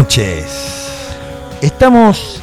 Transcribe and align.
noches. 0.00 0.46
Estamos 1.60 2.40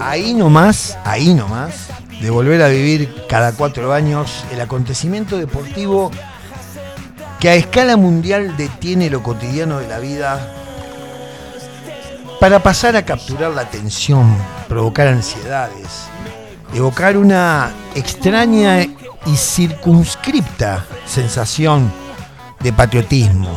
ahí 0.00 0.32
nomás, 0.32 0.96
ahí 1.04 1.34
nomás, 1.34 1.88
de 2.22 2.30
volver 2.30 2.62
a 2.62 2.68
vivir 2.68 3.26
cada 3.28 3.52
cuatro 3.52 3.92
años 3.92 4.42
el 4.50 4.62
acontecimiento 4.62 5.36
deportivo 5.36 6.10
que 7.38 7.50
a 7.50 7.54
escala 7.54 7.98
mundial 7.98 8.56
detiene 8.56 9.10
lo 9.10 9.22
cotidiano 9.22 9.78
de 9.78 9.88
la 9.88 9.98
vida 9.98 10.54
para 12.40 12.62
pasar 12.62 12.96
a 12.96 13.04
capturar 13.04 13.52
la 13.52 13.60
atención, 13.60 14.34
provocar 14.70 15.08
ansiedades, 15.08 16.06
evocar 16.72 17.18
una 17.18 17.72
extraña 17.94 18.80
y 18.80 19.36
circunscripta 19.36 20.82
sensación 21.04 21.92
de 22.60 22.72
patriotismo. 22.72 23.50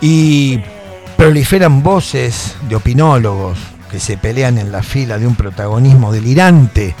Y 0.00 0.58
proliferan 1.22 1.84
voces 1.84 2.56
de 2.68 2.74
opinólogos 2.74 3.56
que 3.92 4.00
se 4.00 4.16
pelean 4.16 4.58
en 4.58 4.72
la 4.72 4.82
fila 4.82 5.18
de 5.18 5.26
un 5.28 5.36
protagonismo 5.36 6.10
delirante 6.12 6.96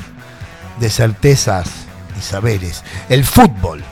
de 0.78 0.90
certezas 0.90 1.66
y 2.16 2.22
saberes. 2.22 2.84
El 3.08 3.24
fútbol, 3.24 3.82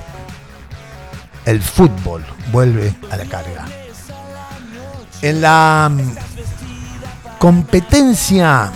el 1.47 1.61
fútbol 1.61 2.25
vuelve 2.53 2.95
a 3.11 3.17
la 3.17 3.25
carga. 3.25 3.65
En 5.21 5.41
la 5.41 5.91
mm, 5.93 7.39
competencia, 7.41 8.71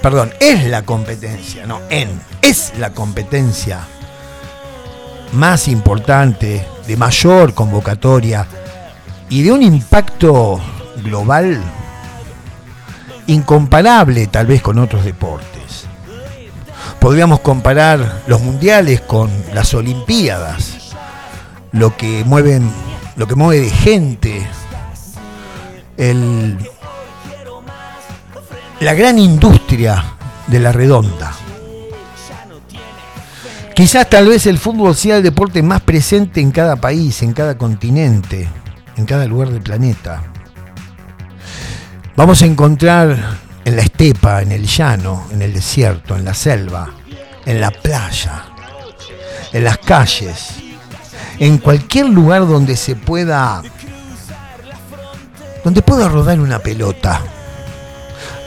perdón, 0.00 0.32
es 0.40 0.64
la 0.68 0.84
competencia, 0.84 1.66
no 1.66 1.82
en, 1.90 2.08
es 2.40 2.72
la 2.78 2.94
competencia 2.94 3.80
más 5.34 5.68
importante, 5.68 6.66
de 6.86 6.96
mayor 6.96 7.52
convocatoria 7.52 8.46
y 9.30 9.42
de 9.42 9.52
un 9.52 9.62
impacto 9.62 10.60
global 11.02 11.60
incomparable 13.26 14.26
tal 14.26 14.46
vez 14.46 14.62
con 14.62 14.78
otros 14.78 15.04
deportes. 15.04 15.86
Podríamos 16.98 17.40
comparar 17.40 18.22
los 18.26 18.40
mundiales 18.40 19.00
con 19.00 19.30
las 19.54 19.72
olimpiadas, 19.74 20.94
lo 21.72 21.96
que 21.96 22.24
mueven, 22.24 22.70
lo 23.16 23.26
que 23.26 23.34
mueve 23.34 23.62
de 23.62 23.70
gente, 23.70 24.46
el, 25.96 26.58
la 28.80 28.94
gran 28.94 29.18
industria 29.18 30.04
de 30.46 30.60
la 30.60 30.72
redonda. 30.72 31.32
Quizás 33.74 34.10
tal 34.10 34.26
vez 34.26 34.46
el 34.46 34.58
fútbol 34.58 34.96
sea 34.96 35.18
el 35.18 35.22
deporte 35.22 35.62
más 35.62 35.82
presente 35.82 36.40
en 36.40 36.50
cada 36.50 36.76
país, 36.76 37.22
en 37.22 37.32
cada 37.32 37.56
continente, 37.56 38.48
en 38.98 39.06
cada 39.06 39.26
lugar 39.26 39.50
del 39.50 39.62
planeta. 39.62 40.22
Vamos 42.16 42.42
a 42.42 42.46
encontrar 42.46 43.38
en 43.64 43.76
la 43.76 43.82
estepa, 43.82 44.42
en 44.42 44.50
el 44.52 44.66
llano, 44.66 45.26
en 45.30 45.40
el 45.40 45.54
desierto, 45.54 46.16
en 46.16 46.24
la 46.24 46.34
selva, 46.34 46.90
en 47.46 47.60
la 47.60 47.70
playa, 47.70 48.44
en 49.52 49.64
las 49.64 49.78
calles, 49.78 50.54
en 51.38 51.58
cualquier 51.58 52.08
lugar 52.08 52.46
donde 52.46 52.76
se 52.76 52.96
pueda 52.96 53.62
donde 55.62 55.82
pueda 55.82 56.08
rodar 56.08 56.40
una 56.40 56.58
pelota. 56.58 57.20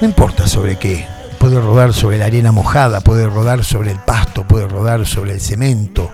No 0.02 0.08
importa 0.08 0.48
sobre 0.48 0.78
qué. 0.78 1.08
Puede 1.40 1.60
rodar 1.62 1.94
sobre 1.94 2.18
la 2.18 2.26
arena 2.26 2.52
mojada, 2.52 3.02
puede 3.02 3.26
rodar 3.26 3.64
sobre 3.64 3.92
el 3.92 4.00
pasto, 4.00 4.44
puede 4.46 4.68
rodar 4.68 5.08
sobre 5.08 5.34
el 5.34 5.42
cemento, 5.42 6.12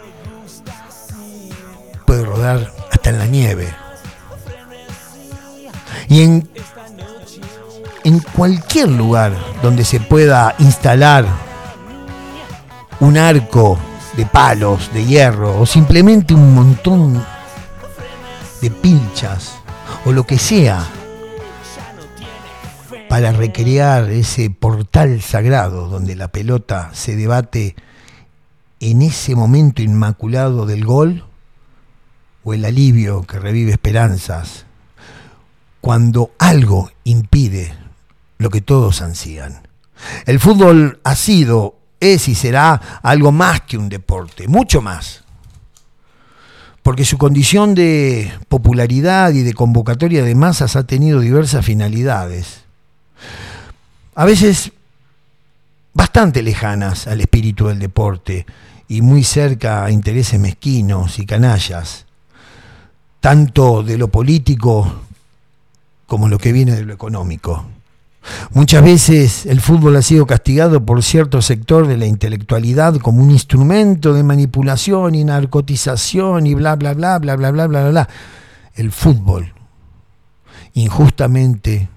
puede 2.05 2.23
rodar 2.23 2.71
hasta 2.91 3.09
en 3.09 3.19
la 3.19 3.25
nieve. 3.25 3.86
Y 6.07 6.23
en, 6.23 6.49
en 8.03 8.19
cualquier 8.19 8.89
lugar 8.89 9.33
donde 9.61 9.83
se 9.83 9.99
pueda 9.99 10.55
instalar 10.59 11.25
un 12.99 13.17
arco 13.17 13.77
de 14.15 14.25
palos, 14.25 14.91
de 14.93 15.05
hierro, 15.05 15.59
o 15.59 15.65
simplemente 15.65 16.33
un 16.33 16.55
montón 16.55 17.23
de 18.61 18.71
pinchas, 18.71 19.55
o 20.05 20.11
lo 20.11 20.25
que 20.25 20.39
sea, 20.39 20.83
para 23.09 23.31
recrear 23.31 24.09
ese 24.09 24.49
portal 24.49 25.21
sagrado 25.21 25.87
donde 25.87 26.15
la 26.15 26.27
pelota 26.27 26.89
se 26.93 27.15
debate 27.15 27.75
en 28.79 29.01
ese 29.01 29.35
momento 29.35 29.81
inmaculado 29.81 30.65
del 30.65 30.85
gol 30.85 31.23
o 32.43 32.53
el 32.53 32.65
alivio 32.65 33.23
que 33.23 33.39
revive 33.39 33.71
esperanzas, 33.71 34.66
cuando 35.81 36.31
algo 36.39 36.91
impide 37.03 37.73
lo 38.37 38.49
que 38.49 38.61
todos 38.61 39.01
ansían. 39.01 39.67
El 40.25 40.39
fútbol 40.39 40.99
ha 41.03 41.15
sido, 41.15 41.75
es 41.99 42.27
y 42.27 42.35
será 42.35 42.99
algo 43.01 43.31
más 43.31 43.61
que 43.61 43.77
un 43.77 43.89
deporte, 43.89 44.47
mucho 44.47 44.81
más. 44.81 45.23
Porque 46.83 47.03
su 47.03 47.17
condición 47.17 47.75
de 47.75 48.31
popularidad 48.47 49.31
y 49.33 49.41
de 49.43 49.53
convocatoria 49.53 50.23
de 50.23 50.35
masas 50.35 50.75
ha 50.75 50.85
tenido 50.85 51.19
diversas 51.19 51.65
finalidades 51.65 52.67
a 54.17 54.25
veces 54.25 54.71
bastante 55.93 56.41
lejanas 56.41 57.05
al 57.05 57.21
espíritu 57.21 57.67
del 57.67 57.77
deporte 57.77 58.47
y 58.87 59.03
muy 59.03 59.23
cerca 59.23 59.85
a 59.85 59.91
intereses 59.91 60.39
mezquinos 60.39 61.19
y 61.19 61.25
canallas, 61.27 62.07
tanto 63.19 63.83
de 63.83 63.95
lo 63.99 64.07
político 64.07 65.01
como 66.07 66.29
lo 66.29 66.39
que 66.39 66.51
viene 66.51 66.71
de 66.71 66.85
lo 66.85 66.93
económico. 66.93 67.65
Muchas 68.51 68.83
veces 68.83 69.45
el 69.45 69.61
fútbol 69.61 69.95
ha 69.95 70.01
sido 70.01 70.25
castigado 70.25 70.85
por 70.85 71.03
cierto 71.03 71.41
sector 71.41 71.87
de 71.87 71.97
la 71.97 72.05
intelectualidad 72.05 72.95
como 72.97 73.21
un 73.21 73.31
instrumento 73.31 74.13
de 74.13 74.23
manipulación 74.23 75.15
y 75.15 75.23
narcotización 75.23 76.47
y 76.47 76.53
bla, 76.53 76.75
bla, 76.75 76.93
bla, 76.93 77.19
bla, 77.19 77.35
bla, 77.35 77.51
bla, 77.51 77.67
bla, 77.67 77.81
bla. 77.83 77.89
bla. 77.89 78.09
El 78.75 78.91
fútbol 78.91 79.53
injustamente 80.73 81.89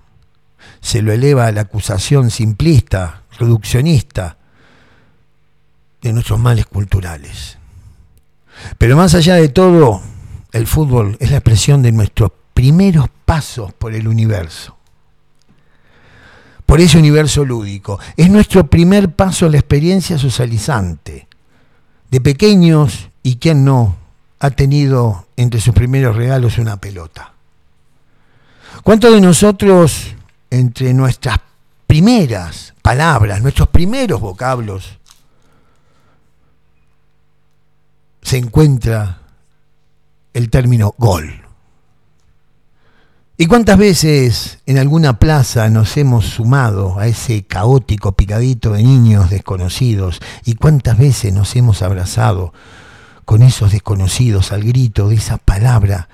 se 0.81 1.03
lo 1.03 1.13
eleva 1.13 1.47
a 1.47 1.53
la 1.53 1.63
acusación 1.63 2.31
simplista, 2.31 3.23
reduccionista 3.39 4.39
de 6.01 6.13
nuestros 6.13 6.39
males 6.39 6.67
culturales. 6.67 7.59
Pero 8.79 8.97
más 8.97 9.15
allá 9.15 9.35
de 9.35 9.49
todo, 9.49 10.01
el 10.53 10.67
fútbol 10.67 11.17
es 11.21 11.31
la 11.31 11.39
expresión 11.39 11.83
de 11.83 11.93
nuestro 11.93 12.40
primeros 12.61 13.07
pasos 13.25 13.73
por 13.73 13.95
el 13.95 14.07
universo. 14.07 14.77
Por 16.67 16.79
ese 16.79 16.99
universo 16.99 17.43
lúdico. 17.43 17.99
Es 18.19 18.29
nuestro 18.29 18.67
primer 18.67 19.15
paso 19.15 19.47
a 19.47 19.49
la 19.49 19.57
experiencia 19.57 20.19
socializante. 20.19 21.27
De 22.11 22.21
pequeños, 22.21 23.09
y 23.23 23.37
quien 23.37 23.65
no, 23.65 23.97
ha 24.41 24.51
tenido 24.51 25.27
entre 25.39 25.59
sus 25.59 25.73
primeros 25.73 26.17
regalos 26.17 26.59
una 26.59 26.77
pelota. 26.77 27.33
¿Cuántos 28.83 29.15
de 29.15 29.23
nosotros 29.23 30.15
entre 30.51 30.93
nuestras 30.93 31.39
primeras 31.87 32.75
palabras, 32.83 33.41
nuestros 33.41 33.69
primeros 33.69 34.21
vocablos, 34.21 34.99
se 38.21 38.37
encuentra 38.37 39.23
el 40.35 40.51
término 40.51 40.95
gol. 40.99 41.50
¿Y 43.41 43.47
cuántas 43.47 43.79
veces 43.79 44.59
en 44.67 44.77
alguna 44.77 45.19
plaza 45.19 45.71
nos 45.71 45.97
hemos 45.97 46.27
sumado 46.27 46.99
a 46.99 47.07
ese 47.07 47.47
caótico 47.47 48.13
picadito 48.13 48.73
de 48.73 48.83
niños 48.83 49.31
desconocidos? 49.31 50.21
¿Y 50.45 50.57
cuántas 50.57 50.99
veces 50.99 51.33
nos 51.33 51.57
hemos 51.57 51.81
abrazado 51.81 52.53
con 53.25 53.41
esos 53.41 53.73
desconocidos 53.73 54.53
al 54.53 54.63
grito 54.63 55.09
de 55.09 55.15
esa 55.15 55.39
palabra 55.39 56.11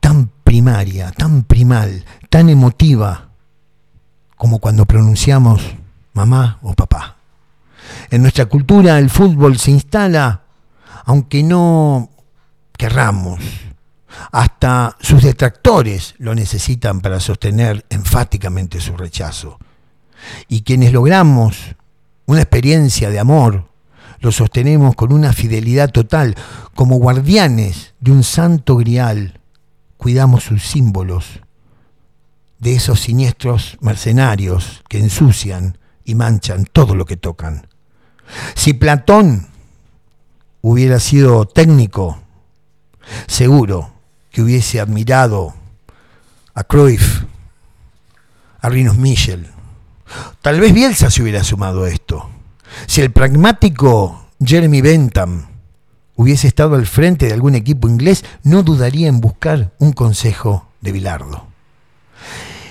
tan 0.00 0.30
primaria, 0.44 1.12
tan 1.12 1.44
primal, 1.44 2.04
tan 2.28 2.50
emotiva, 2.50 3.30
como 4.36 4.58
cuando 4.58 4.84
pronunciamos 4.84 5.62
mamá 6.12 6.58
o 6.60 6.74
papá. 6.74 7.16
En 8.10 8.20
nuestra 8.20 8.44
cultura 8.44 8.98
el 8.98 9.08
fútbol 9.08 9.56
se 9.56 9.70
instala, 9.70 10.42
aunque 11.06 11.42
no 11.42 12.10
querramos, 12.76 13.40
hasta 14.32 14.96
sus 15.00 15.22
detractores 15.22 16.14
lo 16.18 16.34
necesitan 16.34 17.00
para 17.00 17.20
sostener 17.20 17.84
enfáticamente 17.90 18.80
su 18.80 18.96
rechazo. 18.96 19.58
Y 20.48 20.62
quienes 20.62 20.92
logramos 20.92 21.76
una 22.26 22.42
experiencia 22.42 23.10
de 23.10 23.18
amor, 23.18 23.68
lo 24.20 24.32
sostenemos 24.32 24.94
con 24.94 25.12
una 25.12 25.32
fidelidad 25.32 25.90
total, 25.90 26.34
como 26.74 26.96
guardianes 26.96 27.94
de 28.00 28.12
un 28.12 28.22
santo 28.22 28.76
grial, 28.76 29.40
cuidamos 29.96 30.44
sus 30.44 30.62
símbolos, 30.62 31.40
de 32.58 32.74
esos 32.74 33.00
siniestros 33.00 33.78
mercenarios 33.80 34.82
que 34.88 34.98
ensucian 34.98 35.78
y 36.04 36.14
manchan 36.14 36.66
todo 36.70 36.94
lo 36.94 37.06
que 37.06 37.16
tocan. 37.16 37.66
Si 38.54 38.74
Platón 38.74 39.48
hubiera 40.60 41.00
sido 41.00 41.46
técnico, 41.46 42.20
seguro 43.26 43.99
que 44.30 44.42
hubiese 44.42 44.80
admirado 44.80 45.54
a 46.54 46.64
Cruyff, 46.64 47.22
a 48.60 48.68
Rinos 48.68 48.96
Michel. 48.96 49.46
Tal 50.42 50.60
vez 50.60 50.72
Bielsa 50.72 51.10
se 51.10 51.22
hubiera 51.22 51.44
sumado 51.44 51.84
a 51.84 51.88
esto. 51.88 52.28
Si 52.86 53.00
el 53.00 53.10
pragmático 53.10 54.26
Jeremy 54.44 54.80
Bentham 54.80 55.46
hubiese 56.16 56.48
estado 56.48 56.74
al 56.74 56.86
frente 56.86 57.26
de 57.26 57.32
algún 57.32 57.54
equipo 57.54 57.88
inglés, 57.88 58.24
no 58.42 58.62
dudaría 58.62 59.08
en 59.08 59.20
buscar 59.20 59.72
un 59.78 59.92
consejo 59.92 60.68
de 60.80 60.92
Bilardo. 60.92 61.46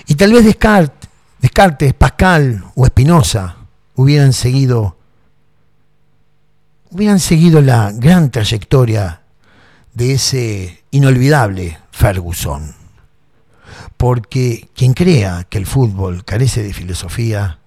Y 0.08 0.16
tal 0.16 0.34
vez 0.34 0.46
Descartes, 0.46 1.10
Descartes 1.40 1.94
Pascal 1.94 2.66
o 2.76 2.86
Espinosa 2.86 3.56
hubieran 3.96 4.34
seguido 4.34 4.98
hubieran 6.92 7.20
seguido 7.20 7.62
la 7.62 7.92
gran 7.94 8.32
trayectoria 8.32 9.22
de 9.94 10.14
ese 10.14 10.79
inolvidable 10.92 11.78
Ferguson. 11.92 12.76
Porque 13.98 14.70
quien 14.76 14.94
crea 14.94 15.46
que 15.50 15.58
el 15.58 15.66
fútbol 15.66 16.24
carece 16.24 16.64
de 16.64 16.74
filosofía, 16.74 17.60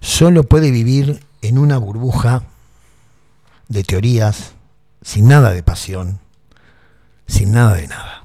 solo 0.00 0.44
puede 0.44 0.70
vivir 0.70 1.22
en 1.42 1.58
una 1.58 1.78
burbuja 1.78 2.44
de 3.68 3.84
teorías, 3.84 4.52
sin 5.02 5.28
nada 5.28 5.50
de 5.50 5.62
pasión, 5.62 6.20
sin 7.26 7.52
nada 7.52 7.74
de 7.74 7.88
nada. 7.88 8.24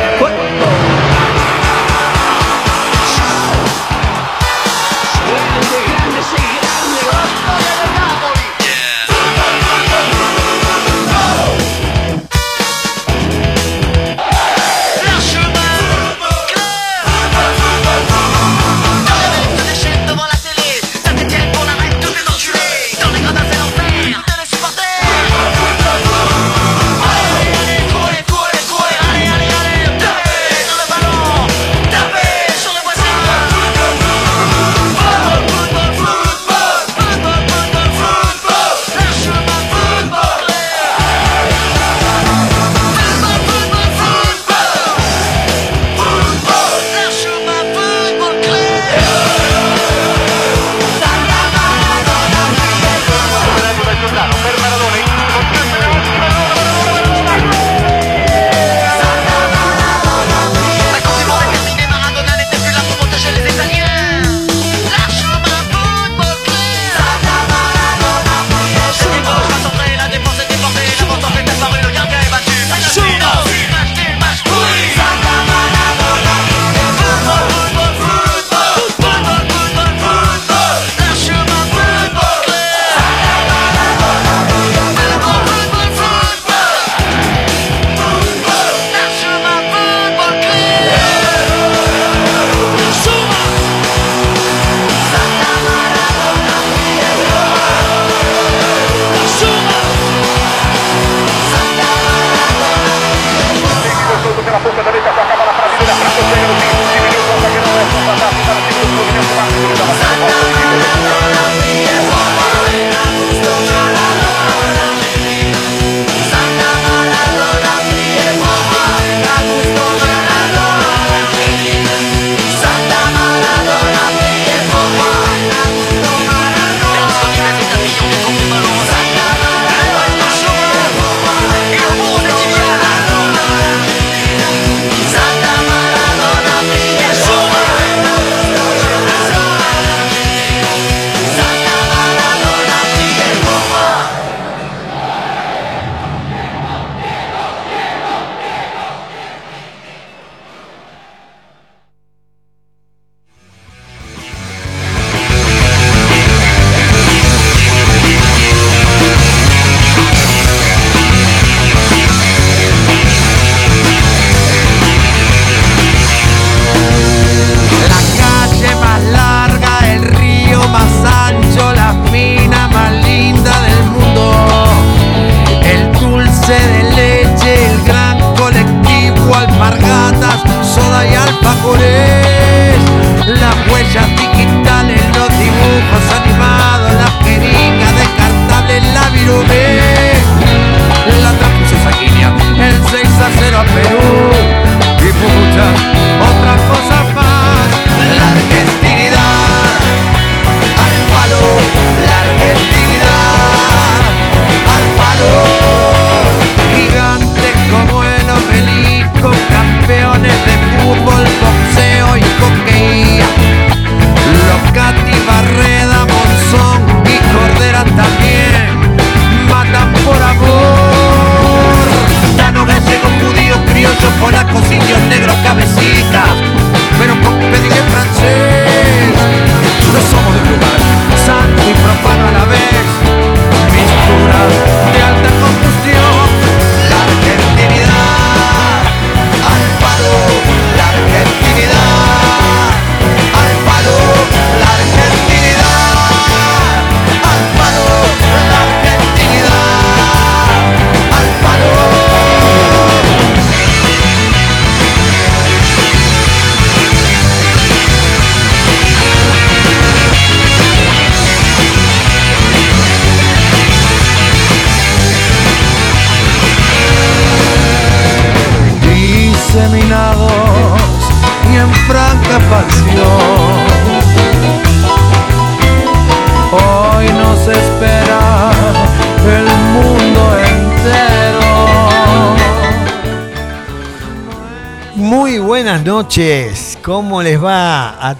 ¿Cómo 286.91 287.23
les 287.23 287.41
va 287.41 288.09
a 288.09 288.17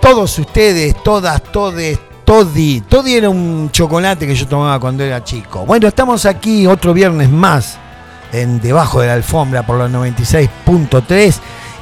todos 0.00 0.38
ustedes, 0.38 0.96
todas, 1.02 1.42
todes, 1.42 1.98
todi? 2.24 2.80
Todi 2.80 3.16
era 3.16 3.28
un 3.28 3.68
chocolate 3.70 4.26
que 4.26 4.34
yo 4.34 4.48
tomaba 4.48 4.80
cuando 4.80 5.04
era 5.04 5.22
chico. 5.22 5.66
Bueno, 5.66 5.88
estamos 5.88 6.24
aquí 6.24 6.66
otro 6.66 6.94
viernes 6.94 7.28
más 7.28 7.76
en 8.32 8.62
Debajo 8.62 9.02
de 9.02 9.08
la 9.08 9.12
Alfombra 9.12 9.66
por 9.66 9.76
los 9.76 9.90
96.3 9.90 11.34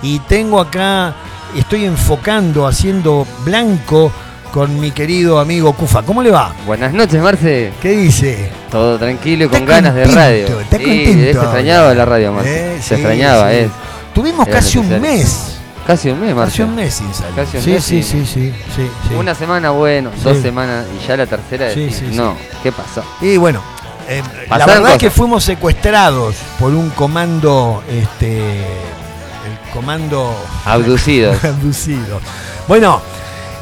y 0.03 0.19
tengo 0.19 0.59
acá, 0.59 1.15
estoy 1.57 1.85
enfocando, 1.85 2.67
haciendo 2.67 3.25
blanco 3.45 4.11
con 4.51 4.81
mi 4.81 4.91
querido 4.91 5.39
amigo 5.39 5.73
Cufa. 5.75 6.03
¿Cómo 6.03 6.25
le 6.25 6.33
va? 6.33 6.53
Buenas 6.67 6.93
noches, 6.93 7.23
Marce. 7.23 7.73
¿Qué 7.81 7.91
dice? 7.91 8.51
Todo 8.69 8.99
tranquilo 8.99 9.45
y 9.45 9.49
con 9.49 9.65
ganas 9.65 9.95
de 9.95 10.07
radio. 10.07 10.59
está 10.59 10.77
sí, 10.77 10.83
contento 10.85 11.23
se 11.23 11.31
extrañaba 11.31 11.95
la 11.95 12.05
radio, 12.05 12.33
Marce. 12.33 12.75
Eh, 12.75 12.83
se 12.83 12.89
sí, 12.89 12.95
extrañaba, 12.95 13.49
sí. 13.49 13.57
eh. 13.59 13.71
Tuvimos 14.13 14.49
Era 14.49 14.57
casi 14.57 14.79
un 14.79 15.01
mes. 15.01 15.52
Casi 15.87 16.11
un 16.11 16.21
mes, 16.21 16.35
Marce. 16.35 16.51
Casi 16.51 16.63
un 16.63 16.75
mes 16.77 16.95
sin 16.95 17.13
salir. 17.15 17.35
Casi 17.35 17.57
un 17.57 17.63
sí, 17.63 17.71
mes 17.73 17.85
sí, 17.85 18.03
sin- 18.03 18.27
sí, 18.27 18.51
sí, 18.51 18.55
sí, 18.77 18.91
sí. 19.09 19.15
Una 19.15 19.35
semana, 19.35 19.71
bueno, 19.71 20.11
Sí. 20.17 20.23
dos 20.23 20.39
semanas 20.39 20.87
y 20.97 21.07
ya 21.07 21.17
la 21.17 21.27
tercera 21.27 21.67
decís, 21.67 21.97
sí, 21.97 22.07
sí. 22.11 22.17
no, 22.17 22.37
¿qué 22.63 22.71
pasó? 22.71 23.03
Y 23.21 23.37
bueno, 23.37 23.61
eh, 24.09 24.23
la 24.49 24.65
verdad 24.67 24.93
es 24.93 24.99
que 24.99 25.11
fuimos 25.11 25.43
secuestrados 25.45 26.37
por 26.61 26.73
un 26.73 26.91
comando, 26.91 27.83
este, 27.91 28.39
el 28.61 29.71
comando 29.73 30.35
Abducidos. 30.65 31.43
abducido. 31.45 32.21
Bueno, 32.69 33.03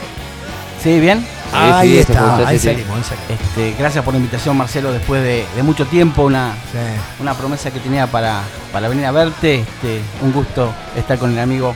Sí, 0.83 1.01
bien. 1.01 1.25
ahí 1.53 1.91
sí, 1.91 1.99
está, 1.99 2.47
ahí 2.47 2.59
salimos, 2.59 2.97
ahí 2.97 3.03
salimos. 3.05 3.31
Este, 3.31 3.75
gracias 3.79 4.05
por 4.05 4.13
la 4.15 4.19
invitación, 4.19 4.57
Marcelo, 4.57 4.93
después 4.93 5.23
de, 5.23 5.47
de 5.57 5.63
mucho 5.63 5.87
tiempo, 5.87 6.25
una, 6.25 6.53
Sí. 6.73 6.79
una 7.21 7.35
promesa 7.35 7.71
que 7.71 7.81
tenía 7.81 8.07
para, 8.07 8.43
para 8.73 8.89
venir 8.89 9.05
a 9.07 9.11
verte. 9.13 9.61
Este, 9.61 10.01
un 10.23 10.33
gusto 10.33 10.73
estar 10.97 11.19
con 11.19 11.33
el 11.33 11.39
amigo 11.39 11.75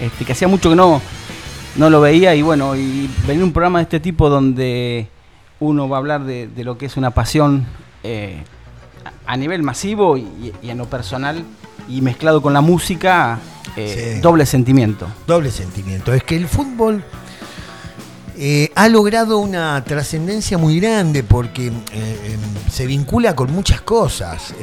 este, 0.00 0.24
que 0.24 0.32
hacía 0.32 0.48
mucho 0.48 0.70
que 0.70 0.76
no, 0.76 1.00
no 1.76 1.90
lo 1.90 2.00
veía 2.00 2.34
y 2.34 2.42
bueno, 2.42 2.74
y 2.74 3.08
venir 3.26 3.42
a 3.42 3.44
un 3.46 3.52
programa 3.52 3.78
de 3.80 3.84
este 3.84 4.00
tipo 4.00 4.28
donde 4.30 5.08
uno 5.60 5.88
va 5.88 5.96
a 5.96 6.00
hablar 6.00 6.24
de, 6.24 6.48
de 6.48 6.64
lo 6.64 6.78
que 6.78 6.86
es 6.86 6.96
una 6.96 7.10
pasión 7.10 7.66
eh, 8.04 8.42
a 9.26 9.32
a 9.32 9.36
nivel 9.36 9.62
masivo 9.62 10.16
y, 10.16 10.52
y 10.62 10.70
en 10.70 10.78
lo 10.78 10.86
personal 10.86 11.44
y 11.88 12.00
mezclado 12.00 12.40
con 12.40 12.54
la 12.54 12.60
música, 12.62 13.38
eh, 13.78 14.12
Sí. 14.16 14.20
doble 14.20 14.46
sentimiento. 14.46 15.06
doble 15.26 15.50
sentimiento. 15.50 16.12
Es 16.12 16.22
que 16.22 16.36
el 16.36 16.48
fútbol 16.48 17.04
eh, 18.36 18.70
ha 18.74 18.88
logrado 18.88 19.38
una 19.38 19.82
trascendencia 19.84 20.58
muy 20.58 20.78
grande 20.80 21.22
porque 21.24 21.68
eh, 21.68 21.72
em, 21.92 22.70
se 22.70 22.86
vincula 22.86 23.34
con 23.34 23.50
muchas 23.52 23.80
cosas. 23.80 24.54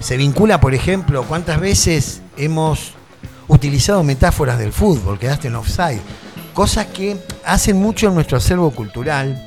Se 0.00 0.16
vincula, 0.16 0.60
por 0.60 0.74
ejemplo, 0.74 1.24
cuántas 1.24 1.58
veces 1.60 2.20
hemos 2.36 2.92
utilizado 3.48 4.02
metáforas 4.02 4.58
del 4.58 4.72
fútbol, 4.72 5.18
quedaste 5.18 5.48
en 5.48 5.56
offside. 5.56 6.00
Cosas 6.52 6.86
que 6.86 7.16
hacen 7.44 7.76
mucho 7.78 8.08
en 8.08 8.14
nuestro 8.14 8.36
acervo 8.38 8.70
cultural, 8.70 9.42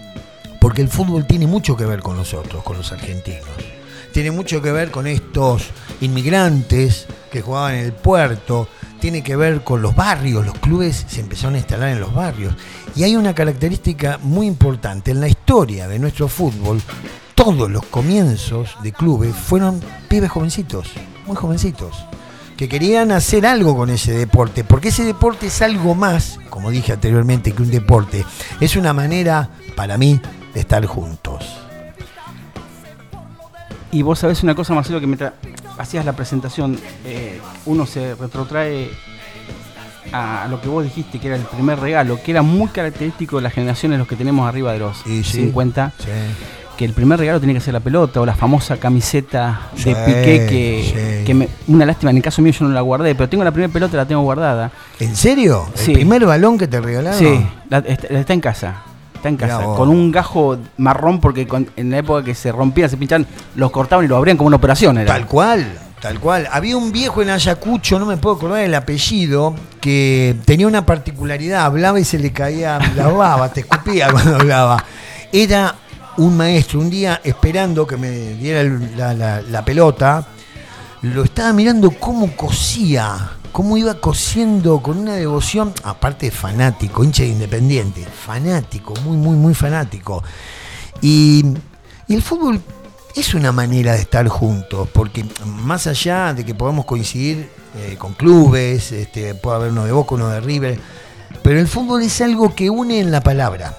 porque 0.59 0.81
el 0.81 0.89
fútbol 0.89 1.25
tiene 1.25 1.47
mucho 1.47 1.77
que 1.77 1.85
ver 1.85 2.01
con 2.01 2.17
nosotros, 2.17 2.63
con 2.63 2.75
los 2.77 2.91
argentinos. 2.91 3.45
Tiene 4.11 4.31
mucho 4.31 4.61
que 4.61 4.71
ver 4.71 4.89
con 4.91 5.05
estos 5.07 5.63
inmigrantes 6.01 7.07
que 7.31 7.41
jugaban 7.41 7.75
en 7.75 7.85
el 7.85 7.93
puerto, 7.93 8.67
tiene 8.99 9.23
que 9.23 9.35
ver 9.35 9.63
con 9.63 9.81
los 9.81 9.95
barrios, 9.95 10.45
los 10.45 10.57
clubes 10.59 11.05
se 11.07 11.21
empezaron 11.21 11.55
a 11.55 11.59
instalar 11.59 11.89
en 11.89 11.99
los 11.99 12.13
barrios. 12.13 12.55
Y 12.95 13.03
hay 13.03 13.15
una 13.15 13.35
característica 13.35 14.19
muy 14.21 14.47
importante, 14.47 15.11
en 15.11 15.19
la 15.19 15.27
historia 15.27 15.87
de 15.87 15.99
nuestro 15.99 16.27
fútbol, 16.27 16.81
todos 17.35 17.69
los 17.69 17.85
comienzos 17.85 18.75
de 18.81 18.91
clubes 18.91 19.35
fueron 19.35 19.79
pibes 20.07 20.31
jovencitos, 20.31 20.89
muy 21.27 21.35
jovencitos, 21.35 22.05
que 22.57 22.67
querían 22.67 23.11
hacer 23.11 23.45
algo 23.45 23.77
con 23.77 23.91
ese 23.91 24.13
deporte, 24.13 24.63
porque 24.63 24.89
ese 24.89 25.03
deporte 25.03 25.47
es 25.47 25.61
algo 25.61 25.93
más, 25.93 26.39
como 26.49 26.71
dije 26.71 26.93
anteriormente, 26.93 27.51
que 27.51 27.61
un 27.61 27.69
deporte, 27.69 28.25
es 28.59 28.75
una 28.75 28.93
manera, 28.93 29.51
para 29.75 29.97
mí, 29.99 30.19
de 30.55 30.59
estar 30.59 30.83
juntos. 30.87 31.45
Y 33.91 34.01
vos 34.01 34.19
sabés 34.19 34.41
una 34.41 34.55
cosa, 34.55 34.73
Marcelo, 34.73 34.99
que 34.99 35.07
mientras 35.07 35.33
hacías 35.77 36.05
la 36.05 36.13
presentación, 36.13 36.79
eh, 37.05 37.39
uno 37.65 37.85
se 37.85 38.15
retrotrae 38.15 38.89
a 40.11 40.47
lo 40.49 40.61
que 40.61 40.69
vos 40.69 40.83
dijiste, 40.83 41.19
que 41.19 41.27
era 41.27 41.35
el 41.35 41.43
primer 41.43 41.79
regalo, 41.79 42.19
que 42.23 42.31
era 42.31 42.41
muy 42.41 42.67
característico 42.69 43.35
de 43.37 43.41
las 43.43 43.53
generaciones, 43.53 43.99
los 43.99 44.07
que 44.07 44.15
tenemos 44.15 44.47
arriba 44.47 44.71
de 44.71 44.79
los 44.79 44.97
Sí, 45.05 45.23
sí. 45.23 45.41
50, 45.41 45.91
Sí. 45.99 46.05
que 46.77 46.85
el 46.85 46.93
primer 46.93 47.19
regalo 47.19 47.39
tenía 47.41 47.55
que 47.55 47.61
ser 47.61 47.73
la 47.73 47.81
pelota 47.81 48.21
o 48.21 48.25
la 48.25 48.35
famosa 48.35 48.77
camiseta 48.77 49.69
de 49.75 49.95
Piqué, 49.95 50.45
que, 50.49 51.23
que 51.25 51.33
me- 51.33 51.49
una 51.67 51.85
lástima, 51.85 52.11
en 52.11 52.17
el 52.17 52.23
caso 52.23 52.41
mío 52.41 52.53
yo 52.53 52.65
no 52.67 52.73
la 52.73 52.81
guardé, 52.81 53.15
pero 53.15 53.27
tengo 53.27 53.43
la 53.43 53.51
primera 53.51 53.71
pelota, 53.73 53.97
la 53.97 54.05
tengo 54.05 54.21
guardada. 54.21 54.71
¿En 54.99 55.13
serio? 55.15 55.67
¿El 55.85 55.93
primer 55.93 56.25
balón 56.25 56.57
que 56.57 56.67
te 56.67 56.79
regalaron? 56.79 57.19
Sí, 57.19 57.45
la- 57.69 57.79
está, 57.79 58.07
está 58.07 58.33
en 58.33 58.39
casa. 58.41 58.83
Está 59.17 59.29
en 59.29 59.37
casa, 59.37 59.57
con 59.75 59.89
un 59.89 60.11
gajo 60.11 60.57
marrón 60.77 61.19
porque 61.19 61.45
con- 61.47 61.69
en 61.75 61.91
la 61.91 61.97
época 61.97 62.23
que 62.23 62.33
se 62.35 62.51
rompían, 62.51 62.89
se 62.89 62.97
pinchaban, 62.97 63.27
los 63.55 63.69
cortaban 63.71 64.05
y 64.05 64.07
lo 64.07 64.15
abrían 64.17 64.37
como 64.37 64.47
una 64.47 64.55
operación. 64.57 64.97
Era. 64.97 65.13
Tal 65.13 65.25
cual, 65.27 65.65
tal 66.01 66.19
cual. 66.19 66.47
Había 66.51 66.77
un 66.77 66.91
viejo 66.91 67.21
en 67.21 67.29
Ayacucho, 67.31 67.99
no 67.99 68.05
me 68.05 68.17
puedo 68.17 68.35
acordar 68.37 68.61
el 68.61 68.73
apellido, 68.75 69.53
que 69.81 70.35
tenía 70.45 70.67
una 70.67 70.85
particularidad, 70.85 71.65
hablaba 71.65 71.99
y 71.99 72.03
se 72.05 72.17
le 72.19 72.31
caía 72.31 72.79
la 72.95 73.07
baba, 73.09 73.49
te 73.51 73.61
escupía 73.61 74.07
cuando 74.11 74.35
hablaba. 74.35 74.83
Era 75.31 75.75
un 76.17 76.35
maestro, 76.37 76.79
un 76.79 76.89
día 76.89 77.19
esperando 77.23 77.85
que 77.85 77.97
me 77.97 78.09
diera 78.09 78.63
la- 78.95 79.41
la 79.41 79.65
pelota, 79.65 80.25
lo 81.01 81.23
estaba 81.23 81.53
mirando 81.53 81.91
cómo 81.91 82.35
cosía, 82.35 83.31
cómo 83.57 83.75
iba 83.75 83.95
cosiendo 83.95 84.83
con 84.83 84.99
una 84.99 85.15
devoción, 85.15 85.73
aparte 85.83 86.29
fanático, 86.29 87.03
hincha 87.03 87.23
de 87.23 87.29
independiente, 87.29 88.05
fanático, 88.05 88.93
muy, 89.03 89.17
muy, 89.17 89.35
muy 89.35 89.55
fanático. 89.55 90.23
Y, 91.01 91.43
el 92.07 92.21
fútbol 92.21 92.61
es 93.15 93.33
una 93.33 93.51
manera 93.51 93.93
de 93.93 94.01
estar 94.01 94.27
juntos, 94.27 94.87
porque 94.93 95.25
más 95.43 95.87
allá 95.87 96.35
de 96.35 96.45
que 96.45 96.53
podamos 96.53 96.85
coincidir 96.85 97.49
eh, 97.79 97.95
con 97.97 98.13
clubes, 98.13 98.91
este, 98.91 99.33
puede 99.33 99.55
haber 99.55 99.71
uno 99.71 99.85
de 99.85 99.91
Boca, 99.91 100.13
uno 100.13 100.29
de 100.29 100.39
River, 100.39 100.79
pero 101.41 101.59
el 101.59 101.67
fútbol 101.67 102.03
es 102.03 102.21
algo 102.21 102.53
que 102.53 102.69
une 102.69 102.99
en 102.99 103.09
la 103.09 103.21
palabra. 103.21 103.75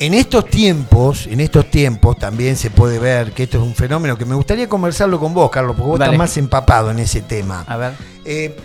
En 0.00 0.14
estos 0.14 0.46
tiempos, 0.48 1.26
en 1.26 1.40
estos 1.40 1.70
tiempos 1.70 2.16
también 2.18 2.56
se 2.56 2.70
puede 2.70 3.00
ver 3.00 3.32
que 3.32 3.44
esto 3.44 3.58
es 3.58 3.64
un 3.64 3.74
fenómeno 3.74 4.16
que 4.16 4.24
me 4.24 4.36
gustaría 4.36 4.68
conversarlo 4.68 5.18
con 5.18 5.34
vos, 5.34 5.50
Carlos, 5.50 5.74
porque 5.76 5.90
vos 5.90 5.98
Dale. 5.98 6.12
estás 6.12 6.18
más 6.18 6.36
empapado 6.36 6.90
en 6.92 7.00
ese 7.00 7.22
tema. 7.22 7.64
A 7.66 7.76
ver. 7.76 7.92
Eh, 8.24 8.56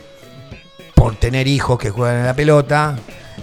por 0.93 1.15
tener 1.15 1.47
hijos 1.47 1.79
que 1.79 1.89
juegan 1.89 2.19
en 2.19 2.25
la 2.27 2.35
pelota, 2.35 2.95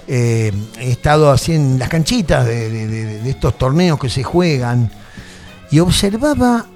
eh, 0.07 0.53
he 0.79 0.91
estado 0.93 1.33
así 1.33 1.53
en 1.55 1.81
las 1.81 1.89
canchitas 1.89 2.47
de, 2.47 2.71
de- 2.71 2.87
de- 2.87 3.19
de 3.23 3.31
estos 3.31 3.59
torneos 3.59 3.99
que 3.99 4.09
se 4.09 4.23
juegan 4.23 4.91
y 5.73 5.81
observaba 5.81 6.67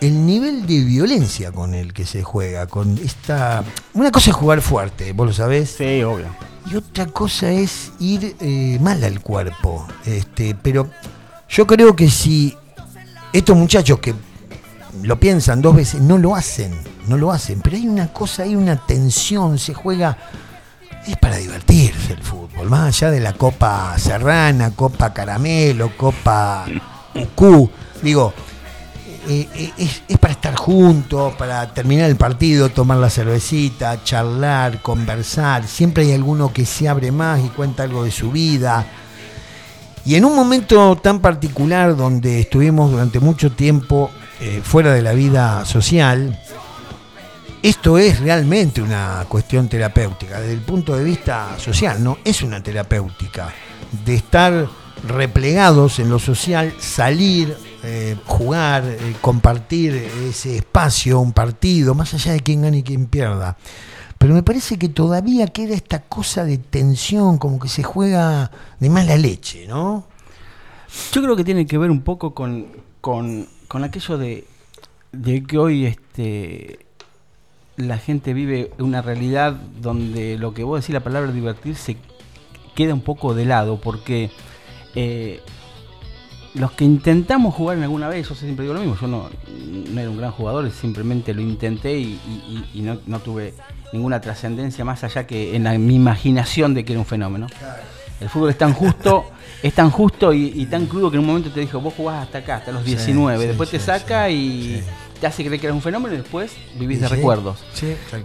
el 0.00 0.24
nivel 0.26 0.66
de 0.66 0.80
violencia 0.84 1.50
con 1.52 1.74
el 1.74 1.92
que 1.92 2.06
se 2.06 2.22
juega, 2.22 2.66
con 2.66 2.96
esta... 2.98 3.64
Una 3.94 4.10
cosa 4.10 4.30
es 4.30 4.36
jugar 4.36 4.60
fuerte, 4.62 5.12
vos 5.12 5.26
lo 5.28 5.32
sabés, 5.32 5.74
Sí, 5.76 6.02
obvio. 6.02 6.26
y 6.70 6.76
otra 6.76 7.06
cosa 7.06 7.50
es 7.50 7.92
ir 7.98 8.36
eh, 8.40 8.78
mal 8.80 9.02
al 9.02 9.20
cuerpo. 9.20 9.86
Este, 10.06 10.54
pero 10.54 10.88
yo 11.48 11.66
creo 11.66 11.96
que 11.96 12.08
si 12.10 12.56
estos 13.32 13.56
muchachos 13.56 13.98
que 13.98 14.14
lo 15.02 15.18
piensan 15.18 15.60
dos 15.62 15.74
veces, 15.76 16.00
no 16.00 16.18
lo 16.18 16.34
hacen, 16.36 16.72
no 17.08 17.16
lo 17.16 17.32
hacen. 17.32 17.60
Pero 17.60 17.76
hay 17.76 17.88
una 17.88 18.12
cosa, 18.12 18.44
hay 18.44 18.54
una 18.54 18.76
tensión, 18.76 19.58
se 19.58 19.74
juega. 19.74 20.16
Es 21.06 21.16
para 21.16 21.36
divertirse 21.38 22.12
el 22.12 22.22
fútbol, 22.22 22.68
más 22.68 22.88
allá 22.88 23.10
de 23.10 23.20
la 23.20 23.32
Copa 23.32 23.98
Serrana, 23.98 24.72
Copa 24.72 25.12
Caramelo, 25.14 25.96
Copa 25.96 26.66
UQ. 27.14 27.70
Digo, 28.02 28.34
eh, 29.28 29.46
eh, 29.54 29.72
es, 30.08 30.18
para 30.18 30.32
estar 30.32 30.56
juntos, 30.56 31.34
para 31.34 31.74
terminar 31.74 32.08
el 32.08 32.16
partido, 32.16 32.70
tomar 32.70 32.96
la 32.96 33.10
cervecita, 33.10 34.02
charlar, 34.02 34.80
conversar. 34.80 35.66
Siempre 35.66 36.04
hay 36.04 36.12
alguno 36.12 36.50
que 36.50 36.64
se 36.64 36.88
abre 36.88 37.12
más 37.12 37.44
y 37.44 37.48
cuenta 37.48 37.82
algo 37.82 38.04
de 38.04 38.10
su 38.10 38.30
vida. 38.30 38.86
Y 40.06 40.14
en 40.14 40.24
un 40.24 40.34
momento 40.34 40.96
tan 40.96 41.20
particular 41.20 41.94
donde 41.94 42.40
estuvimos 42.40 42.90
durante 42.90 43.20
mucho 43.20 43.52
tiempo 43.52 44.10
eh, 44.40 44.62
fuera 44.64 44.94
de 44.94 45.02
la 45.02 45.12
vida 45.12 45.66
social, 45.66 46.40
esto 47.62 47.98
es 47.98 48.20
realmente 48.20 48.80
una 48.80 49.26
cuestión 49.28 49.68
terapéutica. 49.68 50.40
Desde 50.40 50.54
el 50.54 50.62
punto 50.62 50.96
de 50.96 51.04
vista 51.04 51.58
social, 51.58 52.02
¿no? 52.02 52.16
Es 52.24 52.40
una 52.40 52.62
terapéutica. 52.62 53.52
De 54.06 54.14
estar 54.14 54.68
replegados 55.06 55.98
en 55.98 56.08
lo 56.08 56.18
social, 56.18 56.72
salir, 56.78 57.54
eh, 57.82 58.16
jugar, 58.26 58.84
eh, 58.84 59.16
compartir 59.20 59.94
ese 59.94 60.56
espacio, 60.56 61.20
un 61.20 61.32
partido, 61.32 61.94
más 61.94 62.12
allá 62.14 62.32
de 62.32 62.40
quién 62.40 62.62
gane 62.62 62.78
y 62.78 62.82
quién 62.82 63.06
pierda. 63.06 63.56
Pero 64.18 64.34
me 64.34 64.42
parece 64.42 64.78
que 64.78 64.88
todavía 64.88 65.46
queda 65.46 65.74
esta 65.74 66.00
cosa 66.02 66.44
de 66.44 66.58
tensión, 66.58 67.38
como 67.38 67.60
que 67.60 67.68
se 67.68 67.84
juega 67.84 68.50
de 68.80 68.90
mala 68.90 69.16
leche, 69.16 69.66
¿no? 69.68 70.06
Yo 71.12 71.22
creo 71.22 71.36
que 71.36 71.44
tiene 71.44 71.66
que 71.66 71.78
ver 71.78 71.90
un 71.90 72.02
poco 72.02 72.34
con, 72.34 72.66
con, 73.00 73.46
con 73.68 73.84
aquello 73.84 74.18
de, 74.18 74.44
de 75.12 75.44
que 75.44 75.58
hoy 75.58 75.86
este, 75.86 76.80
la 77.76 77.98
gente 77.98 78.34
vive 78.34 78.72
una 78.78 79.02
realidad 79.02 79.52
donde 79.52 80.36
lo 80.36 80.52
que 80.52 80.64
vos 80.64 80.80
decís, 80.80 80.94
la 80.94 81.04
palabra 81.04 81.30
divertirse, 81.30 81.96
queda 82.74 82.92
un 82.92 83.02
poco 83.02 83.34
de 83.34 83.44
lado, 83.44 83.80
porque 83.80 84.30
eh, 84.96 85.40
los 86.58 86.72
que 86.72 86.84
intentamos 86.84 87.54
jugar 87.54 87.76
en 87.78 87.84
alguna 87.84 88.08
vez, 88.08 88.28
yo 88.28 88.34
siempre 88.34 88.64
digo 88.64 88.74
lo 88.74 88.80
mismo, 88.80 88.96
yo 89.00 89.06
no, 89.06 89.28
no 89.92 90.00
era 90.00 90.10
un 90.10 90.16
gran 90.18 90.32
jugador, 90.32 90.70
simplemente 90.70 91.32
lo 91.34 91.40
intenté 91.40 91.98
y, 91.98 92.04
y- 92.26 92.64
y- 92.74 92.78
y 92.78 92.82
no, 92.82 92.98
no 93.06 93.20
tuve 93.20 93.54
ninguna 93.92 94.20
trascendencia 94.20 94.84
más 94.84 95.04
allá 95.04 95.26
que 95.26 95.54
en 95.56 95.64
la- 95.64 95.78
mi 95.78 95.94
imaginación 95.94 96.74
de 96.74 96.84
que 96.84 96.92
era 96.92 97.00
un 97.00 97.06
fenómeno. 97.06 97.46
El 98.20 98.28
fútbol 98.28 98.50
es 98.50 98.58
tan 98.58 98.72
justo, 98.74 99.24
es 99.62 99.72
tan 99.74 99.90
justo 99.90 100.32
y, 100.32 100.52
y 100.56 100.66
tan 100.66 100.86
crudo 100.86 101.10
que 101.10 101.16
en 101.16 101.20
un 101.20 101.26
momento 101.26 101.50
te 101.50 101.60
dijo, 101.60 101.80
vos 101.80 101.94
jugás 101.96 102.24
hasta 102.24 102.38
acá, 102.38 102.56
hasta 102.56 102.72
los 102.72 102.82
Sí, 102.84 102.90
19, 102.96 103.40
sí, 103.40 103.46
después 103.48 103.70
te 103.70 103.78
sí, 103.78 103.86
saca 103.86 104.28
y 104.28 104.82
te 105.20 105.26
hace 105.26 105.44
creer 105.44 105.60
que 105.60 105.66
eres 105.68 105.74
un 105.76 105.82
fenómeno 105.82 106.14
y 106.14 106.18
después 106.18 106.52
vivís 106.78 107.00
de 107.00 107.08
recuerdos. 107.08 107.58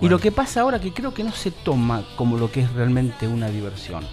Y 0.02 0.10
lo 0.10 0.18
que 0.20 0.32
pasa 0.32 0.62
ahora 0.62 0.80
que 0.82 0.92
creo 0.92 1.14
que 1.14 1.24
no 1.24 1.32
se 1.32 1.52
toma 1.52 2.04
como 2.16 2.38
lo 2.38 2.52
que 2.52 2.62
es 2.62 2.72
realmente 2.74 3.28
una 3.28 3.50
diversión. 3.50 4.04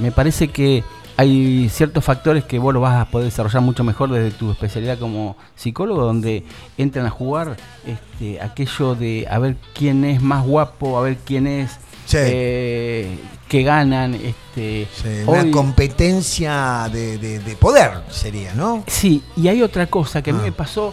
Me 0.00 0.12
parece 0.12 0.48
que 0.48 0.82
hay 1.22 1.68
ciertos 1.68 2.04
factores 2.04 2.44
que 2.44 2.58
vos 2.58 2.74
lo 2.74 2.80
vas 2.80 3.00
a 3.00 3.10
poder 3.10 3.26
desarrollar 3.26 3.62
mucho 3.62 3.84
mejor 3.84 4.10
desde 4.10 4.30
tu 4.36 4.50
especialidad 4.50 4.98
como 4.98 5.36
psicólogo, 5.54 6.02
donde 6.04 6.44
entran 6.76 7.06
a 7.06 7.10
jugar 7.10 7.56
este, 7.86 8.40
aquello 8.40 8.94
de 8.94 9.26
a 9.30 9.38
ver 9.38 9.56
quién 9.74 10.04
es 10.04 10.20
más 10.20 10.44
guapo, 10.44 10.98
a 10.98 11.02
ver 11.02 11.18
quién 11.24 11.46
es 11.46 11.70
Sí. 12.06 12.16
eh, 12.20 13.18
que 13.48 13.62
ganan. 13.62 14.14
Este, 14.14 14.88
Sí, 14.92 15.08
hoy- 15.26 15.38
una 15.40 15.50
competencia 15.52 16.88
de, 16.92 17.16
de- 17.18 17.38
de 17.38 17.56
poder 17.56 17.90
sería, 18.10 18.52
¿no? 18.54 18.82
Sí, 18.86 19.22
y 19.36 19.48
hay 19.48 19.62
otra 19.62 19.86
cosa 19.86 20.22
que 20.22 20.30
a 20.30 20.32
mí 20.32 20.40
Ah. 20.42 20.46
me 20.46 20.52
pasó, 20.52 20.92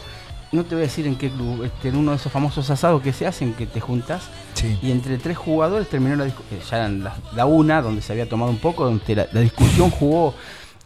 no 0.51 0.63
te 0.63 0.75
voy 0.75 0.83
a 0.83 0.87
decir 0.87 1.05
en 1.07 1.15
qué 1.15 1.29
club, 1.29 1.63
este, 1.63 1.89
en 1.89 1.95
uno 1.97 2.11
de 2.11 2.17
esos 2.17 2.31
famosos 2.31 2.69
asados 2.69 3.01
que 3.01 3.13
se 3.13 3.27
hacen, 3.27 3.53
que 3.53 3.65
te 3.67 3.79
juntas 3.79 4.29
Sí. 4.55 4.77
y 4.81 4.91
entre 4.91 5.17
tres 5.17 5.37
jugadores 5.37 5.87
terminó 5.89 6.15
la 6.15 6.25
discusión, 6.25 6.59
ya 6.69 6.77
eran 6.77 7.03
la, 7.03 7.15
la 7.35 7.45
una, 7.45 7.81
donde 7.81 8.01
se 8.01 8.11
había 8.13 8.27
tomado 8.27 8.51
un 8.51 8.57
poco, 8.57 8.83
donde 8.85 9.15
la, 9.15 9.27
la 9.31 9.41
discusión 9.41 9.89
jugó 9.91 10.33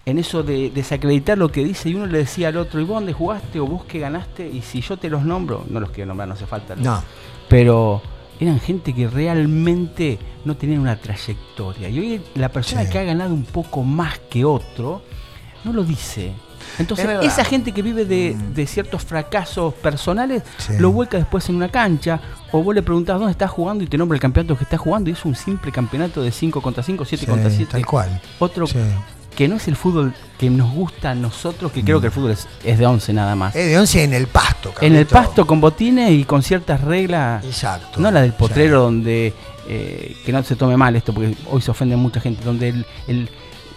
en 0.05 0.19
eso 0.19 0.43
de 0.43 0.69
desacreditar 0.69 1.37
lo 1.37 1.49
que 1.49 1.63
dice 1.63 1.89
y 1.89 1.95
uno 1.95 2.05
le 2.07 2.17
decía 2.19 2.49
al 2.49 2.57
otro, 2.57 2.81
¿y 2.81 2.83
vos 2.83 2.95
dónde 2.97 3.13
jugaste 3.13 3.59
o 3.61 3.65
vos 3.65 3.85
qué 3.85 3.99
ganaste? 3.99 4.47
Y 4.47 4.61
si 4.61 4.81
yo 4.81 4.97
te 4.97 5.09
los 5.09 5.23
nombro, 5.23 5.63
no 5.69 5.79
los 5.79 5.91
quiero 5.91 6.09
nombrar, 6.09 6.27
no 6.27 6.33
hace 6.33 6.45
falta. 6.45 6.75
No. 6.75 7.01
Pero 7.47 8.01
eran 8.39 8.59
gente 8.59 8.93
que 8.93 9.07
realmente 9.07 10.19
no 10.43 10.57
tenían 10.57 10.81
una 10.81 10.97
trayectoria. 10.97 11.87
Y 11.87 11.99
hoy 11.99 12.21
la 12.35 12.49
persona 12.49 12.83
Sí. 12.83 12.89
que 12.91 12.99
ha 12.99 13.03
ganado 13.03 13.33
un 13.33 13.45
poco 13.45 13.83
más 13.83 14.19
que 14.29 14.43
otro, 14.43 15.01
no 15.63 15.71
lo 15.71 15.83
dice. 15.85 16.33
Entonces, 16.79 17.07
Es 17.21 17.33
esa 17.33 17.43
gente 17.45 17.71
que 17.71 17.81
vive 17.81 18.05
de, 18.05 18.35
de 18.53 18.67
ciertos 18.67 19.03
fracasos 19.03 19.73
personales 19.75 20.43
Sí. 20.57 20.73
lo 20.79 20.91
vuelca 20.91 21.17
después 21.17 21.47
en 21.49 21.55
una 21.55 21.69
cancha. 21.69 22.19
O 22.51 22.61
vos 22.63 22.73
le 22.75 22.81
preguntás 22.83 23.17
dónde 23.17 23.31
estás 23.31 23.49
jugando 23.51 23.83
y 23.83 23.87
te 23.87 23.97
nombra 23.97 24.15
el 24.15 24.21
campeonato 24.21 24.57
que 24.57 24.63
estás 24.63 24.79
jugando. 24.79 25.09
Y 25.09 25.13
es 25.13 25.25
un 25.25 25.35
simple 25.35 25.71
campeonato 25.71 26.21
de 26.21 26.31
5 26.31 26.61
contra 26.61 26.83
5, 26.83 27.05
7 27.05 27.25
Sí, 27.25 27.29
contra 27.31 27.49
7. 27.49 27.71
Tal 27.71 27.85
cual. 27.85 28.21
Otro 28.39 28.67
Sí. 28.67 28.77
que 29.35 29.47
no 29.47 29.55
es 29.55 29.67
el 29.67 29.75
fútbol 29.75 30.13
que 30.37 30.49
nos 30.51 30.71
gusta 30.71 31.11
a 31.11 31.15
nosotros, 31.15 31.71
que 31.71 31.83
creo 31.83 31.99
que 31.99 32.07
el 32.07 32.13
fútbol 32.13 32.31
es, 32.31 32.47
es 32.63 32.77
de 32.77 32.85
11 32.85 33.13
nada 33.13 33.35
más. 33.35 33.55
Es 33.55 33.65
de 33.67 33.79
11 33.79 34.03
en 34.03 34.13
el 34.13 34.27
pasto, 34.27 34.71
en 34.81 34.95
el 34.95 35.07
pasto 35.07 35.47
con 35.47 35.59
botines 35.59 36.11
y 36.11 36.23
con 36.25 36.43
ciertas 36.43 36.81
reglas. 36.81 37.43
Exacto. 37.43 37.99
No 37.99 38.11
la 38.11 38.21
del 38.21 38.33
potrero 38.33 38.81
donde, 38.83 39.33
eh, 39.67 40.15
que 40.23 40.31
no 40.31 40.43
se 40.43 40.55
tome 40.55 40.77
mal 40.77 40.95
esto, 40.95 41.13
porque 41.13 41.35
hoy 41.49 41.61
se 41.61 41.71
ofende 41.71 41.95
mucha 41.95 42.19
gente, 42.19 42.43
donde 42.43 42.69
el, 42.69 42.85
el, 43.07 43.29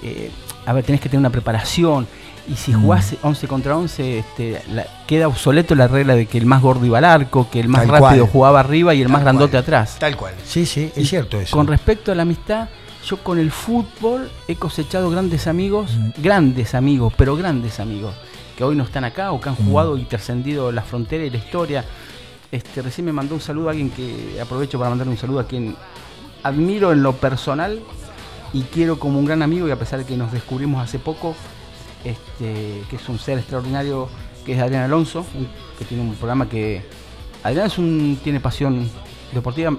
eh, 0.03 0.31
a 0.67 0.73
ver, 0.73 0.85
tenés 0.85 1.01
que 1.01 1.09
tener 1.09 1.21
una 1.21 1.31
preparación. 1.31 2.07
Y 2.49 2.55
si 2.57 2.73
Mm. 2.73 2.83
jugás 2.83 3.15
11 3.23 3.49
contra 3.49 3.77
11, 3.77 4.19
este, 4.21 4.63
la- 4.73 4.87
queda 5.07 5.27
obsoleto 5.29 5.75
la 5.75 5.89
regla 5.89 6.15
de 6.15 6.27
que 6.27 6.39
el 6.39 6.47
más 6.47 6.63
gordo 6.63 6.85
iba 6.87 6.99
al 6.99 7.05
arco, 7.05 7.49
que 7.51 7.59
el 7.61 7.69
más 7.69 7.83
Tal 7.83 7.91
rápido 8.01 8.25
cual. 8.25 8.33
jugaba 8.33 8.61
arriba 8.61 8.95
y 8.95 8.99
el 9.01 9.07
Tal 9.07 9.13
más 9.13 9.23
grandote 9.23 9.53
cual. 9.53 9.63
atrás. 9.63 9.97
Tal 9.99 10.17
cual. 10.17 10.35
Sí, 10.45 10.65
sí, 10.67 10.91
es 10.95 10.99
Y 11.03 11.07
cierto 11.07 11.41
eso. 11.41 11.57
Con 11.57 11.67
respecto 11.67 12.13
a 12.13 12.15
la 12.15 12.23
amistad, 12.23 12.69
yo 13.05 13.17
con 13.19 13.39
el 13.39 13.51
fútbol 13.51 14.31
he 14.47 14.55
cosechado 14.57 15.11
grandes 15.11 15.47
amigos, 15.49 15.97
Mm. 15.97 16.23
grandes 16.23 16.75
amigos, 16.75 17.13
pero 17.17 17.37
grandes 17.37 17.81
amigos, 17.81 18.15
que 18.57 18.63
hoy 18.65 18.77
no 18.77 18.85
están 18.85 19.05
acá 19.05 19.33
o 19.33 19.41
que 19.41 19.49
han 19.49 19.57
Mm. 19.59 19.67
jugado 19.69 19.99
y 19.99 20.03
trascendido 20.05 20.71
la 20.71 20.83
frontera 20.83 21.25
y 21.25 21.31
la 21.31 21.39
historia. 21.39 21.85
Este, 22.53 22.81
recién 22.81 23.05
me 23.05 23.13
mandó 23.13 23.35
un 23.35 23.41
saludo 23.41 23.69
a 23.69 23.71
alguien 23.73 23.91
que 23.91 24.39
aprovecho 24.41 24.79
para 24.79 24.91
mandarle 24.91 25.13
un 25.13 25.19
saludo 25.19 25.41
a 25.41 25.47
quien 25.49 25.75
admiro 26.45 26.93
en 26.93 27.03
lo 27.03 27.13
personal 27.15 27.81
y 28.53 28.63
quiero 28.63 28.99
como 28.99 29.19
un 29.19 29.25
gran 29.25 29.43
amigo 29.43 29.69
y 29.69 29.71
a 29.71 29.79
pesar 29.79 29.99
de 29.99 30.05
que 30.05 30.17
nos 30.17 30.33
descubrimos 30.33 30.83
hace 30.83 30.99
poco, 30.99 31.35
este, 32.05 32.83
que 32.89 32.97
es 32.97 33.09
un 33.09 33.19
ser 33.19 33.39
extraordinario, 33.39 34.09
que 34.45 34.55
es 34.55 34.61
Adrián 34.61 34.83
Alonso, 34.85 35.27
un- 35.35 35.49
que 35.79 35.85
tiene 35.85 36.03
un 36.03 36.15
programa 36.15 36.49
que... 36.49 36.83
Adrián 37.43 37.67
es 37.67 37.79
un, 37.79 38.19
tiene 38.23 38.41
pasión 38.41 38.89
deportiva, 39.33 39.77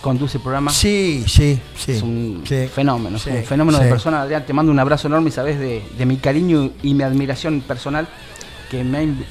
conduce 0.00 0.38
programas 0.38 0.74
Sí, 0.74 1.24
sí, 1.26 1.58
sí. 1.76 1.92
es 1.92 2.02
un 2.02 2.42
sí. 2.46 2.66
fenómeno, 2.72 3.18
Sí, 3.18 3.30
es 3.30 3.36
un 3.36 3.44
fenómeno 3.44 3.78
sí. 3.78 3.84
de 3.84 3.90
persona. 3.90 4.22
Adrián, 4.22 4.44
te 4.46 4.52
mando 4.52 4.70
un 4.70 4.78
abrazo 4.78 5.08
enorme 5.08 5.28
y 5.30 5.32
sabes 5.32 5.58
de, 5.58 5.82
de 5.96 6.06
mi 6.06 6.16
cariño 6.18 6.70
y 6.82 6.94
mi 6.94 7.02
admiración 7.02 7.60
personal 7.62 8.06
que 8.70 8.84
me 8.84 8.98
ha 8.98 9.02
inv- 9.02 9.24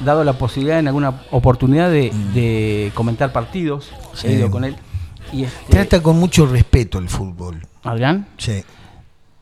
dado 0.00 0.24
la 0.24 0.32
posibilidad 0.34 0.78
en 0.78 0.88
alguna 0.88 1.22
oportunidad 1.30 1.90
de, 1.90 2.10
de 2.34 2.90
comentar 2.94 3.32
partidos. 3.32 3.90
Mm. 4.22 4.26
He 4.26 4.32
ido 4.32 4.50
con 4.50 4.64
él. 4.64 4.76
Y 5.32 5.44
este, 5.44 5.70
Trata 5.72 6.02
con 6.02 6.18
mucho 6.18 6.46
respeto 6.46 6.98
el 6.98 7.08
fútbol. 7.08 7.66
Adrián, 7.82 8.26
Sí. 8.38 8.62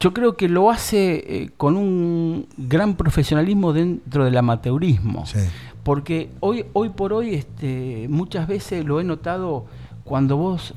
yo 0.01 0.13
creo 0.15 0.37
que 0.37 0.49
lo 0.49 0.71
hace 0.71 1.15
eh, 1.43 1.51
con 1.57 1.77
un 1.77 2.47
gran 2.57 2.95
profesionalismo 2.97 3.73
dentro 3.73 4.25
del 4.25 4.37
amateurismo. 4.37 5.27
Sí. 5.27 5.39
Porque 5.83 6.31
hoy, 6.41 6.65
hoy 6.73 6.91
por 6.91 7.13
hoy, 7.13 7.35
este, 7.35 8.07
muchas 8.09 8.47
veces 8.47 8.85
lo 8.85 9.01
he 9.01 9.05
notado 9.05 9.67
cuando 10.05 10.37
vos, 10.37 10.75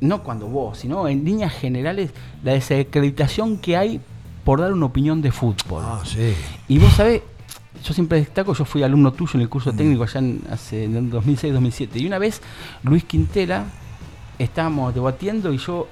no 0.00 0.22
cuando 0.22 0.46
vos, 0.46 0.78
sino 0.78 1.06
en 1.08 1.24
líneas 1.24 1.52
generales, 1.52 2.10
la 2.42 2.52
desacreditación 2.52 3.58
que 3.58 3.76
hay 3.76 4.00
por 4.44 4.60
dar 4.60 4.72
una 4.72 4.86
opinión 4.86 5.20
de 5.20 5.30
fútbol. 5.32 5.82
Ah, 5.86 6.00
sí. 6.04 6.32
Y 6.68 6.78
vos 6.78 6.92
sabés, 6.94 7.20
yo 7.84 7.92
siempre 7.92 8.18
destaco, 8.18 8.54
yo 8.54 8.64
fui 8.64 8.82
alumno 8.82 9.12
tuyo 9.12 9.32
en 9.34 9.42
el 9.42 9.48
curso 9.50 9.72
técnico 9.72 10.02
allá 10.04 10.20
en, 10.20 10.40
hace, 10.50 10.84
en 10.84 10.96
el 10.96 11.10
2006-2007. 11.12 11.88
Y 12.00 12.06
una 12.06 12.18
vez, 12.18 12.40
Luis 12.82 13.04
Quintela, 13.04 13.66
estábamos 14.38 14.94
debatiendo 14.94 15.52
y 15.52 15.58
yo, 15.58 15.88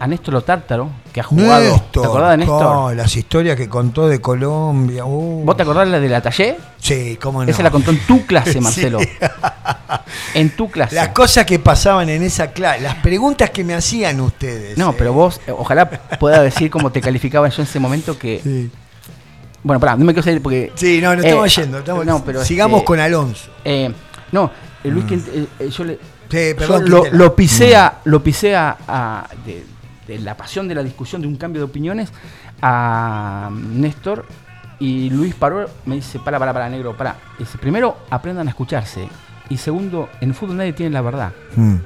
a 0.00 0.06
Néstor 0.06 0.34
Lo 0.34 0.42
Tártaro, 0.42 0.90
que 1.12 1.20
ha 1.20 1.24
jugado. 1.24 1.60
Néstor. 1.72 2.02
¿Te 2.02 2.08
acordás 2.08 2.30
de 2.30 2.36
Néstor? 2.38 2.66
Oh, 2.66 2.94
las 2.94 3.16
historias 3.16 3.56
que 3.56 3.68
contó 3.68 4.06
de 4.08 4.20
Colombia. 4.20 5.04
uh. 5.04 5.44
¿Vos 5.44 5.56
te 5.56 5.62
acordás 5.64 5.88
la 5.88 5.98
de 5.98 6.08
la 6.08 6.20
Tallé? 6.20 6.56
Sí, 6.78 7.18
cómo 7.20 7.44
no. 7.44 7.50
Esa 7.50 7.62
la 7.64 7.70
contó 7.70 7.90
en 7.90 7.98
tu 8.06 8.24
clase, 8.24 8.52
Sí. 8.54 8.60
Marcelo. 8.60 8.98
En 10.34 10.50
tu 10.50 10.70
clase. 10.70 10.94
Las 10.94 11.08
cosas 11.08 11.44
que 11.46 11.58
pasaban 11.58 12.08
en 12.08 12.22
esa 12.22 12.48
clase, 12.52 12.80
las 12.80 12.96
preguntas 12.96 13.50
que 13.50 13.64
me 13.64 13.74
hacían 13.74 14.20
ustedes. 14.20 14.76
No, 14.78 14.90
eh. 14.90 14.94
pero 14.96 15.12
vos, 15.12 15.40
eh, 15.46 15.50
ojalá 15.56 15.88
pueda 15.88 16.42
decir 16.42 16.70
cómo 16.70 16.92
te 16.92 17.00
calificaba 17.00 17.48
yo 17.48 17.62
en 17.62 17.68
ese 17.68 17.80
momento 17.80 18.18
que... 18.18 18.40
Sí, 18.42 18.70
Bueno, 19.62 19.80
pará, 19.80 19.96
no 19.96 20.04
me 20.04 20.12
quiero 20.12 20.24
salir 20.24 20.42
porque... 20.42 20.72
Sí, 20.74 21.00
no, 21.00 21.14
no 21.16 21.22
eh, 21.22 21.26
estamos 21.26 21.56
yendo. 21.56 21.78
estamos- 21.78 22.04
no, 22.06 22.22
pero 22.24 22.44
sigamos 22.44 22.78
este, 22.78 22.86
con 22.86 23.00
Alonso. 23.00 23.50
eh, 23.64 23.90
no, 24.32 24.50
eh, 24.84 24.88
Luis 24.90 25.04
eh, 25.10 25.46
eh, 25.58 25.70
yo 25.70 25.84
le... 25.84 25.98
Sí, 26.30 26.36
yo 26.50 26.56
perdón. 26.56 26.90
lo, 26.90 27.02
Quintela. 27.02 27.24
lo 27.24 27.36
pisé, 27.36 27.76
a, 27.76 27.98
lo 28.04 28.22
pisé 28.22 28.54
a, 28.56 28.76
a- 28.86 29.28
de, 29.46 29.64
de 30.06 30.18
la 30.20 30.36
pasión 30.36 30.68
de 30.68 30.74
la 30.74 30.82
discusión, 30.82 31.22
de 31.22 31.28
un 31.28 31.36
cambio 31.36 31.60
de 31.60 31.64
opiniones, 31.66 32.10
a 32.62 33.50
Néstor 33.52 34.26
y 34.80 35.10
Luis 35.10 35.34
paró, 35.34 35.68
me 35.86 35.96
dice, 35.96 36.18
para, 36.20 36.38
para, 36.38 36.52
para, 36.52 36.68
negro, 36.68 36.96
para. 36.96 37.16
Dice, 37.38 37.58
primero, 37.58 37.98
aprendan 38.10 38.46
a 38.46 38.50
escucharse. 38.50 39.08
Y 39.50 39.56
segundo, 39.56 40.08
en 40.20 40.28
el 40.30 40.34
fútbol 40.34 40.58
nadie 40.58 40.72
tiene 40.72 40.92
la 40.92 41.00
verdad. 41.02 41.32
Mm. 41.56 41.76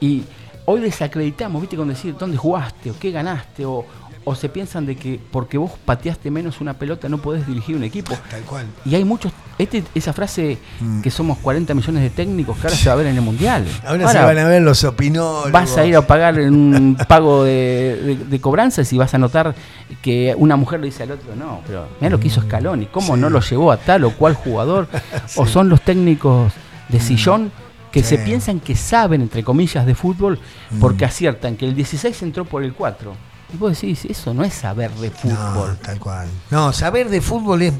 Y 0.00 0.24
hoy 0.66 0.80
desacreditamos, 0.80 1.60
¿viste? 1.62 1.76
Con 1.76 1.88
decir 1.88 2.16
dónde 2.18 2.36
jugaste 2.36 2.90
o 2.90 2.98
qué 2.98 3.10
ganaste 3.10 3.64
o, 3.64 3.84
o 4.24 4.34
se 4.34 4.48
piensan 4.48 4.86
de 4.86 4.96
que 4.96 5.18
porque 5.30 5.58
vos 5.58 5.72
pateaste 5.84 6.30
menos 6.30 6.60
una 6.60 6.74
pelota 6.74 7.08
no 7.08 7.18
podés 7.18 7.46
dirigir 7.46 7.74
un 7.76 7.84
equipo. 7.84 8.14
Tal 8.30 8.42
cual. 8.42 8.66
Y 8.84 8.94
hay 8.94 9.04
muchos, 9.04 9.32
este, 9.58 9.82
esa 9.94 10.12
frase 10.12 10.58
Mm. 10.80 11.00
que 11.02 11.10
somos 11.10 11.38
40 11.38 11.74
millones 11.74 12.02
de 12.02 12.10
técnicos 12.10 12.56
que 12.58 12.66
ahora 12.68 12.76
se 12.76 12.88
va 12.88 12.92
a 12.92 12.96
ver 12.96 13.06
en 13.06 13.16
el 13.16 13.22
Mundial. 13.22 13.64
Ahora, 13.84 14.08
se 14.08 14.18
van 14.18 14.38
a 14.38 14.44
ver 14.48 14.62
los 14.62 14.84
opinólogos. 14.84 15.50
Vas 15.50 15.76
a 15.76 15.84
ir 15.84 15.96
a 15.96 16.06
pagar 16.06 16.38
un 16.40 16.96
pago 17.08 17.44
de, 17.44 18.00
de, 18.04 18.16
de 18.24 18.40
cobranzas 18.40 18.92
y 18.92 18.98
vas 18.98 19.12
a 19.14 19.18
notar 19.18 19.54
que 20.02 20.34
una 20.38 20.56
mujer 20.56 20.80
le 20.80 20.86
dice 20.86 21.02
al 21.02 21.12
otro, 21.12 21.34
no, 21.36 21.60
pero 21.66 21.88
mira 22.00 22.10
lo 22.10 22.20
que 22.20 22.28
hizo 22.28 22.40
Scaloni, 22.42 22.86
cómo 22.86 23.14
Sí. 23.14 23.20
no 23.20 23.28
lo 23.30 23.40
llevó 23.40 23.72
a 23.72 23.76
tal 23.76 24.04
o 24.04 24.12
cual 24.12 24.34
jugador. 24.34 24.88
O 25.36 25.46
son 25.46 25.68
los 25.68 25.80
técnicos 25.82 26.52
de 26.88 27.00
sillón 27.00 27.50
que 27.90 28.00
Mm. 28.00 28.04
Sí. 28.04 28.08
se 28.16 28.18
piensan 28.22 28.60
que 28.60 28.74
saben, 28.76 29.20
entre 29.20 29.42
comillas, 29.44 29.84
de 29.84 29.94
fútbol 29.94 30.38
Mm. 30.70 30.78
porque 30.80 31.04
aciertan 31.04 31.56
que 31.56 31.66
el 31.66 31.74
16 31.74 32.22
entró 32.22 32.44
por 32.44 32.62
el 32.64 32.72
4. 32.72 33.14
Y 33.52 33.56
vos 33.56 33.72
decís, 33.80 34.04
eso 34.06 34.32
no 34.32 34.44
es 34.44 34.54
saber 34.54 34.90
de 34.92 35.10
No, 35.10 35.14
fútbol. 35.36 35.78
tal 35.82 35.98
cual. 35.98 36.28
No, 36.50 36.72
saber 36.72 37.08
de 37.10 37.20
fútbol 37.20 37.62
es 37.62 37.74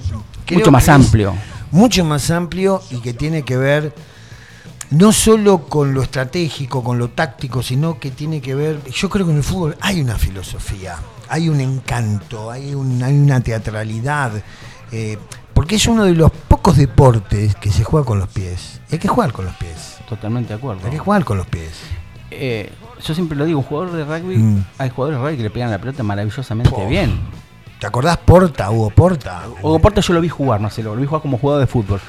Mucho 0.50 0.70
más 0.70 0.88
amplio. 0.88 1.34
Mucho 1.70 2.04
más 2.04 2.30
amplio 2.30 2.82
y 2.90 3.00
que 3.00 3.14
tiene 3.14 3.42
que 3.42 3.56
ver 3.56 3.94
no 4.90 5.10
solo 5.12 5.66
con 5.68 5.94
lo 5.94 6.02
estratégico, 6.02 6.84
con 6.84 6.98
lo 6.98 7.08
táctico, 7.08 7.62
sino 7.62 7.98
que 7.98 8.10
tiene 8.10 8.42
que 8.42 8.54
ver. 8.54 8.82
Yo 8.90 9.08
creo 9.08 9.24
que 9.24 9.32
en 9.32 9.38
el 9.38 9.42
fútbol 9.44 9.76
hay 9.80 10.02
una 10.02 10.16
filosofía, 10.18 10.96
hay 11.30 11.48
un 11.48 11.60
encanto, 11.62 12.50
hay, 12.50 12.74
un- 12.74 13.02
hay 13.02 13.14
una 13.18 13.40
teatralidad. 13.40 14.32
eh, 14.94 15.16
porque 15.54 15.76
es 15.76 15.86
uno 15.86 16.04
de 16.04 16.12
los 16.14 16.30
pocos 16.30 16.76
deportes 16.76 17.54
que 17.56 17.70
se 17.70 17.82
juega 17.84 18.04
con 18.04 18.18
los 18.18 18.28
pies. 18.28 18.80
Hay 18.90 18.98
que 18.98 19.08
jugar 19.08 19.32
con 19.32 19.46
los 19.46 19.54
pies. 19.54 19.96
Totalmente 20.08 20.48
de 20.50 20.54
acuerdo. 20.58 20.84
Hay 20.84 20.90
que 20.90 20.98
jugar 20.98 21.24
con 21.24 21.38
los 21.38 21.46
pies. 21.46 21.72
Eh, 22.34 22.70
yo 23.04 23.14
siempre 23.14 23.36
lo 23.36 23.44
digo, 23.44 23.58
un 23.60 23.64
jugador 23.64 23.92
de 23.92 24.04
rugby, 24.04 24.36
Mm. 24.38 24.64
hay 24.78 24.90
jugadores 24.90 25.18
de 25.20 25.24
rugby 25.24 25.36
que 25.38 25.42
le 25.44 25.50
pegan 25.50 25.70
la 25.70 25.78
pelota 25.78 26.02
maravillosamente 26.02 26.86
bien. 26.86 27.20
¿Te 27.80 27.86
acordás 27.88 28.16
Porta, 28.18 28.70
Hugo 28.70 28.90
Porta? 28.90 29.42
Hugo 29.60 29.78
Porta 29.80 30.00
yo 30.00 30.14
lo 30.14 30.20
vi 30.20 30.28
jugar, 30.28 30.60
Marcelo, 30.60 30.94
lo 30.94 31.00
vi 31.00 31.06
jugar 31.06 31.20
como 31.22 31.36
jugador 31.38 31.60
de 31.62 31.66
fútbol. 31.66 32.00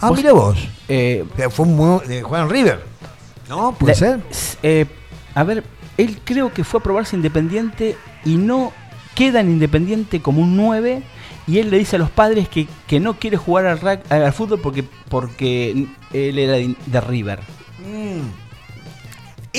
Ah, 0.00 0.12
mira 0.14 0.32
vos. 0.32 0.56
Eh, 0.88 1.24
Eh, 1.36 1.48
Fue 1.50 1.66
un 1.66 2.00
de 2.06 2.22
Juan 2.22 2.48
River. 2.48 2.80
¿No? 3.48 3.72
¿Puede 3.72 3.92
la- 3.94 3.98
ser? 3.98 4.20
eh, 4.62 4.86
a 5.34 5.42
ver, 5.44 5.64
él 5.96 6.20
creo 6.24 6.52
que 6.52 6.62
fue 6.64 6.80
a 6.80 6.82
probarse 6.82 7.16
Independiente 7.16 7.96
y 8.24 8.36
no 8.36 8.72
queda 9.14 9.40
en 9.40 9.50
Independiente 9.50 10.20
como 10.20 10.42
un 10.42 10.56
9 10.56 11.02
y 11.46 11.58
él 11.58 11.70
le 11.70 11.78
dice 11.78 11.96
a 11.96 11.98
los 11.98 12.10
padres 12.10 12.48
que, 12.48 12.68
que 12.86 13.00
no 13.00 13.14
quiere 13.14 13.36
jugar 13.36 13.66
al, 13.66 14.02
al 14.10 14.32
fútbol 14.32 14.60
porque, 14.60 14.84
porque 15.08 15.86
él 16.12 16.38
era 16.38 16.52
de, 16.54 16.76
de 16.86 17.00
River. 17.00 17.40
Mm. 17.80 18.45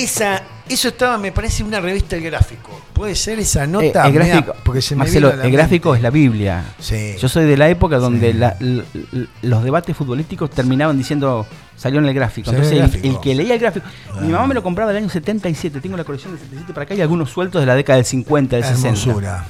Esa, 0.02 0.42
eso 0.68 0.88
estaba, 0.88 1.18
me 1.18 1.32
parece, 1.32 1.62
una 1.64 1.80
revista 1.80 2.16
El 2.16 2.22
Gráfico. 2.22 2.80
Puede 2.92 3.14
ser 3.14 3.38
esa 3.38 3.66
nota. 3.66 3.84
Eh, 3.86 4.06
el 4.06 4.12
Mirá, 4.12 4.26
gráfico, 4.26 4.54
porque 4.64 4.82
se 4.82 4.94
me 4.94 5.00
Marcelo, 5.00 5.30
el 5.42 5.52
gráfico 5.52 5.94
es 5.94 6.02
la 6.02 6.10
Biblia. 6.10 6.64
Sí. 6.78 7.14
Yo 7.18 7.28
soy 7.28 7.44
de 7.46 7.56
la 7.56 7.68
época 7.68 7.98
donde 7.98 8.32
Sí. 8.32 8.38
la- 8.38 8.56
l- 8.60 8.84
l- 9.12 9.26
los 9.42 9.62
debates 9.64 9.96
futbolísticos 9.96 10.50
terminaban 10.50 10.96
diciendo 10.98 11.46
salió 11.76 12.00
en 12.00 12.06
el 12.06 12.14
gráfico. 12.14 12.50
Entonces 12.50 12.72
el 12.72 12.78
el, 12.82 12.88
gráfico. 12.90 13.08
el 13.08 13.20
que 13.20 13.34
leía 13.36 13.54
el 13.54 13.60
gráfico. 13.60 13.86
Ah. 14.12 14.20
Mi 14.20 14.28
mamá 14.32 14.48
me 14.48 14.54
lo 14.54 14.62
compraba 14.64 14.92
del 14.92 15.02
año 15.02 15.08
77. 15.10 15.80
Tengo 15.80 15.96
la 15.96 16.02
colección 16.04 16.32
del 16.32 16.40
77 16.40 16.72
para 16.74 16.84
acá 16.84 16.94
y 16.94 17.00
algunos 17.00 17.30
sueltos 17.30 17.60
de 17.62 17.66
la 17.66 17.76
década 17.76 17.96
del 17.98 18.04
50, 18.04 18.56
del 18.56 18.64
60. 18.64 18.88
Hermosura. 18.88 19.44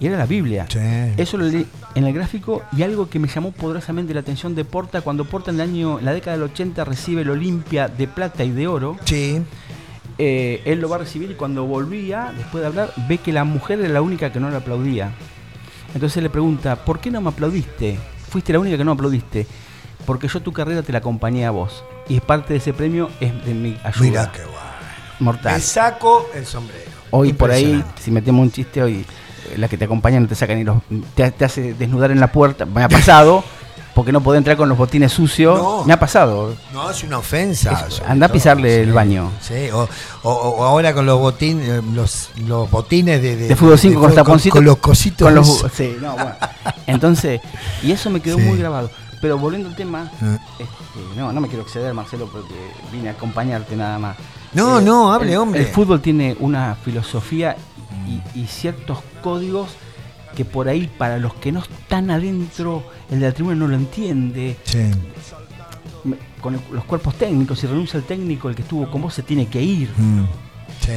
Y 0.00 0.06
era 0.06 0.16
la 0.16 0.26
Biblia. 0.26 0.66
Sí. 0.68 0.78
Eso 1.16 1.36
lo 1.36 1.44
leí 1.44 1.64
en 1.94 2.04
el 2.04 2.12
gráfico 2.14 2.62
y 2.76 2.82
algo 2.82 3.08
que 3.10 3.18
me 3.20 3.28
llamó 3.28 3.52
poderosamente 3.52 4.14
la 4.14 4.20
atención 4.20 4.54
de 4.54 4.64
Porta 4.64 5.02
cuando 5.02 5.26
Porta 5.26 5.50
en 5.50 5.56
el 5.60 5.68
año, 5.68 5.98
en 5.98 6.06
la 6.06 6.12
década 6.14 6.36
del 6.38 6.44
80 6.44 6.84
recibe 6.84 7.20
el 7.22 7.30
Olimpia 7.30 7.86
de 7.86 8.08
plata 8.08 8.42
y 8.42 8.50
de 8.50 8.66
oro. 8.66 8.96
Sí. 9.04 9.42
Eh, 10.22 10.60
él 10.66 10.80
lo 10.80 10.90
va 10.90 10.96
a 10.96 10.98
recibir 10.98 11.30
y 11.30 11.34
cuando 11.34 11.64
volvía, 11.64 12.34
después 12.36 12.60
de 12.60 12.66
hablar, 12.66 12.92
ve 13.08 13.16
que 13.16 13.32
la 13.32 13.44
mujer 13.44 13.80
era 13.80 13.88
la 13.88 14.02
única 14.02 14.30
que 14.30 14.38
no 14.38 14.50
le 14.50 14.56
aplaudía. 14.58 15.12
Entonces 15.94 16.22
le 16.22 16.28
pregunta, 16.28 16.76
¿por 16.76 17.00
qué 17.00 17.10
no 17.10 17.22
me 17.22 17.30
aplaudiste? 17.30 17.98
Fuiste 18.28 18.52
la 18.52 18.58
única 18.58 18.76
que 18.76 18.84
no 18.84 18.92
aplaudiste. 18.92 19.46
Porque 20.04 20.28
yo 20.28 20.40
tu 20.40 20.52
carrera 20.52 20.82
te 20.82 20.92
la 20.92 20.98
acompañé 20.98 21.46
a 21.46 21.50
vos. 21.50 21.84
Y 22.06 22.20
parte 22.20 22.52
de 22.52 22.58
ese 22.58 22.74
premio 22.74 23.08
es 23.18 23.46
de 23.46 23.54
mi 23.54 23.78
ayuda. 23.82 24.02
Mira 24.02 24.32
qué 24.32 24.42
bueno. 24.42 24.60
Mortal. 25.20 25.54
Me 25.54 25.60
saco 25.60 26.28
el 26.34 26.44
sombrero. 26.44 26.90
Hoy 27.12 27.32
por 27.32 27.50
ahí, 27.50 27.82
si 27.98 28.10
metemos 28.10 28.42
un 28.42 28.52
chiste 28.52 28.82
hoy, 28.82 29.06
la 29.56 29.68
que 29.68 29.78
te 29.78 29.86
acompaña 29.86 30.20
no 30.20 30.28
te 30.28 30.34
sacan 30.34 30.58
ni 30.58 30.64
los. 30.64 30.82
Te, 31.14 31.30
te 31.30 31.46
hace 31.46 31.72
desnudar 31.72 32.10
en 32.10 32.20
la 32.20 32.30
puerta. 32.30 32.66
Me 32.66 32.82
ha 32.82 32.90
pasado, 32.90 33.42
porque 34.00 34.12
no 34.12 34.22
podés 34.22 34.38
entrar 34.38 34.56
con 34.56 34.66
los 34.68 34.78
botines 34.78 35.12
sucios. 35.12 35.58
No. 35.58 35.84
Me 35.84 35.92
ha 35.92 35.98
pasado. 36.00 36.54
No, 36.72 36.90
es 36.90 37.02
una 37.04 37.18
ofensa. 37.18 37.86
Es- 37.86 38.00
anda 38.00 38.26
a 38.26 38.28
pisarle 38.32 38.82
el 38.82 38.92
baño. 38.94 39.30
Sí, 39.42 39.68
o, 39.72 39.86
o- 40.22 40.30
o 40.32 40.64
ahora 40.64 40.94
con 40.94 41.04
los 41.04 41.18
botines, 41.18 41.68
eh, 41.68 41.82
los, 41.92 42.30
los 42.46 42.70
botines 42.70 43.20
de, 43.20 43.36
De 43.36 43.56
fútbol 43.56 43.78
5 43.78 44.00
con 44.00 44.10
fútbol- 44.10 44.14
taponcito. 44.14 44.54
Con, 44.54 44.64
los 44.64 44.76
cositos. 44.78 45.26
Con 45.26 45.34
los, 45.34 45.48
esos. 45.48 45.72
sí, 45.72 45.96
no, 46.00 46.12
bueno. 46.14 46.32
Entonces, 46.86 47.40
y 47.82 47.92
eso 47.92 48.08
me 48.08 48.20
quedó 48.20 48.36
Sí. 48.38 48.42
muy 48.44 48.58
grabado. 48.58 48.90
Pero 49.20 49.36
volviendo 49.36 49.68
al 49.68 49.76
tema, 49.76 50.10
Eh. 50.22 50.38
este, 50.60 50.74
no, 51.20 51.30
no 51.30 51.40
me 51.42 51.48
quiero 51.48 51.62
exceder, 51.62 51.92
Marcelo, 51.92 52.26
porque 52.32 52.54
vine 52.90 53.10
a 53.10 53.12
acompañarte 53.12 53.76
nada 53.76 53.98
más. 53.98 54.16
No, 54.54 54.80
no, 54.80 55.12
hable, 55.12 55.32
el- 55.32 55.38
hombre. 55.38 55.60
El 55.60 55.66
fútbol 55.66 56.00
tiene 56.00 56.36
una 56.40 56.74
filosofía 56.82 57.54
y, 58.08 58.40
y 58.40 58.46
ciertos 58.46 58.98
códigos 59.22 59.68
que 60.34 60.44
por 60.44 60.68
ahí, 60.68 60.88
para 60.98 61.18
los 61.18 61.34
que 61.34 61.52
no 61.52 61.60
están 61.60 62.10
adentro, 62.10 62.82
el 63.10 63.20
de 63.20 63.26
la 63.26 63.32
tribuna 63.32 63.56
no 63.56 63.66
lo 63.68 63.76
entiende. 63.76 64.56
Sí. 64.64 64.90
Con 66.40 66.54
el- 66.54 66.60
los 66.72 66.84
cuerpos 66.84 67.14
técnicos, 67.16 67.58
si 67.58 67.66
renuncia 67.66 67.98
el 67.98 68.04
técnico, 68.04 68.48
el 68.48 68.54
que 68.54 68.62
estuvo 68.62 68.90
con 68.90 69.02
vos 69.02 69.12
se 69.12 69.22
tiene 69.22 69.46
que 69.48 69.60
ir. 69.60 69.90
Mm, 69.96 70.24
sí. 70.80 70.92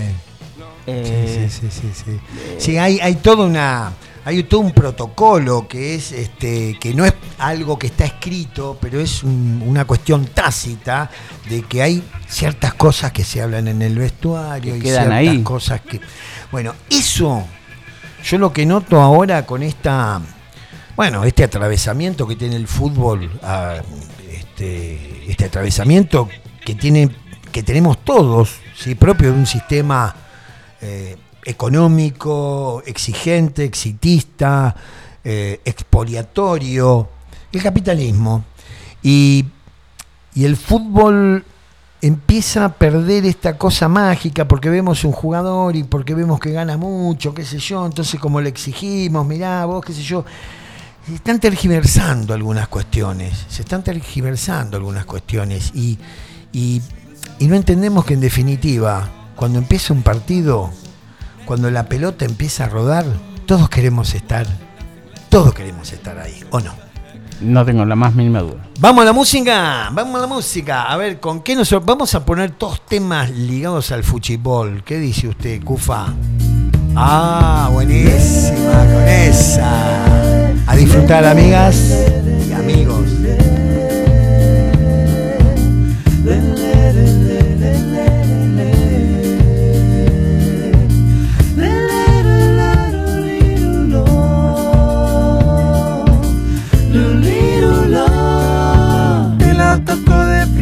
Eh, 0.88 1.50
Sí, 1.50 1.70
sí, 1.70 1.70
sí, 1.72 1.92
sí, 1.94 2.04
sí. 2.06 2.20
Sí, 2.58 2.78
hay, 2.78 3.00
hay 3.00 3.16
toda 3.16 3.46
una, 3.46 3.92
hay 4.26 4.44
todo 4.44 4.62
un 4.62 4.72
protocolo 4.72 5.68
que 5.68 5.96
es, 5.96 6.12
este, 6.14 6.78
que 6.80 6.94
no 6.94 7.06
es 7.06 7.14
algo 7.40 7.78
que 7.78 7.88
está 7.88 8.06
escrito, 8.06 8.78
pero 8.80 9.00
es 9.02 9.24
un- 9.24 9.64
una 9.66 9.84
cuestión 9.86 10.26
tácita 10.26 11.10
de 11.50 11.62
que 11.64 11.82
hay 11.82 12.04
ciertas 12.28 12.74
cosas 12.76 13.12
que 13.12 13.24
se 13.26 13.42
hablan 13.42 13.68
en 13.68 13.82
el 13.82 13.98
vestuario 13.98 14.74
Que 14.74 14.80
y 14.80 14.82
quedan 14.82 15.08
ciertas 15.08 15.18
ahí. 15.36 15.44
cosas 15.44 15.82
que, 15.82 16.00
bueno, 16.52 16.74
eso, 16.90 17.46
yo 18.24 18.38
lo 18.38 18.54
que 18.54 18.66
noto 18.66 19.02
ahora 19.02 19.46
con 19.46 19.64
esta, 19.64 20.22
bueno, 20.96 21.24
este 21.26 21.44
atravesamiento 21.44 22.26
que 22.26 22.36
tiene 22.36 22.56
el 22.56 22.68
fútbol, 22.68 23.30
ah, 23.44 23.76
este, 24.32 25.30
este 25.30 25.46
atravesamiento 25.46 26.30
que 26.64 26.76
tiene, 26.76 27.10
que 27.52 27.64
tenemos 27.64 28.04
todos, 28.04 28.60
sí, 28.78 28.96
propio 28.96 29.34
de 29.34 29.40
un 29.40 29.46
sistema 29.46 30.16
eh, 30.82 31.18
económico, 31.44 32.82
exigente, 32.86 33.66
exitista, 33.66 34.74
eh, 35.24 35.60
expoliatorio, 35.66 37.10
el 37.52 37.62
capitalismo. 37.62 38.46
Y, 39.02 39.46
y 40.34 40.46
el 40.46 40.56
fútbol 40.56 41.44
empieza 42.04 42.66
a 42.66 42.74
perder 42.74 43.26
esta 43.26 43.58
cosa 43.58 43.88
mágica 43.88 44.46
porque 44.46 44.70
vemos 44.70 45.06
un 45.06 45.14
jugador 45.14 45.78
y 45.78 45.84
porque 45.84 46.14
vemos 46.14 46.38
que 46.38 46.52
gana 46.52 46.76
mucho, 46.76 47.34
qué 47.34 47.46
sé 47.46 47.60
yo, 47.60 47.86
entonces 47.86 48.20
como 48.20 48.42
le 48.42 48.50
exigimos, 48.50 49.26
mirá 49.26 49.64
vos, 49.64 49.86
qué 49.86 49.94
sé 49.94 50.04
yo, 50.04 50.26
se 51.08 51.16
están 51.16 51.40
tergiversando 51.40 52.34
algunas 52.34 52.68
cuestiones, 52.68 53.46
se 53.48 53.62
están 53.62 53.86
tergiversando 53.86 54.76
algunas 54.76 55.06
cuestiones 55.06 55.72
y, 55.74 55.98
y, 56.52 56.82
y 57.40 57.48
no 57.48 57.56
entendemos 57.56 58.04
que 58.04 58.16
en 58.16 58.22
definitiva, 58.22 59.08
cuando 59.38 59.60
empieza 59.60 59.94
un 59.94 60.04
partido, 60.04 60.72
cuando 61.46 61.72
la 61.72 61.88
pelota 61.88 62.26
empieza 62.26 62.66
a 62.66 62.70
rodar, 62.70 63.06
todos 63.46 63.70
queremos 63.70 64.14
estar, 64.14 64.46
todos 65.30 65.54
queremos 65.54 65.94
estar 65.94 66.20
ahí, 66.20 66.44
¿o 66.50 66.60
no? 66.60 66.83
No 67.44 67.66
tengo 67.66 67.86
la 67.86 67.96
más 67.96 68.16
mínima 68.16 68.40
duda. 68.40 68.68
Vamos 68.80 69.02
a 69.04 69.06
la 69.06 69.14
música, 69.14 69.90
vamos 69.92 70.16
a 70.16 70.22
la 70.22 70.28
música. 70.28 70.84
A 70.84 70.98
ver, 70.98 71.20
¿con 71.20 71.42
qué 71.42 71.56
nos 71.56 71.72
vamos 71.86 72.16
a 72.16 72.26
poner 72.26 72.52
todos 72.52 72.86
temas 72.86 73.30
ligados 73.30 73.92
al 73.92 74.04
fútbol? 74.04 74.84
¿Qué 74.84 74.98
dice 74.98 75.28
usted, 75.28 75.64
Cufa? 75.64 76.14
Ah, 76.96 77.70
buenísima 77.72 78.86
con 78.92 79.08
esa. 79.08 80.06
A 80.68 80.76
disfrutar, 80.76 81.26
amigas 81.26 81.76
y 82.48 82.54
amigos. 82.54 83.13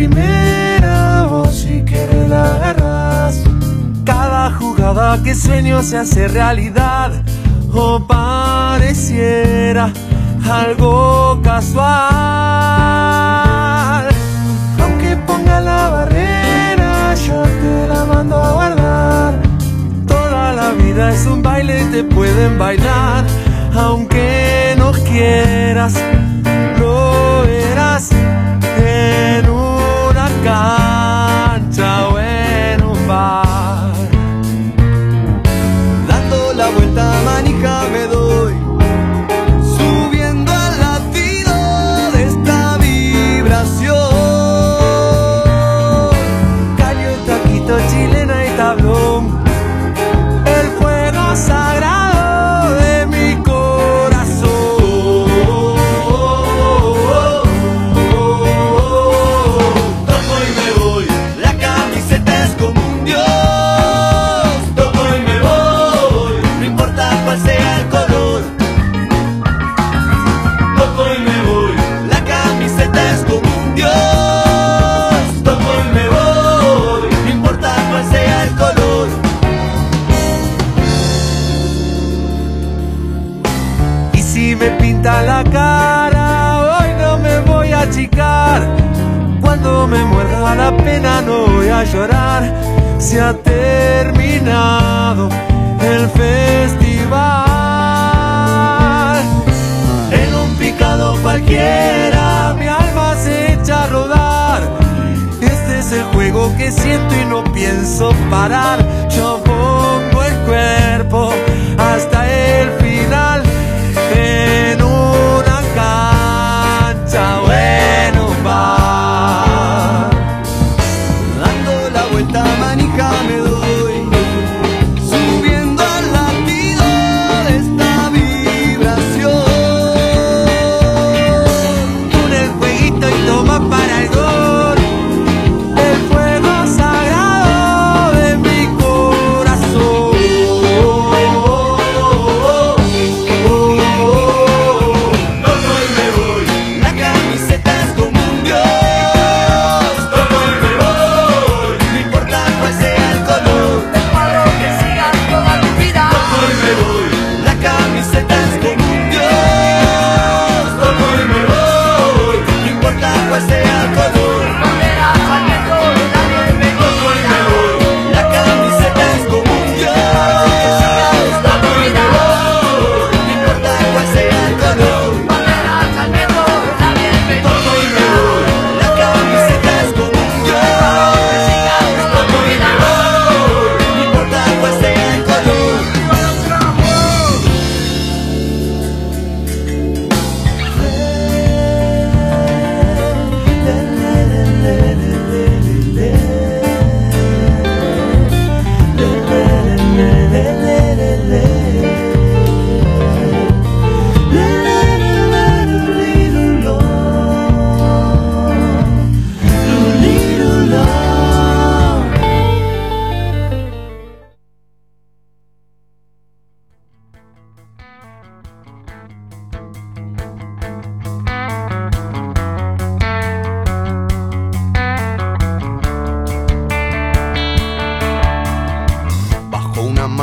Primera, 0.07 1.27
vos 1.29 1.53
si 1.53 1.83
quieres 1.83 2.27
la 2.27 2.43
agarras. 2.55 3.43
Cada 4.03 4.51
jugada 4.51 5.21
que 5.21 5.35
sueño 5.35 5.83
se 5.83 5.97
hace 5.97 6.27
realidad, 6.27 7.11
o 7.71 7.99
pareciera 8.07 9.93
algo 10.49 11.39
casual. 11.43 11.91
Aunque 14.81 15.15
ponga 15.27 15.61
la 15.61 15.89
barrera, 15.89 17.13
yo 17.13 17.43
te 17.43 17.87
la 17.87 18.05
mando 18.05 18.37
a 18.37 18.53
guardar. 18.53 19.39
Toda 20.07 20.53
la 20.53 20.71
vida 20.71 21.11
es 21.13 21.27
un 21.27 21.43
baile, 21.43 21.85
te 21.91 22.03
pueden 22.03 22.57
bailar, 22.57 23.23
aunque 23.75 24.73
no 24.79 24.93
quieras, 24.93 25.93
lo 26.79 27.43
verás 27.43 28.09
en 28.77 29.49
una 29.49 29.80
cancha 30.51 31.20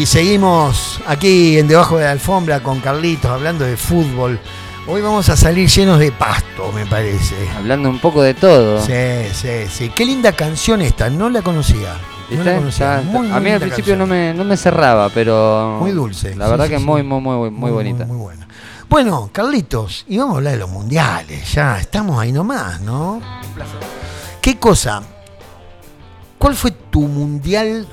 y 0.00 0.06
seguimos 0.06 1.00
aquí 1.06 1.58
en 1.58 1.66
Debajo 1.66 1.98
de 1.98 2.04
la 2.04 2.12
Alfombra 2.12 2.62
con 2.62 2.80
Carlitos 2.80 3.30
hablando 3.30 3.64
de 3.64 3.76
fútbol. 3.76 4.38
Hoy 4.86 5.02
vamos 5.02 5.28
a 5.28 5.36
salir 5.36 5.68
llenos 5.68 5.98
de 5.98 6.12
pasto, 6.12 6.70
me 6.72 6.86
parece. 6.86 7.34
Hablando 7.56 7.90
un 7.90 7.98
poco 7.98 8.22
de 8.22 8.34
todo. 8.34 8.80
Sí, 8.80 8.92
sí, 9.32 9.66
sí. 9.70 9.90
Qué 9.94 10.04
linda 10.06 10.32
canción 10.32 10.80
esta, 10.82 11.10
no 11.10 11.28
la 11.28 11.42
conocía. 11.42 11.94
No 12.30 12.44
la 12.44 12.56
conocía. 12.58 12.98
Está- 13.00 13.10
Muy, 13.10 13.26
muy 13.28 13.36
a 13.36 13.40
mí 13.40 13.50
al 13.50 13.60
principio 13.60 13.94
canción. 13.94 13.98
no 13.98 14.06
me, 14.06 14.34
no 14.34 14.44
me 14.44 14.56
cerraba, 14.56 15.08
pero. 15.10 15.78
Muy 15.80 15.90
dulce. 15.90 16.34
La 16.36 16.44
Sí, 16.46 16.50
verdad 16.52 16.64
sí, 16.66 16.70
que 16.70 16.76
es 16.76 16.80
sí. 16.82 16.86
muy, 16.86 17.02
muy, 17.02 17.20
muy, 17.20 17.50
muy 17.50 17.70
bonita. 17.70 18.04
Muy, 18.06 18.16
buena. 18.18 18.48
Bueno, 18.88 19.28
Carlitos, 19.32 20.04
y 20.08 20.16
vamos 20.18 20.34
a 20.34 20.36
hablar 20.38 20.52
de 20.54 20.58
los 20.60 20.70
mundiales. 20.70 21.52
Ya 21.52 21.78
estamos 21.80 22.18
ahí 22.20 22.32
nomás, 22.32 22.80
¿no? 22.80 23.20
¿Qué 24.40 24.58
cosa? 24.58 25.02
¿Cuál 26.38 26.54
fue 26.54 26.70
tu 26.70 27.00
mundial, 27.02 27.86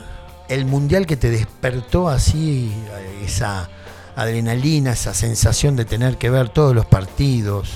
el 0.49 0.65
mundial 0.65 1.05
que 1.05 1.17
te 1.17 1.29
despertó 1.29 2.09
así 2.09 2.71
eh, 2.73 3.23
esa 3.25 3.69
adrenalina, 4.15 4.91
esa 4.91 5.13
sensación 5.13 5.75
de 5.75 5.85
tener 5.85 6.17
que 6.17 6.29
ver 6.29 6.49
todos 6.49 6.73
los 6.75 6.85
partidos? 6.85 7.71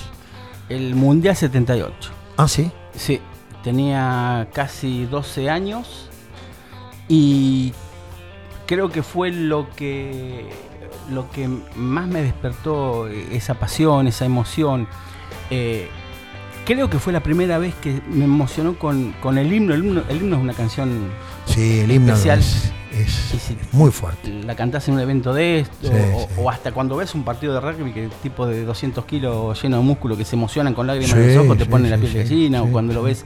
El 0.70 0.96
Mundial 0.96 1.36
78. 1.36 2.12
Ah, 2.38 2.48
sí. 2.48 2.72
Sí, 2.96 3.20
tenía 3.64 4.48
casi 4.54 5.06
12 5.06 5.50
años 5.50 6.10
y 7.08 7.74
creo 8.66 8.90
que 8.90 9.04
fue 9.04 9.32
lo 9.32 9.70
que 9.72 10.50
lo 11.10 11.30
que 11.32 11.48
más 11.48 12.08
me 12.08 12.22
despertó 12.22 13.08
esa 13.08 13.56
pasión, 13.56 14.08
esa 14.08 14.26
emoción. 14.26 14.88
Eh, 15.50 15.90
creo 16.76 16.88
que 16.90 17.00
fue 17.00 17.12
la 17.12 17.22
primera 17.24 17.58
vez 17.58 17.74
que 17.76 18.00
me 18.12 18.26
emocionó 18.26 18.78
con, 18.78 19.14
con 19.22 19.38
el 19.40 19.52
himno. 19.52 19.74
El 19.74 19.84
himno. 19.86 20.04
el 20.08 20.18
himno 20.18 20.36
es 20.38 20.42
una 20.44 20.54
canción, 20.54 21.10
Sí, 21.48 21.80
el 21.80 21.92
himno 21.92 22.14
Especial. 22.14 22.38
es, 22.40 22.72
es 22.94 23.34
Y 23.34 23.40
si- 23.40 23.58
muy 23.72 23.90
fuerte. 23.90 24.30
la 24.44 24.56
cantás 24.56 24.88
en 24.88 24.94
un 24.94 25.00
evento 25.00 25.34
de 25.34 25.62
esto, 25.62 25.88
Sí, 25.88 25.90
o, 26.16 26.20
sí. 26.20 26.26
o 26.38 26.50
hasta 26.52 26.72
cuando 26.72 26.96
ves 26.96 27.16
un 27.16 27.24
partido 27.24 27.56
de 27.56 27.60
rugby 27.60 27.92
que 27.92 28.08
tipo 28.22 28.46
de 28.46 28.64
200 28.66 29.04
kilos 29.06 29.60
lleno 29.62 29.78
de 29.78 29.84
músculo 29.84 30.16
que 30.16 30.26
se 30.26 30.36
emocionan 30.36 30.76
con 30.76 30.86
lágrimas 30.86 31.12
en 31.18 31.36
los 31.36 31.46
ojos, 31.46 31.58
te 31.58 31.66
ponen 31.66 31.90
la 31.90 31.98
piel 31.98 32.14
de 32.14 32.24
gallina, 32.24 32.62
o 32.62 32.68
cuando 32.72 32.94
lo 32.94 33.02
ves 33.02 33.26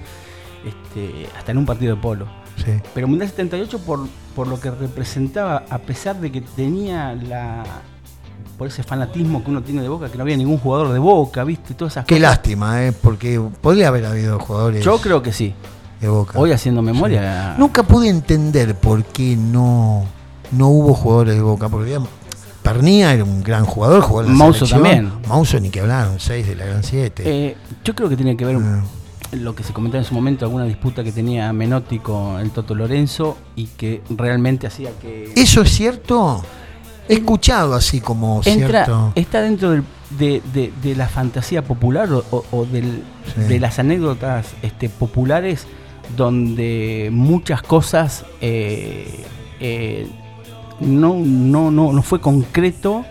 este, 0.66 1.28
hasta 1.38 1.52
en 1.52 1.58
un 1.58 1.66
partido 1.66 1.96
de 1.96 2.02
polo. 2.02 2.28
Sí. 2.64 2.72
Pero 2.94 3.08
Mundial 3.10 3.30
78 3.30 3.80
por, 3.80 4.08
por 4.36 4.48
lo 4.48 4.60
que 4.60 4.72
representaba, 4.72 5.66
a 5.70 5.80
pesar 5.80 6.20
de 6.22 6.32
que 6.32 6.39
tenía 6.41 7.14
la 7.16 7.64
por 8.64 8.70
ese 8.72 8.82
fanatismo 8.84 9.43
que 9.43 9.49
uno 9.51 9.61
tiene 9.61 9.82
de 9.82 9.89
Boca, 9.89 10.07
que 10.09 10.16
no 10.18 10.24
había 10.24 10.38
ningún 10.38 10.57
jugador 10.57 10.93
de 10.93 10.99
Boca, 10.99 11.43
¿viste? 11.43 11.74
Todas 11.74 11.95
esas 11.95 12.05
Qué 12.05 12.16
cosas. 12.16 12.30
lástima, 12.30 12.86
¿eh? 12.86 12.93
porque 12.93 13.38
podría 13.59 13.89
haber 13.89 14.05
habido 14.05 14.39
jugadores 14.39 14.86
Yo 14.86 14.99
creo 15.01 15.22
que 15.22 15.34
sí. 15.34 15.53
de 15.99 16.07
Boca. 16.07 16.39
Hoy 16.39 16.53
haciendo 16.53 16.82
memoria, 16.82 17.55
Nunca 17.57 17.84
pude 17.84 18.07
entender 18.07 18.74
por 18.76 19.03
qué 19.03 19.36
no, 19.36 20.05
no 20.53 20.70
hubo 20.70 20.93
jugadores 20.93 21.36
de 21.36 21.41
Boca, 21.41 21.68
porque 21.68 21.93
había- 21.93 22.07
Pernía 22.61 23.11
era 23.14 23.26
un 23.26 23.43
gran 23.43 23.66
jugador, 23.66 24.01
en 24.22 24.28
la 24.32 24.34
Mauso 24.38 24.66
también. 24.66 25.11
Mauso 25.28 25.59
ni 25.59 25.70
que 25.70 25.82
hablar, 25.82 26.07
un 26.07 26.22
6 26.22 26.47
de 26.47 26.55
la 26.55 26.66
Gran 26.66 26.84
7. 26.86 27.24
eh, 27.26 27.57
yo 27.84 27.93
creo 27.93 28.07
que 28.07 28.16
tiene 28.16 28.38
que 28.38 28.45
ver 28.45 28.55
Ah. 28.55 28.82
lo 29.34 29.53
que 29.53 29.64
se 29.64 29.74
comentaba 29.74 30.01
en 30.01 30.07
su 30.07 30.14
momento, 30.14 30.45
alguna 30.45 30.64
disputa 30.64 31.03
que 31.03 31.11
tenía 31.11 31.51
Menotti 31.51 31.99
con 31.99 32.39
el 32.39 32.51
Toto 32.51 32.74
Lorenzo 32.76 33.36
y 33.57 33.66
que 33.66 34.01
realmente 34.09 34.68
hacía 34.68 34.91
que... 35.01 35.34
¿Eso 35.36 35.64
es 35.64 35.72
cierto? 35.76 36.41
He 37.10 37.16
escuchado 37.16 37.74
así 37.74 37.99
como 38.01 38.41
Entra, 38.45 38.86
cierto. 38.86 39.12
está 39.16 39.41
dentro 39.41 39.72
del- 39.72 39.84
de, 40.12 40.41
de- 40.54 40.72
de 40.82 40.95
la 40.95 41.08
fantasía 41.08 41.64
popular 41.64 42.08
o, 42.12 42.66
del- 42.72 43.04
Sí. 43.36 43.41
de 43.41 43.60
las 43.60 43.80
anécdotas 43.80 44.47
este, 44.62 44.89
populares 44.89 45.66
donde 46.18 47.10
muchas 47.12 47.62
cosas 47.62 48.26
eh, 48.41 49.24
eh, 49.60 50.08
no, 50.82 51.16
no, 51.16 51.72
no, 51.72 51.93
no 51.93 52.01
fue 52.04 52.20
concreto, 52.20 53.06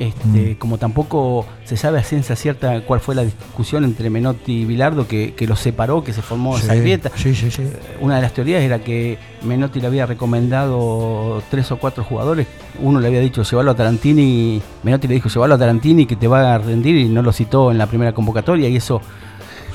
este, 0.00 0.52
Mm. 0.52 0.54
como 0.58 0.78
tampoco 0.78 1.46
se 1.64 1.76
sabe 1.76 1.98
a 2.00 2.02
ciencia 2.02 2.34
cierta 2.34 2.80
cuál 2.86 2.98
fue 3.00 3.14
la 3.14 3.22
discusión 3.22 3.84
entre 3.84 4.10
Menotti 4.10 4.62
y 4.62 4.64
Bilardo 4.64 5.06
que, 5.06 5.34
que 5.34 5.46
los 5.46 5.60
separó, 5.60 6.02
que 6.02 6.12
se 6.12 6.22
formó 6.22 6.56
Sí, 6.56 6.64
esa 6.64 6.74
grieta. 6.74 7.10
Sí, 7.14 7.34
sí, 7.36 7.50
sí. 7.52 7.62
Una 8.00 8.16
de 8.16 8.22
las 8.22 8.32
teorías 8.32 8.62
era 8.62 8.78
que 8.80 9.18
Menotti 9.44 9.78
le 9.80 9.86
había 9.86 10.06
recomendado 10.06 11.42
tres 11.50 11.70
o 11.70 11.78
cuatro 11.78 12.02
jugadores. 12.04 12.46
Uno 12.80 12.98
le 13.00 13.08
había 13.08 13.20
dicho 13.20 13.42
llevarlo 13.42 13.70
a 13.72 13.74
Tarantini, 13.76 14.60
Menotti 14.82 15.06
le 15.08 15.14
dijo 15.14 15.28
llevarlo 15.28 15.54
a 15.54 15.58
Tarantini 15.58 16.06
que 16.06 16.16
te 16.16 16.26
va 16.28 16.54
a 16.54 16.58
rendir 16.58 16.96
y 16.96 17.08
no 17.08 17.22
lo 17.22 17.32
citó 17.32 17.70
en 17.70 17.78
la 17.78 17.86
primera 17.86 18.12
convocatoria 18.12 18.68
y 18.68 18.76
eso 18.76 19.00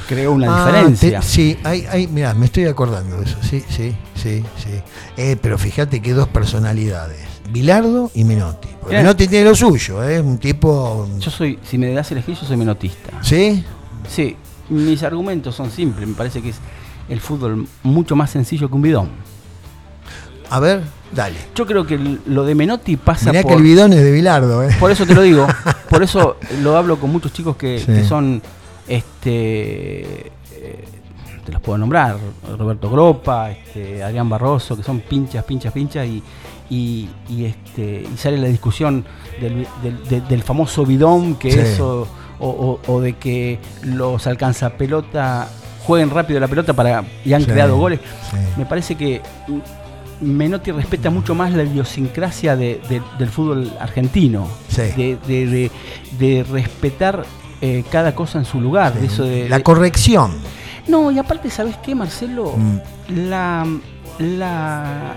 creó 0.07 0.31
una 0.33 0.47
Ah, 0.55 0.65
diferencia. 0.65 1.19
te- 1.19 1.25
sí, 1.25 1.57
hay, 1.63 1.85
hay, 1.89 2.07
mirá, 2.07 2.33
me 2.33 2.45
estoy 2.45 2.65
acordando 2.65 3.17
de 3.17 3.25
eso. 3.25 3.37
Sí, 3.41 3.63
sí, 3.69 3.95
sí, 4.15 4.43
sí. 4.57 4.81
Eh, 5.17 5.35
pero 5.41 5.57
fíjate 5.57 6.01
que 6.01 6.13
dos 6.13 6.27
personalidades, 6.27 7.19
Bilardo 7.49 8.11
y 8.13 8.23
Menotti. 8.23 8.67
Porque. 8.81 8.97
Menotti 8.97 9.27
tiene 9.27 9.49
lo 9.49 9.55
suyo, 9.55 10.03
es 10.03 10.21
un 10.21 10.37
tipo. 10.37 11.07
Yo 11.19 11.31
soy, 11.31 11.59
si 11.63 11.77
me 11.77 11.91
das 11.93 12.11
elegir, 12.11 12.35
yo 12.35 12.45
soy 12.45 12.57
menotista. 12.57 13.11
¿Sí? 13.21 13.63
Sí, 14.07 14.35
mis 14.69 15.03
argumentos 15.03 15.55
son 15.55 15.71
simples, 15.71 16.07
me 16.07 16.15
parece 16.15 16.41
que 16.41 16.49
es 16.49 16.57
el 17.09 17.19
fútbol 17.19 17.67
mucho 17.83 18.15
más 18.15 18.29
sencillo 18.31 18.67
que 18.69 18.75
un 18.75 18.81
bidón. 18.81 19.09
A 20.49 20.59
ver, 20.59 20.81
dale. 21.11 21.37
Yo 21.55 21.65
creo 21.65 21.85
que 21.85 21.97
lo 22.25 22.45
de 22.45 22.55
Menotti 22.55 22.97
pasa 22.97 23.31
Mirá 23.31 23.41
por... 23.41 23.51
que 23.51 23.57
el 23.57 23.63
bidón 23.63 23.93
es 23.93 24.03
de 24.03 24.11
Bilardo, 24.11 24.63
¿eh? 24.63 24.75
Por 24.79 24.91
eso 24.91 25.05
te 25.05 25.15
lo 25.15 25.21
digo. 25.21 25.47
Por 25.89 26.03
eso 26.03 26.37
lo 26.61 26.75
hablo 26.75 26.99
con 26.99 27.11
muchos 27.11 27.31
chicos 27.31 27.55
que, 27.55 27.79
Sí. 27.79 27.85
que 27.85 28.03
son, 28.03 28.41
este, 28.87 30.01
eh, 30.51 30.85
te 31.45 31.51
los 31.51 31.61
puedo 31.61 31.77
nombrar, 31.77 32.17
Roberto 32.57 32.89
Gropa, 32.89 33.51
este, 33.51 34.03
Adrián 34.03 34.27
Barroso, 34.27 34.75
que 34.75 34.83
son 34.83 34.99
pinchas, 35.01 35.43
pinchas, 35.45 35.71
pinchas, 35.71 36.07
y, 36.07 36.21
y, 36.69 37.09
y, 37.29 37.45
este, 37.45 38.03
y 38.13 38.17
sale 38.17 38.37
la 38.37 38.47
discusión 38.47 39.05
del, 39.39 39.67
del- 39.83 40.03
del- 40.09 40.27
del 40.27 40.43
famoso 40.43 40.85
bidón, 40.85 41.35
que 41.35 41.51
Sí. 41.51 41.59
eso, 41.59 42.07
o, 42.39 42.49
o- 42.87 42.91
o 42.93 43.01
de 43.01 43.13
que 43.13 43.59
los 43.83 44.25
alcanza 44.27 44.71
pelota 44.71 45.47
jueguen 45.85 46.09
rápido 46.09 46.39
la 46.39 46.47
pelota 46.47 46.73
para 46.73 47.03
y 47.23 47.33
han 47.33 47.41
Sí, 47.43 47.47
creado 47.51 47.77
goles. 47.77 47.99
sí. 48.31 48.37
Me 48.57 48.65
parece 48.65 48.95
que 48.95 49.21
Menotti 50.21 50.71
respeta 50.71 51.09
mucho 51.09 51.35
más 51.35 51.51
la 51.53 51.63
idiosincrasia 51.63 52.55
de- 52.55 52.79
de- 52.89 53.01
del 53.19 53.29
fútbol 53.29 53.71
argentino. 53.79 54.47
De, 55.27 55.69
de- 56.17 56.43
respetar 56.51 57.25
eh, 57.61 57.83
cada 57.91 58.15
cosa 58.15 58.39
en 58.39 58.45
su 58.45 58.59
lugar. 58.61 58.93
de 58.93 59.07
eso 59.07 59.23
de, 59.23 59.47
La 59.49 59.59
corrección. 59.61 60.31
no, 60.87 61.09
y 61.11 61.19
aparte, 61.19 61.49
¿sabes 61.49 61.77
qué, 61.77 61.95
Marcelo? 61.95 62.53
Mm. 62.57 62.77
La. 63.27 63.65
la 64.19 65.15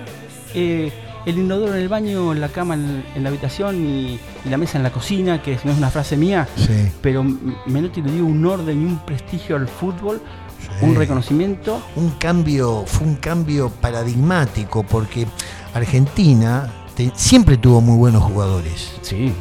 eh, 0.55 0.92
el 1.27 1.39
inodoro 1.39 1.75
en 1.75 1.81
el 1.83 1.89
baño, 1.89 2.33
la 2.35 2.49
cama 2.49 2.75
en, 2.75 3.05
en 3.14 3.23
la 3.23 3.29
habitación 3.29 3.85
y, 3.85 4.19
y 4.45 4.49
la 4.49 4.57
mesa 4.57 4.79
en 4.79 4.85
la 4.85 4.91
cocina, 4.93 5.43
que 5.43 5.59
no 5.64 5.73
es 5.73 5.79
una 5.79 5.91
frase 5.91 6.16
mía, 6.16 6.49
Sí. 6.57 6.91
pero 7.03 7.25
Menotti 7.66 8.01
le 8.03 8.12
dio 8.12 8.25
un 8.25 8.45
orden 8.47 8.83
y 8.83 8.85
un 8.85 8.99
prestigio 9.05 9.57
al 9.57 9.69
fútbol, 9.69 10.21
Sí. 10.59 10.85
un 10.85 10.95
reconocimiento. 10.97 11.81
un 11.97 12.11
cambio, 12.19 12.85
fue 12.87 13.07
un 13.07 13.14
cambio 13.16 13.71
paradigmático 13.71 14.83
porque 14.83 15.27
Argentina 15.73 16.71
te- 16.95 17.12
siempre 17.14 17.57
tuvo 17.57 17.81
muy 17.81 17.97
buenos 17.97 18.23
jugadores. 18.25 18.91
Sí. 19.03 19.33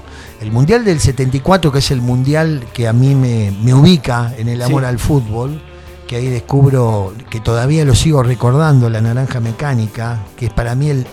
El 0.41 0.51
Mundial 0.51 0.85
del 0.85 0.99
74, 0.99 1.71
que 1.71 1.79
es 1.79 1.89
el 1.91 2.01
Mundial 2.01 2.63
que 2.73 2.87
a 2.87 2.93
mí 2.93 3.15
me, 3.15 3.51
me 3.63 3.73
ubica 3.73 4.33
en 4.37 4.47
el 4.47 4.61
amor 4.61 4.83
Sí. 4.83 4.87
al 4.87 4.99
fútbol, 4.99 5.61
que 6.07 6.15
ahí 6.17 6.27
descubro 6.27 7.13
que 7.29 7.39
todavía 7.39 7.83
lo 7.83 7.95
sigo 7.95 8.21
recordando, 8.23 8.89
la 8.89 9.01
naranja 9.01 9.39
mecánica, 9.39 10.19
que 10.37 10.45
es 10.45 10.53
para 10.53 10.75
mí 10.75 10.89
el, 10.89 11.07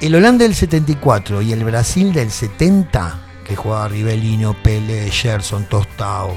el 0.00 0.14
Holanda 0.14 0.44
del 0.44 0.54
74 0.54 1.42
y 1.42 1.52
el 1.52 1.64
Brasil 1.64 2.12
del 2.12 2.30
70, 2.30 3.18
que 3.46 3.56
jugaba 3.56 3.88
Rivelino, 3.88 4.54
Pelé, 4.62 5.10
Gerson, 5.10 5.64
Tostao, 5.64 6.36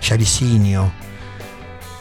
Jaricinho, 0.00 0.90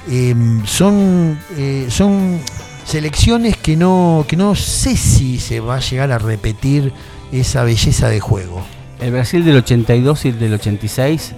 em, 0.10 0.66
son, 0.66 1.38
eh, 1.58 1.88
son 1.90 2.40
selecciones 2.86 3.58
que 3.58 3.76
no, 3.76 4.26
que 4.28 4.36
no 4.38 4.56
sé 4.56 4.96
si 4.98 5.40
se 5.40 5.60
va 5.60 5.76
a 5.76 5.80
llegar 5.80 6.12
a 6.12 6.18
repetir 6.18 6.92
esa 7.32 7.64
belleza 7.64 8.10
de 8.10 8.20
juego. 8.20 8.62
El 9.00 9.12
Brasil 9.12 9.44
del 9.44 9.58
82 9.58 10.26
y 10.26 10.30
el 10.30 10.40
del 10.40 10.54
86, 10.56 11.34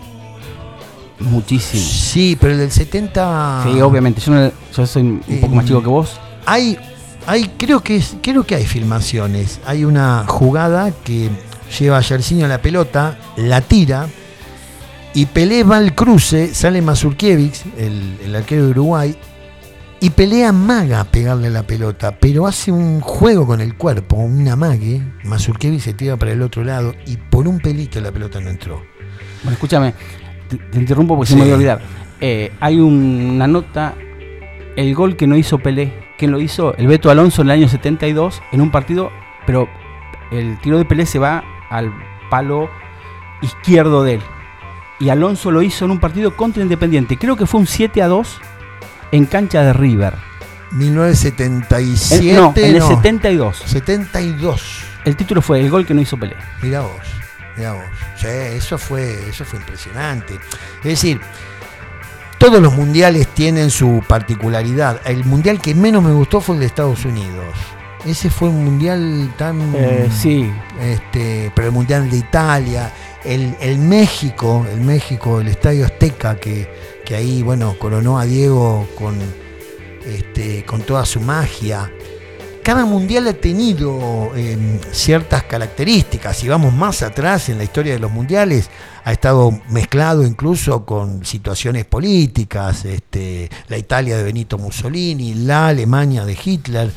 muchísimo. 1.19 1.83
Sí, 1.83 2.37
pero 2.39 2.53
el 2.53 2.59
del 2.59 2.71
70. 2.71 3.63
Sí, 3.65 3.81
obviamente. 3.81 4.21
Yo, 4.21 4.31
no- 4.33 4.51
yo 4.75 4.85
soy 4.87 5.01
un 5.03 5.23
Eh, 5.27 5.37
poco 5.41 5.55
más 5.55 5.65
chico 5.65 5.81
que 5.81 5.87
vos. 5.87 6.19
Hay, 6.45 6.77
hay 7.27 7.49
creo 7.57 7.81
que 7.81 7.95
es, 7.97 8.15
creo 8.21 8.43
que 8.43 8.55
hay 8.55 8.65
filmaciones. 8.65 9.59
Hay 9.65 9.85
una 9.85 10.25
jugada 10.27 10.91
que 11.03 11.29
lleva 11.79 11.97
a 11.97 12.01
Yersinio 12.01 12.47
la 12.47 12.61
pelota, 12.61 13.17
la 13.37 13.61
tira 13.61 14.07
y 15.13 15.25
Pelé 15.27 15.63
va 15.63 15.77
al 15.77 15.93
cruce, 15.95 16.53
sale 16.55 16.81
Mazurkiewicz, 16.81 17.63
el, 17.77 18.17
el 18.25 18.35
arquero 18.35 18.65
de 18.65 18.71
Uruguay, 18.71 19.15
y 19.99 20.09
pelea 20.09 20.51
maga 20.51 20.99
a 20.99 21.03
pegarle 21.05 21.49
la 21.49 21.63
pelota, 21.63 22.17
pero 22.19 22.45
hace 22.45 22.71
un 22.73 22.99
juego 22.99 23.45
con 23.47 23.61
el 23.61 23.75
cuerpo, 23.77 24.17
un 24.17 24.45
amague. 24.49 25.01
Mazurkiewicz 25.23 25.83
se 25.83 25.93
tira 25.93 26.17
para 26.17 26.31
el 26.33 26.41
otro 26.41 26.63
lado 26.63 26.93
y 27.05 27.15
por 27.17 27.47
un 27.47 27.59
pelito 27.59 28.01
la 28.01 28.11
pelota 28.11 28.41
no 28.41 28.49
entró. 28.49 28.81
Bueno, 29.43 29.53
escúchame, 29.53 29.93
te, 30.49 30.57
te 30.57 30.77
interrumpo 30.79 31.15
porque 31.15 31.27
Sí. 31.27 31.33
se 31.33 31.39
me 31.39 31.43
voy 31.45 31.51
a 31.51 31.55
olvidar. 31.55 31.81
Eh, 32.19 32.51
hay 32.59 32.79
un- 32.79 33.31
una 33.35 33.47
nota, 33.47 33.93
el 34.75 34.93
gol 34.95 35.15
que 35.15 35.25
no 35.27 35.37
hizo 35.37 35.59
Pelé, 35.59 35.93
que 36.25 36.31
lo 36.31 36.39
hizo 36.39 36.73
el 36.77 36.87
Beto 36.87 37.09
Alonso 37.09 37.41
en 37.41 37.49
el 37.49 37.51
año 37.59 37.67
72 37.67 38.41
en 38.51 38.61
un 38.61 38.71
partido 38.71 39.11
pero 39.45 39.67
el 40.31 40.57
tiro 40.59 40.77
de 40.77 40.85
Pelé 40.85 41.05
se 41.05 41.19
va 41.19 41.43
al 41.69 41.93
palo 42.29 42.69
izquierdo 43.41 44.03
de 44.03 44.13
él. 44.15 44.21
Y 44.99 45.09
Alonso 45.09 45.51
lo 45.51 45.61
hizo 45.61 45.83
en 45.85 45.91
un 45.91 45.99
partido 45.99 46.35
contra 46.37 46.63
Independiente. 46.63 47.17
Creo 47.17 47.35
que 47.35 47.45
fue 47.45 47.59
un 47.59 47.67
7 47.67 48.01
a 48.01 48.07
2 48.07 48.39
en 49.11 49.25
cancha 49.25 49.63
de 49.63 49.73
River. 49.73 50.13
1977. 50.71 52.29
En- 52.29 52.35
no, 52.35 52.53
en 52.55 52.63
el 52.75 52.79
no. 52.79 52.87
72. 52.87 53.57
72. 53.65 54.83
El 55.05 55.15
título 55.17 55.41
fue 55.41 55.59
el 55.59 55.69
gol 55.69 55.85
que 55.85 55.93
no 55.93 56.01
hizo 56.01 56.17
Pelé. 56.17 56.35
Mira 56.61 56.81
vos, 56.81 56.91
mira 57.57 57.73
vos. 57.73 57.83
Sí, 58.15 58.27
eso 58.27 58.77
fue, 58.77 59.27
eso 59.27 59.43
fue 59.43 59.59
impresionante. 59.59 60.35
Es 60.77 60.83
decir, 60.83 61.19
todos 62.43 62.61
los 62.61 62.73
mundiales 62.73 63.29
tienen 63.29 63.69
su 63.69 64.03
particularidad. 64.05 64.99
El 65.05 65.23
mundial 65.23 65.61
que 65.61 65.73
menos 65.73 66.03
me 66.03 66.11
gustó 66.11 66.41
fue 66.41 66.55
el 66.55 66.59
de 66.59 66.65
Estados 66.65 67.05
Unidos. 67.05 67.55
Ese 68.05 68.29
fue 68.29 68.49
un 68.49 68.65
mundial 68.65 69.33
tan. 69.37 69.71
Eh, 69.73 70.09
sí, 70.11 70.51
Este, 70.81 71.53
pero 71.55 71.69
el 71.69 71.73
mundial 71.73 72.09
de 72.09 72.17
Italia, 72.17 72.91
el, 73.23 73.55
el 73.61 73.77
México, 73.77 74.65
el 74.69 74.81
México, 74.81 75.39
el 75.39 75.47
Estadio 75.47 75.85
Azteca, 75.85 76.35
que, 76.35 76.69
que 77.05 77.15
ahí, 77.15 77.43
bueno, 77.43 77.77
coronó 77.79 78.19
a 78.19 78.25
Diego 78.25 78.89
con, 78.99 79.15
este, 80.05 80.65
con 80.65 80.81
toda 80.81 81.05
su 81.05 81.21
magia. 81.21 81.89
Cada 82.63 82.85
mundial 82.85 83.27
ha 83.27 83.33
tenido 83.33 84.31
ciertas 84.93 85.43
características. 85.43 86.37
Si 86.37 86.47
vamos 86.47 86.73
más 86.73 87.01
atrás 87.01 87.49
en 87.49 87.57
la 87.57 87.65
historia 87.65 87.91
de 87.91 87.99
los 87.99 88.09
mundiales, 88.09 88.69
ha 89.03 89.11
estado 89.11 89.59
mezclado 89.69 90.23
incluso 90.23 90.85
con 90.85 91.25
situaciones 91.25 91.83
políticas. 91.83 92.85
Este, 92.85 93.49
la 93.67 93.77
Italia 93.77 94.15
de 94.15 94.23
Benito 94.23 94.57
Mussolini, 94.57 95.33
la 95.33 95.67
Alemania 95.67 96.23
de 96.23 96.37
Hitler. 96.41 96.91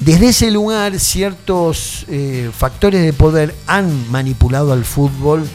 Desde 0.00 0.28
ese 0.28 0.50
lugar, 0.50 0.98
ciertos 0.98 2.06
eh, 2.08 2.50
factores 2.56 3.02
de 3.02 3.12
poder 3.12 3.54
han 3.66 4.10
manipulado 4.10 4.72
al 4.72 4.86
fútbol 4.86 5.46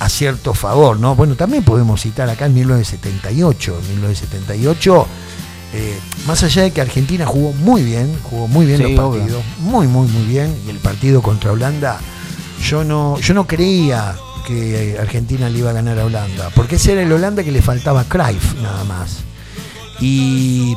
a 0.00 0.08
cierto 0.08 0.54
favor, 0.54 0.98
¿no? 0.98 1.14
Bueno, 1.14 1.36
también 1.36 1.62
podemos 1.62 2.00
citar 2.00 2.28
acá 2.28 2.46
en 2.46 2.54
1978. 2.54 3.78
En 3.78 3.88
1978, 3.94 5.06
eh, 5.76 5.98
más 6.26 6.42
allá 6.42 6.62
de 6.62 6.70
que 6.70 6.80
Argentina 6.80 7.26
jugó 7.26 7.52
muy 7.52 7.82
bien, 7.82 8.10
jugó 8.22 8.48
muy 8.48 8.66
bien 8.66 8.78
Sí, 8.78 8.94
los 8.94 9.04
obvio. 9.04 9.20
partidos, 9.20 9.44
muy, 9.60 9.86
muy, 9.86 10.08
muy 10.08 10.24
bien, 10.24 10.56
y 10.66 10.70
el 10.70 10.78
partido 10.78 11.20
contra 11.22 11.52
Holanda, 11.52 12.00
yo 12.64 12.82
no, 12.84 13.18
yo 13.20 13.34
no 13.34 13.46
creía 13.46 14.16
que 14.46 14.96
Argentina 15.00 15.48
le 15.50 15.58
iba 15.58 15.70
a 15.70 15.72
ganar 15.74 15.98
a 15.98 16.04
Holanda, 16.04 16.50
porque 16.54 16.76
ese 16.76 16.92
era 16.92 17.02
el 17.02 17.12
Holanda 17.12 17.42
que 17.44 17.52
le 17.52 17.62
faltaba 17.62 18.00
a 18.00 18.04
Cruyff, 18.04 18.54
nada 18.62 18.84
más. 18.84 19.18
Y, 20.00 20.76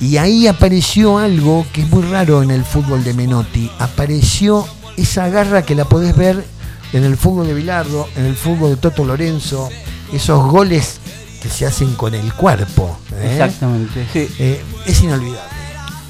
y 0.00 0.16
ahí 0.16 0.46
apareció 0.46 1.18
algo 1.18 1.66
que 1.72 1.82
es 1.82 1.88
muy 1.90 2.02
raro 2.02 2.42
en 2.42 2.50
el 2.50 2.64
fútbol 2.64 3.04
de 3.04 3.14
Menotti. 3.14 3.70
Apareció 3.78 4.66
esa 4.96 5.28
garra 5.28 5.62
que 5.62 5.74
la 5.74 5.84
podés 5.84 6.16
ver 6.16 6.44
en 6.92 7.04
el 7.04 7.16
fútbol 7.16 7.46
de 7.46 7.54
Bilardo, 7.54 8.08
en 8.16 8.24
el 8.24 8.36
fútbol 8.36 8.70
de 8.70 8.76
Toto 8.76 9.04
Lorenzo, 9.04 9.68
esos 10.12 10.44
goles 10.50 11.00
que 11.42 11.48
se 11.48 11.66
hacen 11.66 11.94
con 11.94 12.14
el 12.14 12.32
cuerpo. 12.34 12.98
¿eh? 13.12 13.30
exactamente. 13.32 14.06
sí. 14.12 14.28
Eh, 14.38 14.62
es 14.86 15.02
inolvidable. 15.02 15.40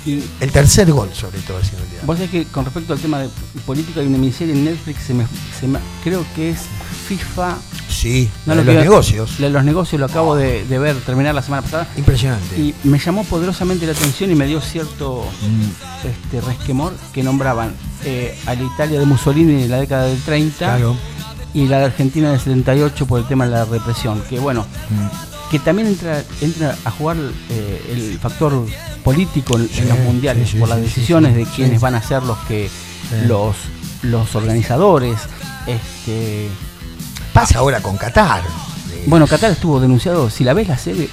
Y 0.07 0.23
El 0.41 0.51
tercer 0.53 0.91
gol, 0.91 1.11
sobre 1.13 1.39
todo, 1.41 1.59
es 1.59 1.69
inolvidable. 1.71 2.07
vos 2.07 2.17
sabés 2.17 2.31
que 2.31 2.45
con 2.47 2.65
respecto 2.65 2.95
al 2.95 2.99
tema 2.99 3.19
de 3.19 3.29
política 3.67 4.01
hay 4.01 4.07
una 4.07 4.17
miniserie 4.17 4.55
en 4.55 4.65
Netflix, 4.65 5.03
se 5.03 5.13
me, 5.13 5.27
se 5.61 5.67
me- 5.67 5.81
creo 6.03 6.25
que 6.35 6.51
es 6.51 6.61
FIFA. 7.09 7.57
Sí, 7.91 8.31
No 8.47 8.55
la 8.55 8.61
de 8.63 8.67
lo 8.67 8.73
los 8.75 8.83
negocios. 8.85 9.41
la 9.41 9.47
de 9.49 9.53
los 9.53 9.65
negocios 9.65 9.99
lo 9.99 10.07
acabo 10.07 10.37
de, 10.37 10.65
de 10.65 10.79
ver 10.79 10.97
terminar 11.01 11.35
la 11.35 11.43
semana 11.43 11.63
pasada. 11.63 11.89
Impresionante. 11.97 12.57
Y 12.59 12.75
me 12.85 12.99
llamó 12.99 13.25
poderosamente 13.25 13.85
la 13.87 13.93
atención 13.93 14.31
y 14.31 14.35
me 14.35 14.47
dio 14.47 14.61
cierto 14.61 15.25
Mm, 15.43 16.07
este, 16.07 16.41
resquemor 16.47 16.95
que 17.13 17.23
nombraban 17.23 17.75
eh, 18.05 18.39
a 18.47 18.55
la 18.55 18.63
Italia 18.63 19.01
de 19.01 19.05
Mussolini 19.07 19.63
de 19.63 19.69
la 19.69 19.79
década 19.79 20.05
del 20.05 20.21
30 20.23 20.57
claro. 20.59 20.97
Y 21.55 21.67
la 21.67 21.79
de 21.79 21.85
Argentina 21.87 22.31
del 22.31 22.39
78 22.41 23.07
por 23.07 23.21
el 23.21 23.27
tema 23.27 23.45
de 23.47 23.53
la 23.53 23.65
represión. 23.65 24.23
Que 24.29 24.39
bueno, 24.39 24.67
Mm. 24.91 25.51
que 25.51 25.59
también 25.59 25.89
entra, 25.89 26.23
entra 26.41 26.77
a 26.85 26.91
jugar 26.91 27.17
eh, 27.51 27.83
el 27.93 28.19
factor 28.19 28.67
político 29.05 29.57
en, 29.57 29.89
los 29.89 29.99
mundiales, 30.01 30.51
sí, 30.51 30.59
por 30.59 30.69
las 30.69 30.81
decisiones 30.81 31.35
de 31.35 31.45
quiénes 31.47 31.81
van 31.81 31.95
a 31.95 32.03
ser 32.03 32.23
los 32.23 32.37
que 32.41 32.69
los, 33.27 33.57
los 34.03 34.35
organizadores. 34.35 35.19
Este, 35.67 36.49
Pasa 37.33 37.59
ahora 37.61 37.81
con 37.81 37.97
Qatar. 37.97 38.43
Bueno, 39.07 39.27
Qatar 39.27 39.53
estuvo 39.53 39.81
denunciado. 39.81 40.29
Si 40.29 40.45
la 40.45 40.55
ves 40.55 40.69
la 40.69 40.77
serie, 40.79 41.09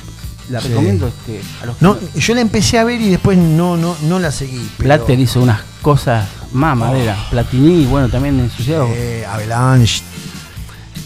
la 0.50 0.60
Sí. 0.60 0.70
recomiendo 0.70 1.08
este, 1.08 1.42
a 1.62 1.66
los 1.68 1.82
No, 1.82 1.98
yo 2.16 2.34
la 2.36 2.42
empecé 2.42 2.80
a 2.80 2.84
ver 2.84 3.00
y 3.00 3.10
después 3.10 3.38
no, 3.38 3.78
no, 3.78 3.96
no 4.04 4.20
la 4.20 4.32
seguí. 4.32 4.70
pero- 4.78 4.88
Plater 4.96 5.20
hizo 5.20 5.42
unas 5.42 5.62
cosas 5.82 6.28
más 6.52 6.76
madera. 6.76 7.16
Platini, 7.30 7.86
bueno, 7.86 8.10
también 8.10 8.40
ensuciado. 8.40 8.88
Eh, 8.92 9.26
Avalanche. 9.30 10.02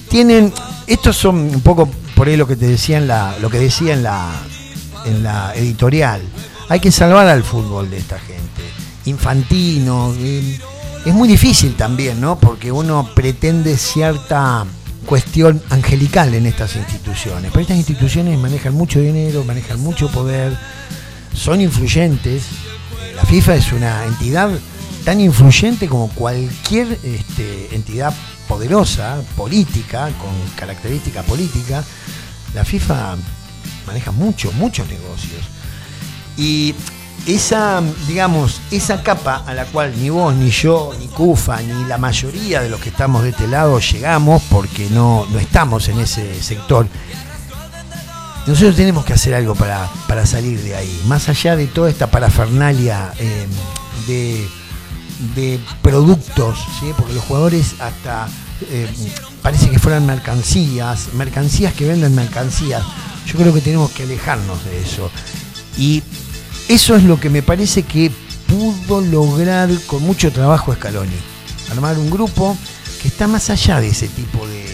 Tienen. 0.10 0.54
Estos 0.88 1.18
son 1.18 1.38
un 1.38 1.62
poco 1.62 1.90
por 2.16 2.28
ahí 2.28 2.36
lo 2.36 2.48
que 2.48 2.56
te 2.56 2.68
decía 2.68 2.98
en 2.98 3.08
la, 3.08 3.38
lo 3.40 3.50
que 3.50 3.60
decía 3.60 3.94
en 3.94 4.04
la, 4.04 4.32
en 5.06 5.24
la 5.24 5.54
editorial. 5.56 6.22
Hay 6.68 6.80
que 6.80 6.92
salvar 6.92 7.28
al 7.28 7.44
fútbol 7.44 7.90
de 7.90 7.98
esta 7.98 8.20
gente. 8.20 8.64
Infantino. 9.06 10.14
eh, 10.18 10.60
es 11.06 11.14
muy 11.14 11.28
difícil 11.28 11.76
también, 11.76 12.20
¿no? 12.20 12.38
Porque 12.38 12.72
uno 12.72 13.10
pretende 13.16 13.78
cierta 13.78 14.66
cuestión 15.06 15.62
angelical 15.70 16.34
en 16.34 16.46
estas 16.46 16.76
instituciones. 16.76 17.52
Pero 17.52 17.62
estas 17.62 17.78
instituciones 17.78 18.38
manejan 18.38 18.74
mucho 18.74 19.00
dinero, 19.00 19.44
manejan 19.44 19.80
mucho 19.80 20.12
poder, 20.12 20.58
son 21.34 21.62
influyentes. 21.62 22.44
La 23.16 23.24
FIFA 23.24 23.56
es 23.56 23.72
una 23.72 24.06
entidad 24.06 24.50
tan 25.06 25.22
influyente 25.22 25.88
como 25.88 26.10
cualquier 26.10 27.00
este, 27.04 27.70
entidad 27.72 28.14
poderosa, 28.50 29.22
política, 29.38 30.10
con 30.20 30.32
característica 30.58 31.22
política. 31.24 31.84
La 32.56 32.66
FIFA 32.66 33.16
maneja 33.86 34.12
mucho, 34.12 34.52
muchos 34.54 34.88
negocios. 34.90 35.44
Y 36.36 36.74
esa, 37.28 37.82
digamos, 38.08 38.60
esa 38.72 39.04
capa 39.04 39.44
a 39.46 39.54
la 39.54 39.66
cual 39.66 39.94
ni 40.02 40.10
vos, 40.10 40.34
ni 40.34 40.50
yo, 40.50 40.94
ni 41.00 41.08
Cufa, 41.08 41.62
ni 41.62 41.86
la 41.86 42.00
mayoría 42.00 42.62
de 42.62 42.70
los 42.70 42.82
que 42.82 42.90
estamos 42.90 43.22
de 43.24 43.30
este 43.30 43.48
lado 43.48 43.80
llegamos, 43.80 44.42
porque 44.50 44.90
no, 44.90 45.28
no 45.30 45.38
estamos 45.38 45.88
en 45.88 46.00
ese 46.00 46.42
sector, 46.42 46.88
nosotros 48.48 48.76
tenemos 48.76 49.06
que 49.06 49.14
hacer 49.14 49.36
algo 49.36 49.54
para, 49.54 49.88
para 50.08 50.26
salir 50.26 50.60
de 50.64 50.76
ahí. 50.76 51.02
Más 51.06 51.30
allá 51.30 51.56
de 51.56 51.68
toda 51.68 51.90
esta 51.90 52.08
parafernalia 52.08 53.14
eh, 53.20 53.46
de, 54.08 54.48
de 55.36 55.60
productos, 55.82 56.60
¿sí? 56.80 56.92
porque 56.98 57.14
los 57.14 57.24
jugadores 57.24 57.76
hasta 57.80 58.28
eh, 58.70 58.88
parece 59.42 59.70
que 59.70 59.80
fueran 59.80 60.06
mercancías, 60.06 61.14
mercancías 61.14 61.74
que 61.74 61.88
venden 61.88 62.16
mercancías. 62.16 62.84
Yo 63.26 63.38
creo 63.38 63.54
que 63.54 63.62
tenemos 63.62 63.92
que 63.92 64.04
alejarnos 64.04 64.64
de 64.66 64.82
eso. 64.82 65.12
Y 65.78 66.04
eso 66.68 66.96
es 66.96 67.04
lo 67.04 67.20
que 67.20 67.30
me 67.30 67.44
parece 67.44 67.84
que 67.84 68.12
pudo 68.48 69.02
lograr 69.02 69.70
con 69.86 70.04
mucho 70.04 70.32
trabajo 70.32 70.74
Scaloni. 70.74 71.16
Armar 71.72 71.98
un 72.00 72.10
grupo 72.10 72.58
que 73.02 73.08
está 73.08 73.28
más 73.28 73.50
allá 73.50 73.80
de 73.80 73.90
ese 73.90 74.08
tipo 74.08 74.46
de 74.48 74.70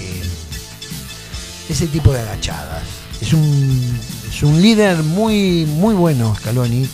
ese 1.70 1.88
tipo 1.88 2.12
de 2.14 2.20
agachadas. 2.20 2.84
Es 3.22 3.34
un, 3.34 4.00
es 4.30 4.44
un 4.44 4.62
líder 4.62 5.04
muy, 5.04 5.66
muy 5.66 5.94
bueno, 5.96 6.36
Scaloni, 6.36 6.88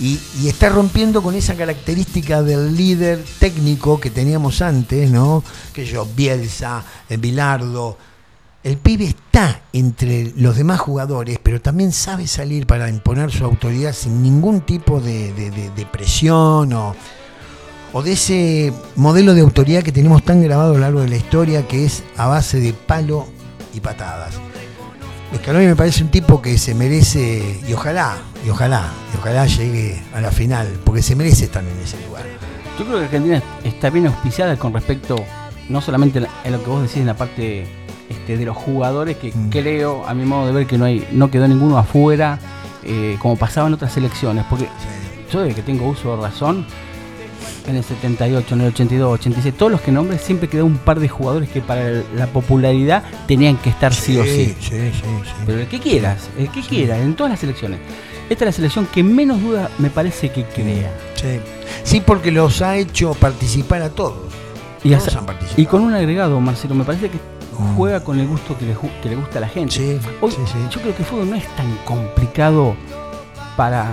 y, 0.00 0.18
está 0.46 0.68
rompiendo 0.68 1.22
con 1.22 1.34
esa 1.34 1.54
característica 1.54 2.42
del 2.42 2.76
líder 2.76 3.24
técnico 3.38 4.00
que 4.00 4.10
teníamos 4.10 4.60
antes, 4.62 5.10
¿no? 5.10 5.42
Que 5.72 5.84
yo, 5.86 6.06
Bielsa, 6.16 6.82
eh, 7.08 7.16
Bilardo. 7.16 7.96
El 8.62 8.78
pibe 8.78 9.04
está 9.04 9.60
entre 9.72 10.32
los 10.36 10.56
demás 10.56 10.80
jugadores, 10.80 11.38
pero 11.42 11.60
también 11.60 11.92
sabe 11.92 12.26
salir 12.26 12.66
para 12.66 12.88
imponer 12.88 13.30
su 13.30 13.44
autoridad 13.44 13.92
sin 13.92 14.22
ningún 14.22 14.62
tipo 14.62 15.00
de- 15.00 15.32
de 15.34 15.86
presión 15.86 16.72
o, 16.72 16.96
o 17.92 18.02
de 18.02 18.12
ese 18.12 18.72
modelo 18.96 19.34
de 19.34 19.42
autoridad 19.42 19.82
que 19.82 19.92
tenemos 19.92 20.24
tan 20.24 20.42
grabado 20.42 20.70
a 20.70 20.74
lo 20.74 20.80
largo 20.80 21.00
de 21.02 21.08
la 21.08 21.16
historia, 21.16 21.68
que 21.68 21.84
es 21.84 22.02
a 22.16 22.26
base 22.26 22.58
de 22.58 22.72
palo 22.72 23.26
y 23.74 23.80
patadas. 23.80 24.34
Scaloni 25.36 25.66
me 25.66 25.76
parece 25.76 26.02
un 26.04 26.10
tipo 26.10 26.40
que 26.40 26.56
se 26.58 26.74
merece, 26.74 27.60
y 27.66 27.72
ojalá, 27.72 28.16
y 28.46 28.50
ojalá, 28.50 28.92
y 29.12 29.16
ojalá 29.16 29.46
llegue 29.46 30.00
a 30.14 30.20
la 30.20 30.30
final, 30.30 30.68
porque 30.84 31.02
se 31.02 31.16
merece 31.16 31.46
estar 31.46 31.62
en 31.64 31.76
ese 31.82 31.96
lugar. 32.06 32.22
Yo 32.78 32.84
creo 32.84 32.98
que 32.98 33.04
Argentina 33.06 33.42
está 33.64 33.90
bien 33.90 34.06
auspiciada 34.06 34.56
con 34.56 34.72
respecto, 34.72 35.16
no 35.68 35.80
solamente 35.80 36.20
en 36.44 36.52
lo 36.52 36.62
que 36.62 36.70
vos 36.70 36.82
decís 36.82 36.98
en 36.98 37.06
la 37.06 37.16
parte 37.16 37.66
este, 38.08 38.36
de 38.36 38.44
los 38.44 38.56
jugadores, 38.56 39.16
que 39.16 39.32
Mm. 39.34 39.48
creo, 39.50 40.06
a 40.06 40.14
mi 40.14 40.24
modo 40.24 40.46
de 40.46 40.52
ver, 40.52 40.66
que 40.66 40.78
no 40.78 40.84
hay 40.84 41.06
no 41.10 41.30
quedó 41.30 41.48
ninguno 41.48 41.78
afuera, 41.78 42.38
eh, 42.84 43.16
como 43.20 43.36
pasaba 43.36 43.66
en 43.68 43.74
otras 43.74 43.92
selecciones. 43.92 44.44
Porque 44.48 44.68
yo 45.32 45.40
desde 45.42 45.54
que 45.56 45.62
tengo 45.62 45.88
uso 45.88 46.16
de 46.16 46.22
razón, 46.22 46.66
en 47.66 47.76
el 47.76 47.84
78, 47.84 48.54
en 48.54 48.60
el 48.60 48.66
82, 48.68 49.14
86, 49.20 49.54
todos 49.56 49.72
los 49.72 49.80
que 49.80 49.90
nombres 49.92 50.20
siempre 50.20 50.48
quedó 50.48 50.66
un 50.66 50.76
par 50.78 51.00
de 51.00 51.08
jugadores 51.08 51.48
que 51.48 51.60
para 51.60 52.02
la 52.14 52.26
popularidad 52.26 53.02
tenían 53.26 53.56
que 53.56 53.70
estar 53.70 53.94
sí, 53.94 54.18
o 54.18 54.24
sí. 54.24 54.54
sí, 54.60 54.68
sí, 54.70 54.90
sí. 54.92 55.32
Pero 55.46 55.60
el 55.60 55.66
que 55.68 55.80
quieras, 55.80 56.28
el 56.38 56.50
que 56.50 56.60
quieras, 56.60 56.98
en 57.00 57.14
todas 57.14 57.30
las 57.32 57.40
selecciones. 57.40 57.78
esta 58.28 58.44
es 58.44 58.48
la 58.48 58.52
selección 58.52 58.86
que 58.86 59.02
menos 59.02 59.40
duda 59.40 59.70
me 59.78 59.88
parece 59.90 60.30
que 60.30 60.44
crea. 60.44 60.92
Sí. 61.14 61.40
Sí, 61.84 62.00
porque 62.04 62.30
los 62.30 62.60
ha 62.62 62.76
hecho 62.76 63.14
participar 63.14 63.80
a 63.82 63.88
todos. 63.90 64.16
Y, 64.82 64.90
Todos 64.90 65.16
han 65.16 65.24
participado. 65.24 65.62
y 65.62 65.66
con 65.66 65.80
un 65.82 65.94
agregado, 65.94 66.38
Marcelo, 66.40 66.74
me 66.74 66.84
parece 66.84 67.08
que 67.08 67.18
Mm. 67.58 67.76
juega 67.76 68.02
con 68.02 68.18
el 68.18 68.26
gusto 68.26 68.58
que 68.58 68.64
le, 68.66 68.76
que 69.00 69.08
le 69.08 69.14
gusta 69.14 69.38
a 69.38 69.42
la 69.42 69.48
gente. 69.48 69.74
Sí, 69.76 69.98
Hoy, 70.20 70.32
sí, 70.32 70.38
sí. 70.44 70.58
Yo 70.70 70.80
creo 70.80 70.92
que 70.94 71.02
el 71.02 71.08
fútbol 71.08 71.30
no 71.30 71.36
es 71.36 71.46
tan 71.56 71.76
complicado 71.84 72.74
para. 73.56 73.88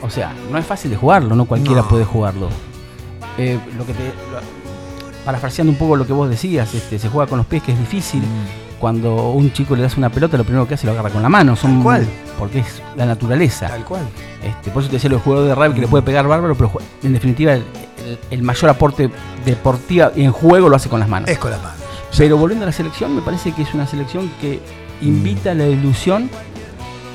O 0.00 0.08
sea, 0.08 0.32
no 0.50 0.56
es 0.56 0.64
fácil 0.64 0.90
de 0.92 0.96
jugarlo, 0.96 1.36
no 1.36 1.44
cualquiera 1.44 1.82
No. 1.82 1.88
puede 1.88 2.04
jugarlo. 2.06 2.48
Eh, 3.38 3.58
lo 3.76 3.86
que 3.86 3.92
te. 3.94 4.04
lo- 4.04 4.62
parafraseando 5.24 5.70
un 5.72 5.78
poco 5.78 5.94
lo 5.96 6.04
que 6.06 6.12
vos 6.12 6.28
decías, 6.28 6.74
este, 6.74 6.98
se 6.98 7.08
juega 7.08 7.28
con 7.28 7.38
los 7.38 7.46
pies, 7.46 7.62
que 7.62 7.72
es 7.72 7.78
difícil. 7.78 8.20
Mm. 8.20 8.80
Cuando 8.80 9.30
un 9.30 9.52
chico 9.52 9.76
le 9.76 9.82
das 9.82 9.96
una 9.96 10.10
pelota, 10.10 10.36
lo 10.36 10.42
primero 10.42 10.66
que 10.66 10.74
hace 10.74 10.86
lo 10.86 10.92
agarra 10.92 11.10
con 11.10 11.22
la 11.22 11.28
mano. 11.28 11.54
Son, 11.54 11.74
Tal 11.74 11.82
cual. 11.84 12.06
Porque 12.38 12.58
es 12.58 12.82
la 12.96 13.06
naturaleza. 13.06 13.68
Tal 13.68 13.84
cual. 13.84 14.02
Este, 14.42 14.72
por 14.72 14.82
eso 14.82 14.90
te 14.90 14.96
decía 14.96 15.08
los 15.10 15.22
jugadores 15.22 15.50
de 15.50 15.54
rugby 15.54 15.74
que 15.74 15.80
le 15.82 15.86
Mm. 15.86 15.90
puede 15.90 16.02
pegar 16.02 16.26
bárbaro, 16.26 16.56
pero 16.56 16.72
en 17.04 17.12
definitiva 17.12 17.52
el, 17.52 17.62
el- 18.04 18.18
el 18.32 18.42
mayor 18.42 18.70
aporte 18.70 19.08
deportivo 19.46 20.10
en 20.16 20.32
juego 20.32 20.68
lo 20.68 20.74
hace 20.74 20.88
con 20.88 20.98
las 20.98 21.08
manos. 21.08 21.28
Es 21.30 21.38
con 21.38 21.52
las 21.52 21.62
manos. 21.62 21.78
Pero 22.18 22.36
volviendo 22.36 22.64
a 22.64 22.66
la 22.66 22.72
selección, 22.72 23.14
me 23.14 23.22
parece 23.22 23.52
que 23.52 23.62
es 23.62 23.72
una 23.72 23.86
selección 23.86 24.28
que 24.40 24.58
invita 25.00 25.52
a 25.52 25.54
la 25.54 25.66
ilusión 25.68 26.28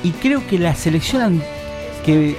y 0.02 0.12
creo 0.12 0.46
que 0.46 0.58
la 0.58 0.74
selección 0.74 1.42
que 2.06 2.36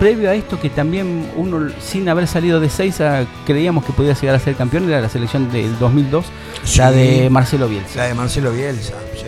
previo 0.00 0.30
a 0.30 0.34
esto 0.34 0.58
que 0.58 0.70
también 0.70 1.30
uno 1.36 1.70
sin 1.80 2.08
haber 2.08 2.26
salido 2.26 2.58
de 2.58 2.68
Seiza 2.70 3.26
creíamos 3.46 3.84
que 3.84 3.92
podía 3.92 4.14
llegar 4.14 4.34
a 4.34 4.40
ser 4.40 4.56
campeón 4.56 4.88
era 4.88 5.00
la 5.00 5.08
selección 5.08 5.52
del 5.52 5.78
2002, 5.78 6.24
la 6.76 6.90
Sí. 6.90 6.96
de 6.96 7.30
Marcelo 7.30 7.68
Bielsa. 7.68 7.96
La 7.98 8.04
de 8.06 8.14
Marcelo 8.14 8.50
Bielsa, 8.50 8.94
sí. 9.14 9.26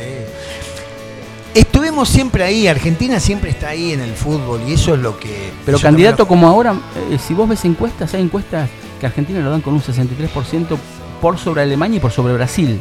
Estuvimos 1.54 2.08
siempre 2.08 2.42
ahí, 2.44 2.66
Argentina 2.66 3.20
siempre 3.20 3.50
está 3.50 3.68
ahí 3.68 3.92
en 3.92 4.00
el 4.00 4.14
fútbol 4.14 4.62
y 4.66 4.72
eso 4.72 4.94
es 4.94 5.00
lo 5.00 5.18
que... 5.20 5.50
Pero 5.66 5.78
candidato 5.78 6.26
como 6.26 6.48
ahora, 6.48 6.74
eh, 7.10 7.18
si 7.18 7.34
vos 7.34 7.46
ves 7.48 7.64
encuestas, 7.66 8.14
hay 8.14 8.22
encuestas 8.22 8.70
que 8.98 9.04
Argentina 9.06 9.40
lo 9.40 9.50
dan 9.50 9.60
con 9.60 9.74
un 9.74 9.82
63% 9.82 10.78
por 11.20 11.38
sobre 11.38 11.60
Alemania 11.62 11.98
y 11.98 12.00
por 12.00 12.10
sobre 12.10 12.32
Brasil. 12.32 12.80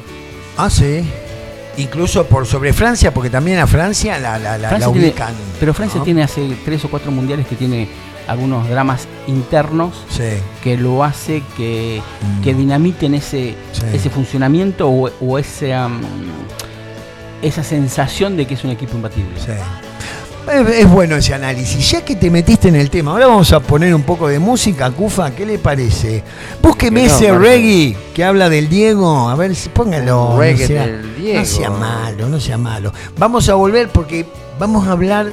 Ah, 0.57 0.69
sí. 0.69 1.03
Incluso 1.77 2.25
por 2.25 2.45
sobre 2.45 2.73
Francia, 2.73 3.13
porque 3.13 3.29
también 3.29 3.59
a 3.59 3.67
Francia 3.67 4.19
la, 4.19 4.37
la, 4.37 4.57
la, 4.57 4.67
Francia 4.69 4.87
la 4.87 4.93
tiene- 4.93 5.07
ubican. 5.09 5.33
pero 5.59 5.73
Francia 5.73 5.99
¿no? 5.99 6.03
tiene 6.03 6.23
hace 6.23 6.55
tres 6.65 6.83
o 6.85 6.89
cuatro 6.89 7.11
mundiales 7.11 7.47
que 7.47 7.55
tiene 7.55 7.87
algunos 8.27 8.69
dramas 8.69 9.07
internos 9.27 10.05
Sí. 10.09 10.23
que 10.63 10.77
lo 10.77 11.03
hace 11.03 11.41
que, 11.57 12.01
Mm. 12.21 12.41
que 12.43 12.53
dinamiten 12.53 13.13
ese, 13.15 13.55
Sí. 13.71 13.83
ese 13.93 14.09
funcionamiento 14.09 14.89
o, 14.89 15.09
o 15.21 15.39
ese, 15.39 15.73
am, 15.73 16.01
esa 17.41 17.63
sensación 17.63 18.37
de 18.37 18.45
que 18.45 18.53
es 18.53 18.63
un 18.63 18.69
equipo 18.71 18.95
imbatible. 18.95 19.39
Sí. 19.39 19.51
Es, 20.49 20.79
es 20.79 20.89
bueno 20.89 21.15
ese 21.15 21.33
análisis. 21.33 21.91
Ya 21.91 22.03
que 22.03 22.15
te 22.15 22.29
metiste 22.29 22.67
en 22.67 22.75
el 22.75 22.89
tema, 22.89 23.11
ahora 23.11 23.27
vamos 23.27 23.51
a 23.53 23.59
poner 23.59 23.93
un 23.93 24.03
poco 24.03 24.27
de 24.27 24.39
música, 24.39 24.89
Cufa, 24.91 25.31
¿qué 25.31 25.45
le 25.45 25.59
parece? 25.59 26.23
Búsqueme 26.61 27.01
no, 27.01 27.07
ese 27.07 27.31
reggae 27.31 27.95
que 28.13 28.23
habla 28.23 28.49
del 28.49 28.69
Diego, 28.69 29.29
a 29.29 29.35
ver 29.35 29.55
si 29.55 29.69
póngalo. 29.69 30.37
Reggae 30.39 30.61
no 30.61 30.67
sea, 30.67 30.87
del 30.87 31.15
Diego. 31.15 31.39
no 31.39 31.45
sea 31.45 31.69
malo, 31.69 32.29
no 32.29 32.39
sea 32.39 32.57
malo. 32.57 32.93
Vamos 33.17 33.49
a 33.49 33.55
volver 33.55 33.89
porque 33.89 34.25
vamos 34.59 34.87
a 34.87 34.93
hablar 34.93 35.31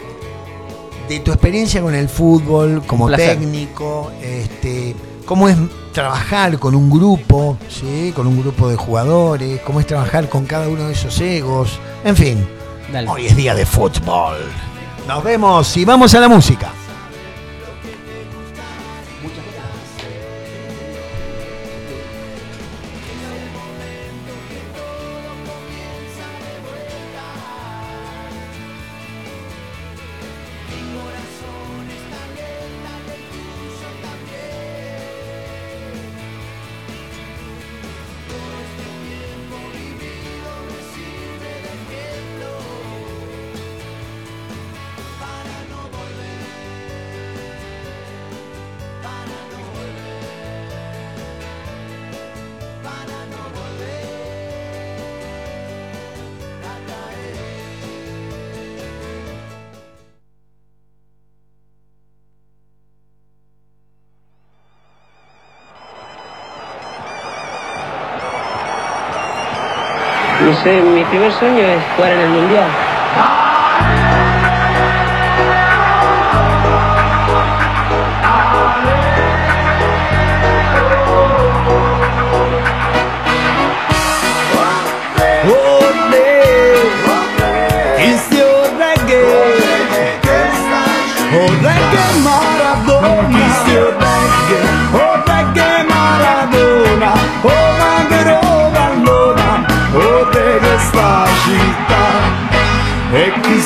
de 1.08 1.20
tu 1.20 1.32
experiencia 1.32 1.80
con 1.80 1.94
el 1.94 2.08
fútbol 2.08 2.82
como 2.86 3.10
técnico, 3.10 4.12
este, 4.22 4.94
cómo 5.24 5.48
es 5.48 5.56
trabajar 5.92 6.58
con 6.58 6.74
un 6.74 6.90
grupo, 6.90 7.56
¿sí? 7.68 8.12
con 8.14 8.26
un 8.26 8.40
grupo 8.40 8.68
de 8.68 8.76
jugadores, 8.76 9.60
cómo 9.62 9.80
es 9.80 9.86
trabajar 9.86 10.28
con 10.28 10.44
cada 10.44 10.68
uno 10.68 10.86
de 10.86 10.92
esos 10.92 11.18
egos, 11.20 11.80
en 12.04 12.16
fin. 12.16 12.48
Dale. 12.92 13.08
Hoy 13.08 13.26
es 13.26 13.36
día 13.36 13.54
de 13.54 13.66
fútbol. 13.66 14.36
Nos 15.08 15.24
vemos 15.24 15.74
y 15.78 15.86
vamos 15.86 16.14
a 16.14 16.20
la 16.20 16.28
música. 16.28 16.77
Mi 70.66 71.04
primer 71.04 71.32
sueño 71.32 71.64
es 71.64 71.84
jugar 71.94 72.12
en 72.12 72.20
el 72.20 72.30
mundial. 72.30 72.87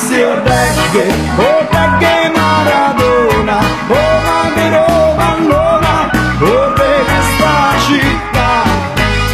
E 0.03 0.05
chi 0.05 0.13
si 0.13 0.21
reggae. 0.21 1.13
Oh, 1.37 1.67
reggae 1.69 2.31
Maradona. 2.35 3.57
Oh, 3.87 4.19
Maghero 4.25 5.13
Vallona. 5.15 6.11
Oh, 6.39 6.73
reggae 6.75 7.21
sta 7.35 7.73
città. 7.85 8.63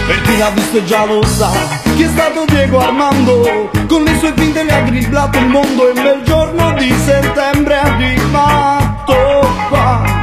Per 0.05 0.21
chi 0.21 0.37
l'ha 0.37 0.49
visto 0.49 0.83
già 0.85 1.05
lo 1.05 1.23
sa 1.23 1.51
Chi 1.95 2.03
è 2.03 2.07
stato 2.07 2.43
Diego 2.47 2.79
Armando 2.79 3.69
Con 3.87 4.03
le 4.03 4.17
sue 4.17 4.33
finte 4.35 4.63
le 4.63 4.73
ha 4.73 4.81
dribblato 4.81 5.37
il 5.37 5.45
mondo 5.45 5.87
E 5.87 5.91
un 5.91 6.01
bel 6.01 6.23
giorno 6.23 6.71
di 6.73 6.91
settembre 7.05 7.75
è 7.75 7.85
arrivato 7.85 9.47
qua 9.69 10.17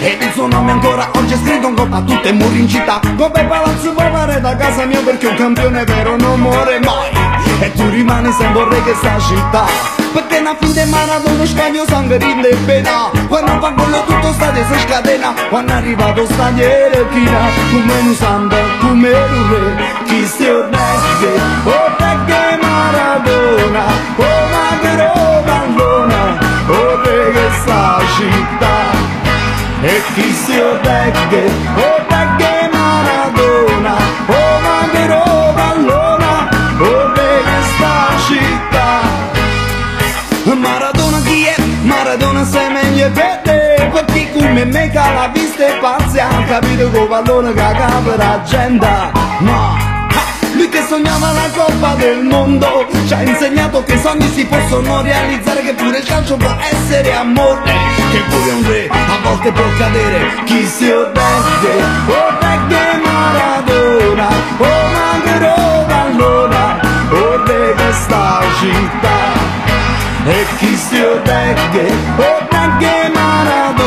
ed 0.00 0.22
il 0.22 0.32
suo 0.32 0.46
nome 0.46 0.70
ancora 0.70 1.10
oggi 1.14 1.34
è 1.34 1.36
scritto 1.36 1.66
in 1.66 1.74
coppa 1.74 1.96
a 1.96 2.02
tutte 2.02 2.32
muri 2.32 2.60
in 2.60 2.68
città 2.68 3.00
Come 3.16 3.44
palazzo 3.44 3.92
popolare 3.92 4.40
da 4.40 4.54
casa 4.54 4.84
mia 4.84 5.00
perché 5.00 5.26
un 5.26 5.34
campione 5.34 5.84
vero 5.84 6.16
non 6.16 6.40
muore 6.40 6.78
mai 6.78 7.10
E 7.60 7.72
tu 7.72 7.88
rimani 7.88 8.30
sempre 8.32 8.62
un 8.62 8.84
che 8.84 8.94
sta 8.94 9.18
città. 9.18 9.64
Perché 10.12 10.38
una 10.38 10.56
finte 10.58 10.84
Maradona 10.84 11.44
scagno 11.44 11.84
sangue 11.86 12.16
rinde 12.18 12.54
pena. 12.64 13.10
Quando 13.26 13.58
fa 13.60 13.72
quello 13.72 14.04
tutto 14.04 14.32
stadio 14.32 14.64
si 14.70 14.78
scatena. 14.80 15.34
Quando 15.48 15.72
è 15.72 15.76
arrivato 15.76 16.24
stadio 16.26 17.08
china 17.10 17.40
Come 17.70 17.92
un 18.00 18.14
santo, 18.14 18.56
come 18.80 19.10
un 19.10 19.50
re. 19.50 19.96
Chi 20.04 20.24
si 20.26 20.44
regge, 20.46 21.32
oh 21.64 21.96
regge 21.98 22.58
Maradona 22.62 23.84
Oh 24.16 24.46
Maghero 24.50 25.42
Vallona, 25.44 26.38
oh 26.68 27.02
re 27.02 27.32
che 27.32 27.48
sta 27.60 27.98
città. 28.16 28.76
E 29.82 30.02
chi 30.14 30.32
si 30.32 30.60
regge, 30.82 31.50
o 31.76 32.07
sei 43.08 43.10
meglio 43.10 43.10
per 43.10 43.40
te, 43.42 43.88
per 43.92 44.04
chi 44.06 44.28
come 44.32 44.64
me 44.64 44.90
che 44.90 44.98
la 44.98 45.30
vista 45.32 45.66
è 45.66 45.78
pazza, 45.78 46.28
ha 46.28 46.42
capito 46.44 46.90
che 46.90 47.00
pallone 47.06 47.52
che 47.52 47.60
capa 47.60 48.16
l'agenda, 48.16 49.10
no. 49.40 49.96
Lui 50.54 50.68
che 50.68 50.82
sognava 50.88 51.30
la 51.30 51.48
Coppa 51.54 51.94
del 51.94 52.24
Mondo 52.24 52.88
Ci 53.06 53.14
ha 53.14 53.22
insegnato 53.22 53.84
che 53.84 53.92
i 53.92 53.98
sogni 54.00 54.28
si 54.28 54.44
possono 54.46 55.02
realizzare 55.02 55.62
Che 55.62 55.74
pure 55.74 55.98
il 55.98 56.04
calcio 56.04 56.36
può 56.36 56.52
essere 56.58 57.14
amore. 57.14 57.72
Che 58.10 58.18
pure 58.28 58.50
un 58.50 58.66
re 58.66 58.88
a 58.88 59.18
volte 59.22 59.52
può 59.52 59.62
cadere 59.76 60.42
Chi 60.46 60.66
si 60.66 60.90
regge, 60.90 61.84
o 62.08 62.38
regge 62.40 63.00
Maradona 63.04 64.28
O 64.56 64.66
Maghero 64.94 65.84
Vallona, 65.86 66.80
o 67.10 67.44
regge 67.44 67.92
sta 67.92 68.40
città 68.58 69.37
E 70.30 70.44
chi 70.58 70.76
si 70.76 71.00
odeghe, 71.00 71.86
odeghe 72.18 73.08
Maradona 73.14 73.77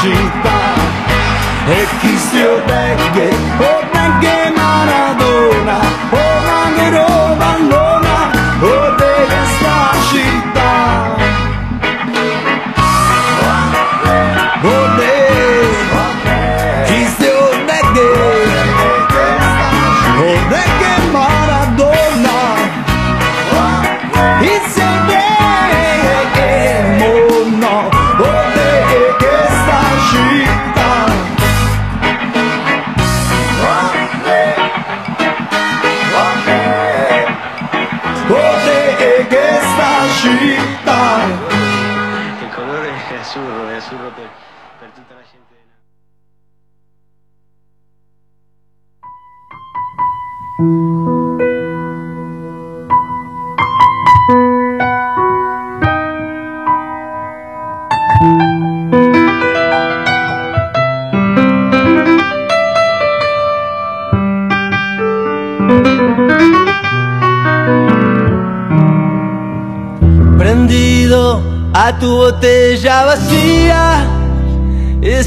città. 0.00 0.58
E 1.68 1.86
chi 2.00 2.16
si 2.16 2.42
odeghe, 2.42 3.28
odeghe 3.58 4.52
Maradona, 4.54 5.05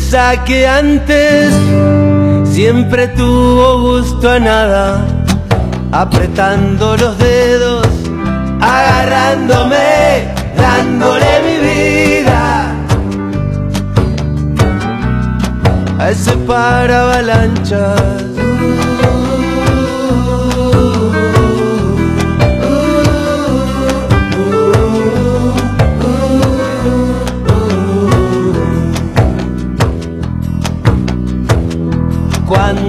que 0.09 0.67
antes 0.67 1.53
siempre 2.43 3.09
tuvo 3.09 3.79
gusto 3.79 4.31
a 4.31 4.39
nada, 4.39 5.05
apretando 5.91 6.97
los 6.97 7.15
dedos, 7.19 7.85
agarrándome, 8.59 10.33
dándole 10.57 11.27
mi 11.45 11.57
vida 11.59 12.71
a 15.99 16.09
ese 16.09 16.35
para 16.37 17.03
avalanchas. 17.03 18.18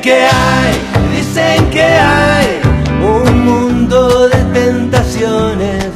Dicen 0.00 0.16
que 0.16 0.24
hay, 0.24 0.72
dicen 1.14 1.70
que 1.70 1.82
hay 1.82 2.60
un 3.02 3.44
mundo 3.44 4.30
de 4.30 4.38
tentaciones. 4.58 5.88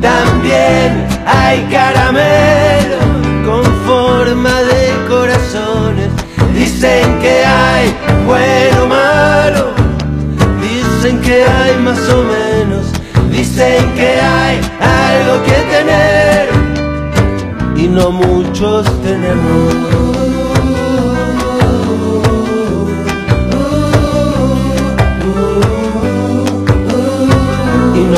También 0.00 1.06
hay 1.24 1.62
caramelo 1.70 2.98
con 3.46 3.62
forma 3.86 4.62
de 4.62 5.06
corazones. 5.08 6.08
Dicen 6.52 7.20
que 7.20 7.44
hay 7.44 7.94
bueno 8.26 8.88
malo. 8.88 9.70
Dicen 10.60 11.20
que 11.20 11.44
hay 11.44 11.76
más 11.84 12.00
o 12.08 12.24
menos. 12.24 12.86
Dicen 13.30 13.94
que 13.94 14.20
hay 14.20 14.60
algo 14.80 15.40
que 15.44 15.58
tener 15.70 16.48
y 17.76 17.86
no 17.86 18.10
muchos 18.10 18.86
tenemos. 19.02 20.31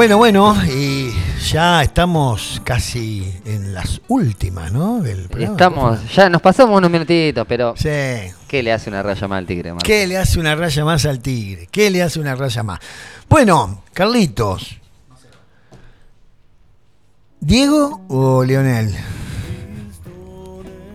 Bueno, 0.00 0.16
bueno, 0.16 0.54
y 0.64 1.12
ya 1.50 1.82
estamos 1.82 2.62
casi 2.64 3.34
en 3.44 3.74
las 3.74 4.00
últimas, 4.08 4.72
¿no? 4.72 5.02
Del 5.02 5.28
programa. 5.28 5.52
Estamos, 5.52 6.14
ya 6.14 6.30
nos 6.30 6.40
pasamos 6.40 6.78
unos 6.78 6.90
minutitos, 6.90 7.44
pero 7.46 7.74
Sí. 7.76 7.90
¿qué 8.48 8.62
le 8.62 8.72
hace 8.72 8.88
una 8.88 9.02
raya 9.02 9.28
más 9.28 9.36
al 9.40 9.46
tigre, 9.46 9.72
Marco? 9.74 9.84
¿Qué 9.86 10.06
le 10.06 10.16
hace 10.16 10.40
una 10.40 10.54
raya 10.54 10.86
más 10.86 11.04
al 11.04 11.20
tigre? 11.20 11.68
¿Qué 11.70 11.90
le 11.90 12.02
hace 12.02 12.18
una 12.18 12.34
raya 12.34 12.62
más? 12.62 12.80
Bueno, 13.28 13.82
Carlitos. 13.92 14.78
¿Diego 17.38 18.00
o 18.08 18.42
Leonel? 18.42 18.94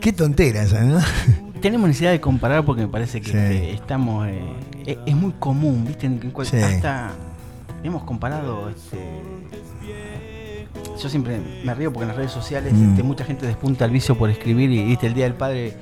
Qué 0.02 0.14
tontera 0.14 0.64
esa, 0.64 0.82
¿no? 0.82 0.98
Tenemos 1.62 1.88
necesidad 1.90 2.10
de 2.10 2.20
comparar 2.22 2.66
porque 2.66 2.82
me 2.82 2.88
parece 2.88 3.22
que 3.22 3.30
Sí. 3.30 3.38
este, 3.38 3.74
estamos. 3.76 4.28
eh, 4.28 4.42
es, 4.88 4.98
es 5.06 5.16
muy 5.16 5.34
común, 5.34 5.86
¿viste? 5.86 6.08
En 6.08 6.18
cual- 6.32 6.48
Sí. 6.48 6.58
Hasta 6.58 7.12
hemos 7.88 8.04
comparado. 8.04 8.70
Este, 8.70 9.00
yo 11.02 11.10
siempre 11.10 11.40
me 11.64 11.74
río 11.74 11.92
porque 11.92 12.04
en 12.04 12.08
las 12.10 12.18
redes 12.18 12.32
sociales 12.32 12.74
Mm. 12.74 12.90
este, 12.92 13.04
mucha 13.04 13.26
gente 13.26 13.46
despunta 13.46 13.86
el 13.86 13.92
vicio 13.92 14.16
por 14.18 14.30
escribir 14.30 14.72
y 14.72 14.84
¿viste? 14.84 15.08
el 15.08 15.14
Día 15.14 15.26
del 15.26 15.34
Padre 15.34 15.74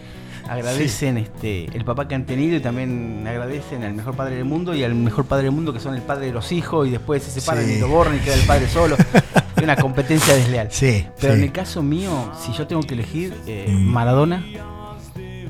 agradecen 0.48 1.18
este, 1.18 1.66
el 1.76 1.86
papá 1.86 2.08
que 2.08 2.16
han 2.16 2.26
tenido 2.26 2.58
y 2.58 2.60
también 2.60 3.24
agradecen 3.26 3.84
al 3.84 3.94
mejor 3.94 4.14
padre 4.16 4.36
del 4.36 4.46
mundo 4.46 4.76
y 4.76 4.84
al 4.84 4.94
mejor 4.94 5.24
padre 5.26 5.46
del 5.46 5.54
mundo 5.54 5.72
que 5.72 5.80
son 5.80 5.96
el 5.96 6.02
padre 6.02 6.26
de 6.28 6.34
los 6.34 6.52
hijos 6.52 6.86
y 6.88 6.92
después 6.92 7.24
se 7.24 7.32
separan 7.40 7.64
Sí. 7.66 7.74
y 7.76 7.80
lo 7.80 7.88
borran 7.88 8.16
y 8.18 8.20
queda 8.20 8.36
el 8.36 8.46
padre 8.46 8.68
solo. 8.68 8.98
Es 9.56 9.64
una 9.64 9.76
competencia 9.78 10.34
desleal. 10.36 10.68
Sí, 10.72 11.06
Pero 11.22 11.36
en 11.36 11.44
el 11.44 11.52
caso 11.54 11.82
mío, 11.84 12.12
si 12.38 12.52
yo 12.54 12.68
tengo 12.68 12.82
que 12.84 12.96
elegir 12.96 13.34
eh, 13.48 13.68
Mm. 13.70 13.86
Maradona, 13.88 14.44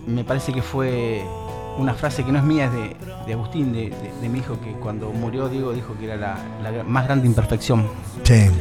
me 0.05 0.23
parece 0.23 0.51
que 0.53 0.61
fue 0.61 1.23
una 1.77 1.93
frase 1.93 2.23
que 2.23 2.31
no 2.31 2.37
es 2.39 2.43
mía, 2.45 2.65
es 2.65 2.71
de, 2.73 2.95
de 3.27 3.33
Agustín, 3.33 3.73
de, 3.73 3.89
de- 3.89 4.13
de 4.21 4.29
mi 4.29 4.39
hijo, 4.39 4.59
que 4.61 4.71
cuando 4.73 5.11
murió 5.11 5.49
Diego 5.49 5.73
dijo 5.73 5.95
que 5.99 6.05
era 6.05 6.15
la, 6.15 6.37
la 6.61 6.83
más 6.83 7.05
grande 7.05 7.27
imperfección. 7.27 7.87
Sí. 8.23 8.33
Este, 8.33 8.51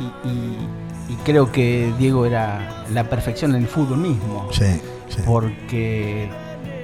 y, 0.00 0.28
y- 0.28 0.68
y 1.12 1.16
creo 1.24 1.50
que 1.50 1.92
Diego 1.98 2.24
era 2.26 2.84
la 2.92 3.04
perfección 3.04 3.54
en 3.54 3.62
el 3.62 3.68
fútbol 3.68 3.98
mismo, 3.98 4.48
Sí, 4.52 4.80
sí. 5.08 5.22
porque 5.26 6.28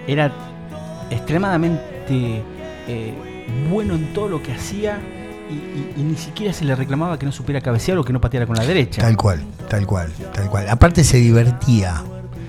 era 0.08 0.32
extremadamente 1.10 2.42
eh, 2.88 3.14
bueno 3.70 3.94
en 3.94 4.12
todo 4.12 4.28
lo 4.28 4.42
que 4.42 4.52
hacía. 4.52 4.98
Y, 5.48 5.54
y- 5.54 5.92
y 5.98 6.02
ni 6.02 6.16
siquiera 6.16 6.52
se 6.52 6.64
le 6.64 6.74
reclamaba 6.74 7.18
que 7.20 7.24
no 7.26 7.30
supiera 7.30 7.60
cabecear 7.60 7.98
o 7.98 8.04
que 8.04 8.12
no 8.12 8.20
pateara 8.20 8.46
con 8.46 8.56
la 8.56 8.64
derecha. 8.64 9.00
Tal 9.02 9.16
cual, 9.16 9.42
tal 9.68 9.86
cual, 9.86 10.12
tal 10.34 10.50
cual. 10.50 10.68
Aparte 10.68 11.04
se 11.04 11.18
divertía 11.18 12.02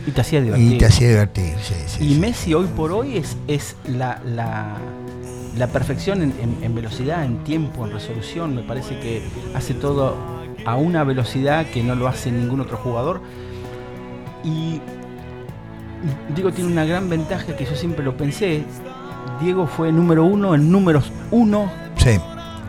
Y 0.08 0.12
te 0.12 0.22
hacía 0.22 0.42
divertir. 0.42 0.74
y 0.74 0.78
te 0.78 0.86
hacía 0.86 1.08
divertir. 1.10 1.54
Sí, 1.62 1.76
sí, 1.86 2.04
Y 2.06 2.14
sí. 2.16 2.20
Messi 2.20 2.54
hoy 2.54 2.66
por 2.76 2.92
hoy 2.94 3.18
es, 3.18 3.38
es 3.48 3.76
la, 3.88 4.20
la, 4.26 4.78
la 5.58 5.68
perfección 5.68 6.22
en, 6.24 6.34
en- 6.42 6.64
en 6.64 6.74
velocidad, 6.74 7.24
en 7.26 7.44
tiempo, 7.44 7.86
en 7.86 7.92
resolución. 7.94 8.56
Me 8.56 8.64
parece 8.64 9.00
que 9.00 9.22
hace 9.54 9.74
todo 9.74 10.16
a 10.66 10.76
una 10.78 11.04
velocidad 11.04 11.66
que 11.68 11.84
no 11.84 11.94
lo 11.96 12.08
hace 12.08 12.32
ningún 12.32 12.62
otro 12.62 12.78
jugador. 12.78 13.22
Y 14.44 14.80
Diego 16.34 16.52
tiene 16.52 16.72
una 16.72 16.86
gran 16.86 17.10
ventaja 17.10 17.56
que 17.56 17.66
yo 17.66 17.76
siempre 17.76 18.04
lo 18.06 18.16
pensé. 18.16 18.64
Diego 19.42 19.68
fue 19.68 19.92
número 19.92 20.24
uno 20.24 20.56
en 20.56 20.72
números 20.72 21.12
uno 21.32 21.70
Sí, 21.98 22.18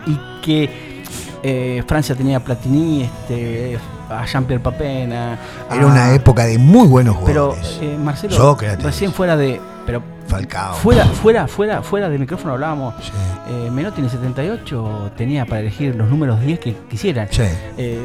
y 0.06 0.18
que 0.44 1.02
eh, 1.42 1.82
Francia 1.86 2.14
tenía 2.16 2.40
Platini, 2.40 3.02
este, 3.02 3.78
a 4.10 4.24
Jean-Pierre 4.26 4.62
Papin, 4.62 5.12
a- 5.12 5.38
era 5.70 5.82
a- 5.82 5.86
una 5.86 6.12
época 6.12 6.44
de 6.44 6.58
muy 6.58 6.86
buenos 6.88 7.16
Pero 7.24 7.50
jugadores. 7.52 7.78
eh, 7.82 7.96
Marcelo, 7.98 8.34
Sócrates. 8.36 8.82
recién 8.84 9.12
fuera 9.12 9.36
de, 9.36 9.60
pero 9.86 10.02
Falcao. 10.26 10.74
fuera, 10.74 11.04
fuera, 11.06 11.46
fuera, 11.48 11.82
fuera 11.82 12.08
de 12.08 12.18
micrófono 12.18 12.54
hablábamos. 12.54 12.94
Sí, 13.02 13.12
Eh, 13.50 13.70
Menotti 13.70 14.00
en 14.00 14.04
el 14.04 14.10
78 14.10 15.10
tenía 15.16 15.46
para 15.46 15.60
elegir 15.60 15.94
los 15.96 16.08
números 16.10 16.40
10 16.40 16.58
que 16.58 16.74
quisieran. 16.90 17.28
sí. 17.30 17.42
Eh, 17.78 17.98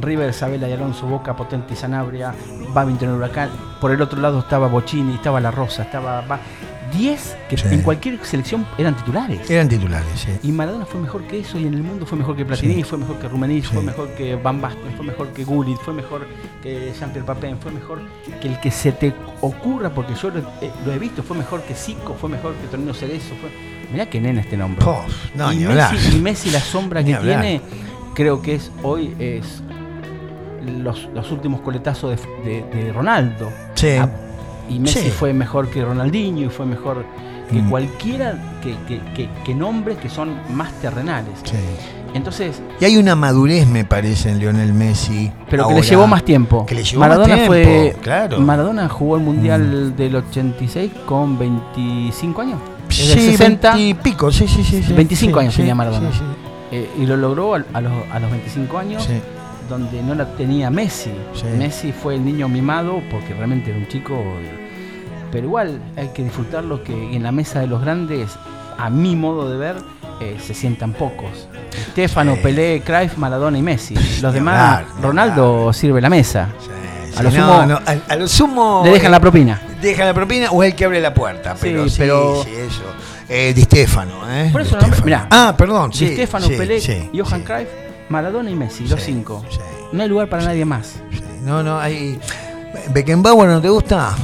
River, 0.00 0.32
Sabela 0.32 0.66
y 0.68 0.72
Alonso, 0.72 1.06
Boca, 1.06 1.36
Potente 1.36 1.74
y 1.74 1.76
Sanabria, 1.76 2.32
Babington 2.72 3.10
Huracán. 3.10 3.50
Por 3.80 3.90
el 3.92 4.00
otro 4.00 4.18
lado 4.20 4.38
estaba 4.38 4.66
Bocini, 4.66 5.14
estaba 5.16 5.38
La 5.38 5.50
Rosa, 5.50 5.82
estaba 5.82 6.22
Ba- 6.22 6.38
10 6.92 7.36
que 7.48 7.56
Sí. 7.56 7.64
en 7.70 7.82
cualquier 7.82 8.24
selección 8.24 8.66
eran 8.78 8.96
titulares. 8.96 9.48
Eran 9.50 9.68
titulares, 9.68 10.06
sí. 10.14 10.30
Y 10.42 10.52
Maradona 10.52 10.84
fue 10.86 11.00
mejor 11.00 11.22
que 11.26 11.40
eso 11.40 11.58
y 11.58 11.66
en 11.66 11.74
el 11.74 11.82
mundo 11.82 12.06
fue 12.06 12.18
mejor 12.18 12.36
que 12.36 12.44
Platini, 12.44 12.74
Sí. 12.74 12.82
fue 12.84 12.98
mejor 12.98 13.18
que 13.18 13.28
Rumenich, 13.28 13.64
fue 13.64 13.82
mejor 13.82 14.08
que 14.10 14.34
Van 14.36 14.60
Basten, 14.60 14.92
fue 14.96 15.04
mejor 15.06 15.28
que 15.28 15.44
Gullit, 15.44 15.78
fue 15.78 15.94
mejor 15.94 16.26
que 16.62 16.92
Jean-Pierre 16.98 17.26
Papin, 17.26 17.56
fue 17.58 17.72
mejor 17.72 18.00
que 18.40 18.48
el 18.48 18.60
que 18.60 18.70
se 18.70 18.92
te 18.92 19.12
ocurra, 19.40 19.90
porque 19.90 20.14
yo 20.14 20.30
lo, 20.30 20.38
eh, 20.60 20.70
lo 20.86 20.92
he 20.92 20.98
visto, 20.98 21.22
fue 21.22 21.36
mejor 21.36 21.62
que 21.62 21.74
Zico, 21.74 22.14
fue 22.14 22.28
mejor 22.30 22.54
que 22.54 22.66
Tonino 22.68 22.94
Cerezo, 22.94 23.34
fue... 23.40 23.50
Mirá 23.90 24.06
que 24.06 24.20
nena 24.20 24.40
este 24.40 24.56
nombre. 24.56 24.84
No, 25.34 25.52
y, 25.52 25.56
ni 25.56 25.62
Messi, 25.64 25.70
hablar. 25.70 25.94
y 26.12 26.16
Messi 26.20 26.50
la 26.50 26.60
sombra 26.60 27.04
que 27.04 27.14
tiene, 27.14 27.60
creo 28.14 28.40
que 28.42 28.54
es 28.54 28.70
hoy 28.82 29.14
es 29.18 29.62
los, 30.82 31.08
los 31.14 31.30
últimos 31.32 31.60
coletazos 31.60 32.20
de, 32.44 32.62
de- 32.62 32.84
de 32.84 32.92
Ronaldo. 32.92 33.50
Sí. 33.74 33.96
Y 34.74 34.78
Messi 34.80 35.00
Sí. 35.00 35.10
fue 35.10 35.32
mejor 35.32 35.68
que 35.68 35.84
Ronaldinho 35.84 36.46
y 36.46 36.48
fue 36.50 36.66
mejor 36.66 37.04
que 37.50 37.60
Mm. 37.60 37.68
cualquiera 37.70 38.34
que, 38.62 38.74
que, 38.88 39.00
que- 39.14 39.28
que 39.44 39.54
nombres 39.54 39.98
que 39.98 40.08
son 40.08 40.34
más 40.54 40.72
terrenales. 40.80 41.34
Sí. 41.44 41.56
Entonces, 42.14 42.60
Y 42.78 42.84
hay 42.84 42.96
una 42.98 43.14
madurez, 43.16 43.66
me 43.66 43.84
parece, 43.86 44.30
en 44.30 44.38
Lionel 44.38 44.72
Messi. 44.74 45.32
pero 45.48 45.66
que 45.68 45.74
le 45.74 45.82
llevó 45.82 46.06
más 46.06 46.22
tiempo. 46.24 46.66
Que 46.66 46.74
le 46.74 46.84
llevó 46.84 47.00
Maradona 47.00 47.28
más 47.28 47.36
tiempo, 47.36 47.52
fue 47.54 47.96
claro. 48.02 48.38
Maradona 48.40 48.88
jugó 48.88 49.16
el 49.16 49.22
Mundial 49.22 49.96
del 49.96 50.16
86 50.16 50.90
con 51.06 51.38
25 51.38 52.40
años. 52.42 52.58
Sí, 52.88 53.06
Desde 53.08 53.12
el 53.24 53.30
60 53.38 53.78
y 53.78 53.94
pico, 53.94 54.30
sí, 54.30 54.46
sí, 54.46 54.62
sí. 54.62 54.82
sí. 54.82 54.92
25 54.92 55.38
Sí, 55.38 55.42
años 55.42 55.56
tenía 55.56 55.74
Maradona. 55.74 56.10
eh, 56.70 56.88
y 57.00 57.06
lo 57.06 57.16
logró 57.16 57.54
a, 57.54 57.58
los, 57.80 57.92
a 58.12 58.18
los 58.20 58.30
25 58.30 58.76
años. 58.78 59.08
Donde 59.68 60.02
no 60.02 60.14
la 60.14 60.26
tenía 60.36 60.68
Messi. 60.68 61.10
Sí. 61.34 61.44
Messi 61.56 61.92
fue 61.92 62.16
el 62.16 62.24
niño 62.26 62.46
mimado 62.48 63.00
porque 63.10 63.32
realmente 63.32 63.70
era 63.70 63.78
un 63.78 63.88
chico. 63.88 64.14
Eh, 65.32 65.34
Pero 65.34 65.46
igual 65.46 65.80
hay 65.96 66.08
que 66.08 66.22
disfrutarlo 66.22 66.82
que 66.84 66.92
en 67.16 67.22
la 67.22 67.32
mesa 67.32 67.60
de 67.60 67.66
los 67.66 67.80
grandes, 67.80 68.32
a 68.78 68.90
mi 68.90 69.16
modo 69.16 69.50
de 69.50 69.56
ver, 69.56 69.76
eh, 70.20 70.36
se 70.44 70.54
sientan 70.54 70.92
pocos. 70.92 71.48
Stefano, 71.92 72.34
Sí. 72.34 72.40
Pelé, 72.42 72.82
Cruyff, 72.84 73.16
Maradona 73.16 73.58
y 73.58 73.62
Messi. 73.62 73.94
Los 74.20 74.32
demás, 74.34 74.80
hablar, 74.82 75.02
Ronaldo 75.02 75.72
sirve 75.72 76.00
la 76.00 76.10
mesa. 76.10 76.48
Sí, 76.60 76.68
A 77.14 77.18
sí, 77.18 77.22
lo 77.24 77.30
no, 77.30 77.36
sumo- 77.62 77.66
no, 77.66 77.74
a, 77.76 78.12
a 78.12 78.16
lo 78.16 78.28
sumo. 78.28 78.82
Le 78.84 78.90
dejan 78.92 79.06
eh, 79.08 79.10
la 79.10 79.20
propina. 79.20 79.60
Deja 79.80 80.04
la 80.04 80.14
propina 80.14 80.50
o 80.50 80.62
el 80.62 80.74
que 80.74 80.84
abre 80.84 81.00
la 81.00 81.12
puerta. 81.12 81.54
Pero 81.60 81.84
Sí, 81.84 81.90
sí, 81.90 81.96
pero- 81.98 82.42
sí, 82.44 82.50
eso. 82.54 82.82
Eh, 83.28 83.52
Di 83.54 83.62
Stefano, 83.62 84.30
¿eh? 84.30 84.50
Por 84.52 84.60
eso 84.60 84.78
no- 84.78 85.04
mirá, 85.04 85.26
Ah, 85.30 85.54
perdón. 85.56 85.90
Di 85.90 86.08
Stefano, 86.08 86.46
Pelé, 86.48 87.10
Johan 87.14 87.42
Cruyff, 87.42 87.68
Maradona 88.10 88.50
y 88.50 88.54
Messi, 88.54 88.86
los 88.86 89.00
cinco. 89.02 89.42
No 89.92 90.02
hay 90.02 90.08
lugar 90.08 90.28
para 90.28 90.44
nadie 90.44 90.64
más. 90.66 90.96
No, 91.42 91.62
no, 91.62 91.78
hay. 91.78 92.18
¿Beckenbauer 92.92 93.48
no 93.48 93.60
te 93.60 93.68
gusta? 93.68 94.14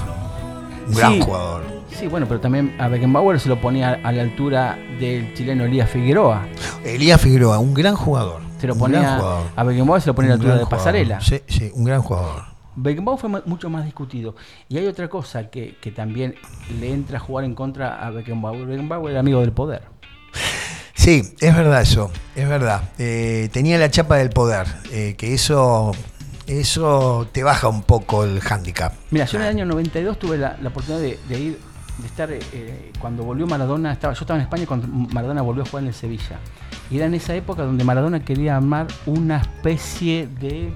Un 0.89 0.95
gran 0.95 1.13
Sí. 1.15 1.21
jugador. 1.21 1.63
Sí, 1.99 2.07
bueno, 2.07 2.27
pero 2.29 2.41
también 2.41 2.75
a 2.79 2.89
Beckenbauer 2.89 3.41
se 3.41 3.49
lo 3.49 3.61
ponía 3.61 4.01
a 4.05 4.13
la 4.13 4.23
altura 4.23 4.79
del 5.01 5.35
chileno 5.35 5.65
Elías 5.65 5.91
Figueroa. 5.91 6.47
Elías 6.85 7.21
Figueroa, 7.21 7.59
un 7.59 7.75
gran 7.75 7.95
jugador. 7.97 8.41
Se 8.61 8.67
lo 8.67 8.77
ponía 8.77 9.19
a 9.57 9.65
Beckenbauer 9.65 10.01
se 10.03 10.09
lo 10.09 10.15
ponía 10.15 10.29
a 10.33 10.35
la 10.35 10.35
altura 10.35 10.55
de 10.55 10.65
jugador. 10.65 10.79
Pasarela. 10.79 11.21
Sí, 11.21 11.41
sí, 11.49 11.71
un 11.75 11.85
gran 11.85 12.03
jugador. 12.03 12.43
Beckenbauer 12.77 13.19
fue 13.21 13.29
mu- 13.29 13.41
mucho 13.47 13.69
más 13.71 13.85
discutido. 13.85 14.37
Y 14.69 14.79
hay 14.79 14.87
otra 14.87 15.09
cosa 15.09 15.51
que, 15.51 15.77
que 15.81 15.91
también 15.91 16.37
le 16.81 16.93
entra 16.93 17.17
a 17.19 17.21
jugar 17.21 17.45
en 17.45 17.55
contra 17.55 18.05
a 18.07 18.11
Beckenbauer. 18.11 18.67
Beckenbauer 18.67 19.11
era 19.13 19.21
amigo 19.21 19.41
del 19.41 19.53
poder. 19.53 19.83
Sí, 20.95 21.23
es 21.41 21.57
verdad 21.57 21.81
eso, 21.83 22.11
es 22.35 22.49
verdad. 22.49 22.83
Eh, 22.99 23.49
tenía 23.53 23.79
la 23.79 23.91
chapa 23.91 24.17
del 24.17 24.31
poder, 24.31 24.67
eh, 24.93 25.15
que 25.17 25.33
eso, 25.35 25.93
eso 26.49 27.29
te 27.33 27.43
baja 27.43 27.69
un 27.69 27.83
poco 27.83 28.25
el 28.25 28.41
hándicap. 28.41 28.93
Mira, 29.11 29.27
yo 29.27 29.39
en 29.39 29.45
el 29.45 29.49
año 29.51 29.65
92 29.67 30.19
tuve 30.19 30.39
la, 30.39 30.57
la 30.61 30.69
oportunidad 30.71 31.01
de, 31.03 31.19
de 31.29 31.41
ir, 31.41 31.61
de 31.99 32.07
estar, 32.07 32.31
eh, 32.33 32.93
cuando 32.99 33.23
volvió 33.25 33.47
Maradona, 33.47 33.93
estaba, 33.93 34.15
yo 34.15 34.21
estaba 34.21 34.39
en 34.39 34.45
España 34.45 34.65
cuando 34.67 34.87
Maradona 34.87 35.43
volvió 35.43 35.63
a 35.63 35.67
jugar 35.67 35.83
en 35.83 35.89
el 35.89 35.95
Sevilla. 35.95 36.39
Y 36.91 36.97
era 36.97 37.07
en 37.07 37.15
esa 37.15 37.35
época 37.35 37.63
donde 37.65 37.85
Maradona 37.85 38.21
quería 38.25 38.57
armar 38.57 38.87
una 39.07 39.39
especie 39.39 40.27
de 40.41 40.73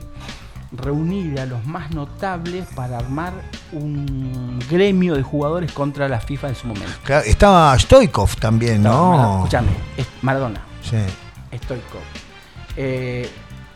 reunir 0.72 1.38
a 1.40 1.46
los 1.46 1.64
más 1.66 1.90
notables 1.90 2.66
para 2.74 2.98
armar 2.98 3.32
un 3.72 4.58
gremio 4.70 5.14
de 5.14 5.22
jugadores 5.22 5.70
contra 5.72 6.08
la 6.08 6.18
FIFA 6.20 6.48
en 6.48 6.54
su 6.54 6.66
momento. 6.66 6.92
Claro, 7.04 7.24
estaba 7.26 7.78
Stoikov 7.78 8.36
también, 8.36 8.76
Estaba 8.78 8.96
¿no? 8.96 9.10
Maradona- 9.12 9.36
Escuchame, 9.38 9.68
es 9.96 10.06
Maradona, 10.22 10.60
Sí. 10.82 10.96
Stoikov, 11.64 12.00
eh, 12.76 13.28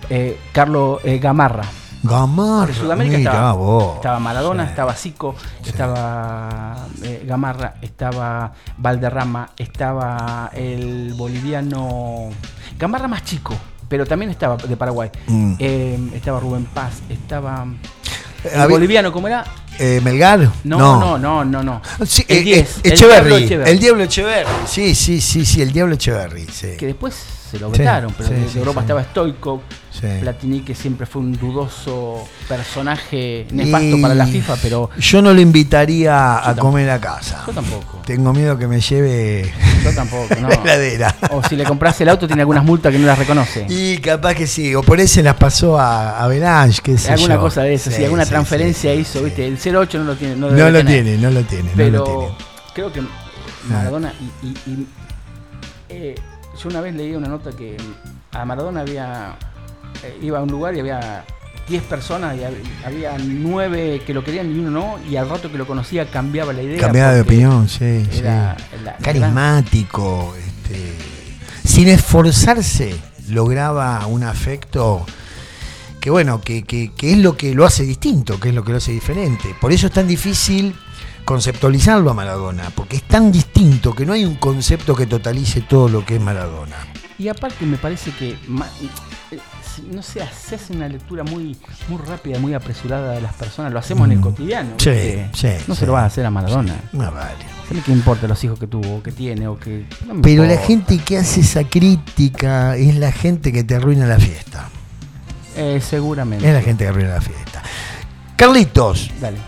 eh, 0.08 0.38
Carlos 0.52 1.00
eh, 1.04 1.18
Gamarra, 1.18 1.64
Gamarra. 2.06 2.66
de 2.66 2.74
Sudamérica 2.74 3.16
estaba, 3.18 3.52
vos. 3.52 3.96
estaba 3.96 4.18
Maradona, 4.18 4.64
Sí. 4.64 4.70
estaba 4.70 4.94
Zico, 4.94 5.34
estaba 5.64 6.76
eh, 7.02 7.24
Gamarra, 7.26 7.74
estaba 7.82 8.52
Valderrama, 8.78 9.50
estaba 9.56 10.50
el 10.54 11.14
boliviano 11.14 12.28
Gamarra 12.78 13.08
más 13.08 13.24
chico, 13.24 13.54
pero 13.88 14.04
también 14.06 14.30
estaba 14.30 14.56
de 14.56 14.76
Paraguay. 14.76 15.10
Mm. 15.26 15.54
Eh, 15.58 16.10
estaba 16.14 16.40
Rubén 16.40 16.64
Paz, 16.66 16.94
estaba 17.08 17.66
el 18.44 18.60
Había- 18.60 18.66
boliviano, 18.76 19.12
¿cómo 19.12 19.26
era? 19.28 19.44
Eh, 19.78 20.00
¿Melgar? 20.02 20.40
No, 20.64 20.78
no, 20.98 21.18
no, 21.18 21.44
no, 21.44 21.62
no. 21.62 21.82
Sí, 22.06 22.24
El 22.28 22.38
eh, 22.38 22.42
10, 22.42 22.76
eh, 22.78 22.80
el 22.84 22.92
Echeverry, 22.92 23.46
Diablo. 23.46 23.66
El 23.66 23.78
Diablo 23.78 24.02
Echeverry. 24.04 24.50
Sí, 24.66 24.94
sí, 24.94 25.20
sí, 25.20 25.44
sí, 25.44 25.60
el 25.62 25.72
Diablo 25.72 25.94
Echeverry. 25.94 26.46
Sí. 26.50 26.68
Que 26.78 26.86
después 26.86 27.14
se 27.56 27.60
lo 27.64 27.72
Sí, 27.72 27.78
vetaron, 27.78 28.12
pero 28.16 28.28
sí, 28.28 28.34
de 28.54 28.58
Europa 28.60 28.80
estaba 28.82 29.02
Stoikov, 29.04 29.60
Sí. 29.90 30.06
Platini, 30.20 30.60
que 30.60 30.74
siempre 30.74 31.06
fue 31.06 31.22
un 31.22 31.32
dudoso 31.38 32.28
personaje 32.46 33.46
nefasto 33.50 33.96
Y 33.96 34.02
para 34.02 34.14
la 34.14 34.26
FIFA, 34.26 34.56
pero 34.62 34.90
Yo 34.98 35.22
no 35.22 35.32
lo 35.32 35.40
invitaría 35.40 36.46
a 36.48 36.54
comer 36.56 36.90
a 36.90 37.00
casa. 37.00 37.42
yo 37.46 37.52
tampoco. 37.54 38.02
Tengo 38.04 38.32
miedo 38.34 38.58
que 38.58 38.66
me 38.68 38.80
lleve 38.80 39.50
Yo 39.82 39.94
tampoco, 39.94 40.34
no. 40.40 40.48
la 40.48 40.54
heladera. 40.56 41.14
O 41.30 41.42
si 41.42 41.56
le 41.56 41.64
compras 41.64 41.98
el 42.02 42.10
auto, 42.10 42.26
tiene 42.26 42.42
algunas 42.42 42.62
multas 42.64 42.92
que 42.92 42.98
no 42.98 43.06
las 43.06 43.18
reconoce. 43.18 43.64
Y 43.70 43.96
capaz 43.98 44.34
que 44.34 44.46
sí, 44.46 44.74
o 44.74 44.82
por 44.82 44.98
ahí 44.98 45.08
se 45.08 45.22
las 45.22 45.36
pasó 45.36 45.78
a, 45.80 46.22
a 46.22 46.26
Belange, 46.28 46.80
qué 46.82 46.98
sé 46.98 47.12
alguna 47.12 47.36
yo. 47.36 47.40
cosa 47.40 47.62
de 47.62 47.74
eso, 47.74 47.90
Sí, 47.90 47.96
si 47.96 48.04
alguna 48.04 48.26
transferencia 48.26 48.94
hizo, 48.94 49.22
viste, 49.22 49.46
el 49.46 49.56
08 49.58 49.98
no 49.98 50.04
lo 50.04 50.14
tiene. 50.16 50.36
No, 50.36 50.50
lo 50.50 50.56
tener. 50.78 50.86
tiene, 50.86 51.16
no 51.16 51.30
lo 51.30 51.40
tiene, 51.42 51.70
no 51.70 51.76
Pero 51.76 51.90
lo 51.98 52.04
tiene. 52.04 52.28
creo 52.74 52.92
que 52.92 53.02
Maradona 53.68 54.12
y, 54.42 54.46
y- 54.46 54.70
y, 54.72 54.86
eh, 55.88 56.14
yo 56.62 56.68
una 56.68 56.80
vez 56.80 56.94
leí 56.94 57.14
una 57.14 57.28
nota 57.28 57.50
que 57.52 57.76
a 58.32 58.44
Maradona 58.44 58.80
había 58.80 59.36
eh, 60.02 60.18
iba 60.22 60.38
a 60.38 60.42
un 60.42 60.50
lugar 60.50 60.74
y 60.76 60.80
había 60.80 61.24
10 61.68 61.82
personas 61.84 62.36
y 62.36 62.40
hab- 62.40 62.84
había 62.86 63.16
9 63.18 64.02
que 64.06 64.14
lo 64.14 64.22
querían 64.22 64.54
y 64.54 64.58
uno 64.60 64.70
no 64.70 64.98
y 65.10 65.16
al 65.16 65.28
rato 65.28 65.50
que 65.50 65.58
lo 65.58 65.66
conocía 65.66 66.06
cambiaba 66.10 66.52
la 66.52 66.62
idea 66.62 66.80
Cambiaba 66.80 67.12
de 67.12 67.20
opinión, 67.22 67.68
sí, 67.68 68.06
sí. 68.10 68.18
era 68.18 68.56
la- 68.84 68.96
Carismático, 68.98 70.34
este, 70.36 70.94
sin 71.64 71.88
esforzarse, 71.88 72.94
lograba 73.28 74.06
un 74.06 74.22
afecto 74.22 75.04
que 76.00 76.10
bueno, 76.10 76.40
que, 76.40 76.62
que- 76.62 76.92
que 76.96 77.12
es 77.12 77.18
lo 77.18 77.36
que 77.36 77.52
lo 77.54 77.64
hace 77.66 77.82
distinto, 77.82 78.38
que 78.38 78.50
es 78.50 78.54
lo 78.54 78.62
que 78.62 78.70
lo 78.70 78.78
hace 78.78 78.92
diferente. 78.92 79.56
Por 79.60 79.72
eso 79.72 79.88
es 79.88 79.92
tan 79.92 80.06
difícil 80.06 80.76
conceptualizarlo 81.26 82.10
a 82.10 82.14
Maradona, 82.14 82.70
porque 82.74 82.96
es 82.96 83.02
tan 83.02 83.30
distinto 83.30 83.92
que 83.94 84.06
no 84.06 84.14
hay 84.14 84.24
un 84.24 84.36
concepto 84.36 84.94
que 84.94 85.06
totalice 85.06 85.60
todo 85.60 85.88
lo 85.90 86.06
que 86.06 86.16
es 86.16 86.20
Maradona. 86.22 86.76
Y 87.18 87.28
aparte 87.28 87.66
me 87.66 87.76
parece 87.76 88.12
que, 88.12 88.30
eh, 88.30 88.38
no 89.92 90.02
sé, 90.02 90.20
se 90.46 90.54
hace 90.54 90.72
una 90.72 90.88
lectura 90.88 91.24
muy, 91.24 91.56
muy 91.88 91.98
rápida, 92.06 92.38
muy 92.38 92.54
apresurada 92.54 93.12
de 93.12 93.20
las 93.20 93.34
personas. 93.34 93.72
Lo 93.72 93.78
hacemos 93.78 94.06
en 94.06 94.12
el 94.12 94.18
Mm. 94.18 94.22
cotidiano. 94.22 94.70
Sí, 94.78 94.90
sí, 95.34 95.48
No 95.66 95.74
sí. 95.74 95.80
se 95.80 95.86
lo 95.86 95.92
vas 95.94 96.04
a 96.04 96.06
hacer 96.06 96.24
a 96.26 96.30
Maradona. 96.30 96.74
No 96.92 97.10
vale. 97.10 97.44
¿Sabes 97.68 97.82
qué 97.84 97.90
importa 97.92 98.28
los 98.28 98.42
hijos 98.44 98.58
que 98.58 98.68
tuvo, 98.68 98.96
o 98.98 99.02
que 99.02 99.10
tiene, 99.12 99.48
o 99.48 99.58
que... 99.58 99.86
no 100.06 100.22
Pero 100.22 100.44
la 100.44 100.56
gente 100.58 100.98
que 100.98 101.18
hace 101.18 101.40
esa 101.40 101.64
crítica 101.64 102.76
es 102.76 102.94
la 102.96 103.10
gente 103.10 103.50
que 103.52 103.64
te 103.64 103.74
arruina 103.74 104.06
la 104.06 104.18
fiesta. 104.20 104.68
Eh, 105.56 105.80
seguramente. 105.82 106.46
Es 106.46 106.54
la 106.54 106.62
gente 106.62 106.84
que 106.84 106.90
arruina 106.90 107.14
la 107.14 107.20
fiesta. 107.20 107.62
Carlitos, 108.36 109.10
Dale. 109.20 109.38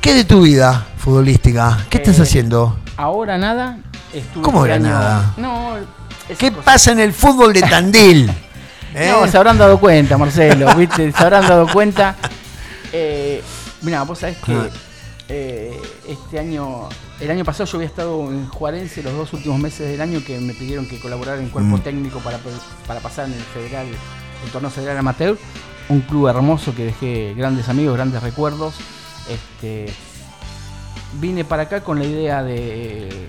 ¿qué 0.00 0.12
de 0.14 0.24
tu 0.24 0.42
vida 0.42 0.86
futbolística? 1.10 1.86
¿Qué 1.88 1.98
estás 1.98 2.18
Eh, 2.18 2.22
haciendo? 2.22 2.76
Ahora 2.96 3.38
nada. 3.38 3.78
Estuve 4.12 4.42
¿Cómo 4.42 4.64
era 4.66 4.74
año- 4.74 4.88
nada? 4.88 5.34
No, 5.36 5.74
¿Qué 6.36 6.50
pasa 6.50 6.90
en 6.90 6.98
el 6.98 7.12
fútbol 7.12 7.52
de 7.52 7.60
Tandil? 7.60 8.28
¿Eh? 8.94 9.12
No, 9.12 9.24
se 9.28 9.36
habrán 9.36 9.56
dado 9.56 9.78
cuenta, 9.78 10.18
Marcelo, 10.18 10.74
¿viste? 10.74 11.12
Se 11.12 11.22
habrán 11.22 11.46
dado 11.46 11.68
cuenta. 11.72 12.16
Eh, 12.92 13.40
mira, 13.82 14.02
vos 14.02 14.18
sabés 14.18 14.38
que 14.38 14.52
Ah. 14.52 14.68
eh, 15.28 15.80
este 16.08 16.40
año, 16.40 16.88
el 17.20 17.30
año 17.30 17.44
pasado 17.44 17.66
yo 17.70 17.76
había 17.78 17.86
estado 17.88 18.28
en 18.32 18.48
Juarense 18.48 19.04
los 19.04 19.12
dos 19.14 19.32
últimos 19.32 19.60
meses 19.60 19.88
del 19.88 20.00
año 20.00 20.20
que 20.26 20.40
me 20.40 20.54
pidieron 20.54 20.88
que 20.88 20.98
colaborara 20.98 21.40
en 21.40 21.50
cuerpo 21.50 21.76
Mm. 21.76 21.80
técnico 21.82 22.18
para, 22.18 22.38
para 22.88 22.98
pasar 22.98 23.26
en 23.26 23.34
el 23.34 23.42
federal, 23.54 23.86
el 24.44 24.50
torneo 24.50 24.70
federal 24.72 24.98
amateur. 24.98 25.38
Un 25.88 26.00
club 26.00 26.26
hermoso 26.26 26.74
que 26.74 26.86
dejé 26.86 27.34
grandes 27.36 27.68
amigos, 27.68 27.94
grandes 27.94 28.20
recuerdos. 28.24 28.74
Este, 29.28 29.86
vine 31.20 31.44
para 31.44 31.62
acá 31.64 31.82
con 31.82 31.98
la 31.98 32.04
idea 32.04 32.42
de, 32.42 33.28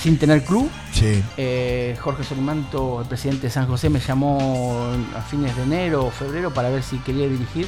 sin 0.00 0.18
tener 0.18 0.44
club, 0.44 0.70
Sí. 0.92 1.22
eh, 1.36 1.96
Jorge 2.00 2.24
Solimanto, 2.24 3.00
el 3.02 3.06
presidente 3.08 3.42
de 3.48 3.50
San 3.50 3.66
José, 3.66 3.88
me 3.90 4.00
llamó 4.00 4.86
a 5.16 5.20
fines 5.22 5.56
de 5.56 5.62
enero 5.62 6.06
o 6.06 6.10
febrero 6.10 6.52
para 6.52 6.68
ver 6.70 6.82
si 6.82 6.98
quería 6.98 7.28
dirigir. 7.28 7.66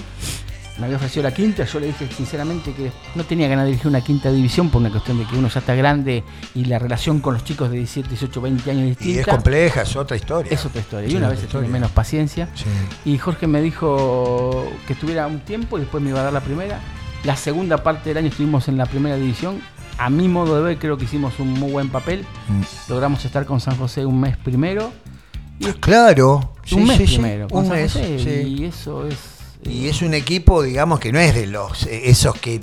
Me 0.78 0.84
había 0.84 0.98
ofrecido 0.98 1.22
la 1.22 1.32
quinta, 1.32 1.64
yo 1.64 1.80
le 1.80 1.86
dije 1.86 2.06
sinceramente 2.14 2.74
que 2.74 2.92
no 3.14 3.24
tenía 3.24 3.48
ganas 3.48 3.64
de 3.64 3.70
dirigir 3.70 3.88
una 3.88 4.02
quinta 4.02 4.30
división 4.30 4.68
por 4.68 4.82
una 4.82 4.90
cuestión 4.90 5.16
de 5.18 5.24
que 5.24 5.34
uno 5.34 5.48
ya 5.48 5.60
está 5.60 5.74
grande 5.74 6.22
y 6.54 6.66
la 6.66 6.78
relación 6.78 7.20
con 7.20 7.32
los 7.32 7.44
chicos 7.44 7.70
de 7.70 7.78
17, 7.78 8.10
18, 8.10 8.40
20 8.42 8.70
años 8.70 8.82
es 8.82 8.88
Y 8.88 8.90
es 8.90 8.98
distinta. 8.98 9.30
compleja, 9.32 9.80
es 9.82 9.96
otra 9.96 10.18
historia. 10.18 10.52
Es 10.52 10.66
otra 10.66 10.82
historia. 10.82 11.08
Y 11.08 11.12
Sí, 11.12 11.16
una 11.16 11.28
otra 11.28 11.40
vez 11.40 11.48
tiene 11.48 11.68
menos 11.68 11.90
paciencia. 11.92 12.50
Sí. 12.54 12.66
Y 13.10 13.16
Jorge 13.16 13.46
me 13.46 13.62
dijo 13.62 14.70
que 14.86 14.92
estuviera 14.92 15.26
un 15.26 15.40
tiempo 15.40 15.78
y 15.78 15.80
después 15.80 16.04
me 16.04 16.10
iba 16.10 16.20
a 16.20 16.24
dar 16.24 16.32
la 16.34 16.42
primera. 16.42 16.78
La 17.26 17.36
segunda 17.36 17.82
parte 17.82 18.10
del 18.10 18.18
año 18.18 18.28
estuvimos 18.28 18.68
en 18.68 18.78
la 18.78 18.86
primera 18.86 19.16
división. 19.16 19.60
A 19.98 20.08
mi 20.10 20.28
modo 20.28 20.56
de 20.56 20.62
ver, 20.62 20.78
creo 20.78 20.96
que 20.96 21.04
hicimos 21.04 21.38
un 21.40 21.52
muy 21.54 21.72
buen 21.72 21.88
papel. 21.88 22.24
Mm. 22.48 22.62
Logramos 22.90 23.24
estar 23.24 23.44
con 23.46 23.60
San 23.60 23.76
José 23.76 24.06
un 24.06 24.20
mes 24.20 24.36
primero. 24.36 24.92
Y 25.58 25.64
Claro. 25.72 26.52
sí, 26.64 26.76
un 26.76 26.86
mes 26.86 26.98
sí, 26.98 27.06
sí, 27.06 27.14
primero. 27.18 27.48
con 27.48 27.64
Un 27.64 27.68
San 27.70 27.76
mes. 27.78 27.92
José. 27.92 28.42
Y 28.46 28.64
eso 28.64 29.06
es. 29.06 29.16
Y 29.64 29.88
es 29.88 30.02
un 30.02 30.14
equipo, 30.14 30.62
digamos, 30.62 31.00
que 31.00 31.10
no 31.12 31.18
es 31.18 31.34
de 31.34 31.46
los 31.46 31.86
eh, 31.86 32.10
esos 32.10 32.34
que 32.36 32.60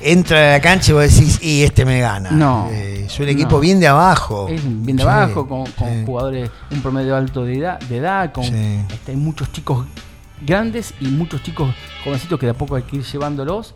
entra 0.00 0.38
a 0.38 0.56
la 0.56 0.60
cancha 0.62 0.92
y 0.92 0.94
vos 0.94 1.02
decís, 1.02 1.40
y 1.42 1.62
este 1.64 1.84
me 1.84 2.00
gana. 2.00 2.30
No, 2.30 2.68
Eh, 2.72 3.04
es 3.06 3.18
un 3.20 3.28
equipo 3.28 3.56
no. 3.56 3.60
bien 3.60 3.80
de 3.80 3.88
abajo. 3.88 4.46
Es 4.48 4.62
bien 4.64 4.96
de 4.96 5.02
Sí, 5.02 5.08
abajo, 5.08 5.46
con, 5.48 5.66
con 5.72 5.88
sí. 5.88 6.02
jugadores, 6.06 6.50
un 6.70 6.80
promedio 6.80 7.16
alto 7.16 7.44
de 7.44 7.58
edad, 7.58 7.80
de 7.80 7.96
edad 7.98 8.32
con, 8.32 8.44
Sí. 8.44 8.54
este, 8.90 9.10
hay 9.12 9.16
muchos 9.18 9.50
chicos 9.52 9.84
grandes 10.40 10.94
y 11.00 11.06
muchos 11.08 11.42
chicos 11.42 11.74
jovencitos 12.04 12.38
que 12.38 12.46
de 12.46 12.50
a 12.50 12.54
poco 12.54 12.76
hay 12.76 12.84
que 12.84 12.96
ir 12.96 13.02
llevándolos. 13.02 13.74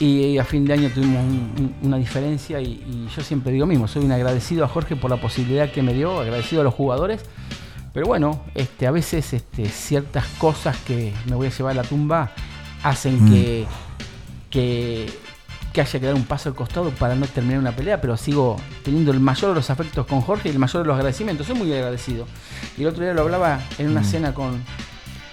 Y 0.00 0.38
a 0.38 0.44
fin 0.44 0.64
de 0.64 0.72
año 0.72 0.90
tuvimos 0.92 1.22
un- 1.22 1.52
un- 1.56 1.74
una 1.86 1.96
diferencia 1.98 2.60
y, 2.60 2.64
y 2.86 3.08
yo 3.14 3.22
siempre 3.22 3.52
digo 3.52 3.64
mismo, 3.66 3.86
soy 3.86 4.04
un 4.04 4.10
agradecido 4.12 4.64
a 4.64 4.68
Jorge 4.68 4.96
por 4.96 5.08
la 5.10 5.16
posibilidad 5.18 5.70
que 5.70 5.82
me 5.82 5.94
dio, 5.94 6.18
agradecido 6.20 6.62
a 6.62 6.64
los 6.64 6.74
jugadores. 6.74 7.20
Pero 7.92 8.06
bueno, 8.06 8.42
este, 8.56 8.88
a 8.88 8.90
veces 8.90 9.32
este, 9.32 9.68
ciertas 9.68 10.26
cosas 10.38 10.76
que 10.78 11.12
me 11.26 11.36
voy 11.36 11.46
a 11.46 11.50
llevar 11.50 11.72
a 11.78 11.82
la 11.82 11.88
tumba 11.88 12.32
hacen 12.82 13.24
Mm. 13.24 13.30
que, 13.30 13.66
que, 14.50 15.06
que 15.72 15.80
haya 15.80 16.00
que 16.00 16.06
dar 16.06 16.14
un 16.16 16.24
paso 16.24 16.48
al 16.48 16.56
costado 16.56 16.90
para 16.90 17.14
no 17.14 17.26
terminar 17.26 17.60
una 17.60 17.70
pelea, 17.74 18.00
pero 18.00 18.16
sigo 18.16 18.56
teniendo 18.82 19.12
el 19.12 19.20
mayor 19.20 19.50
de 19.50 19.54
los 19.56 19.70
afectos 19.70 20.06
con 20.06 20.20
Jorge 20.22 20.48
y 20.48 20.52
el 20.52 20.58
mayor 20.58 20.82
de 20.82 20.88
los 20.88 20.96
agradecimientos. 20.96 21.46
Soy 21.46 21.56
muy 21.56 21.72
agradecido. 21.72 22.26
Y 22.76 22.82
el 22.82 22.88
otro 22.88 23.04
día 23.04 23.14
lo 23.14 23.22
hablaba 23.22 23.60
en 23.78 23.88
una 23.90 24.00
Mm. 24.00 24.04
cena 24.04 24.34
con, 24.34 24.60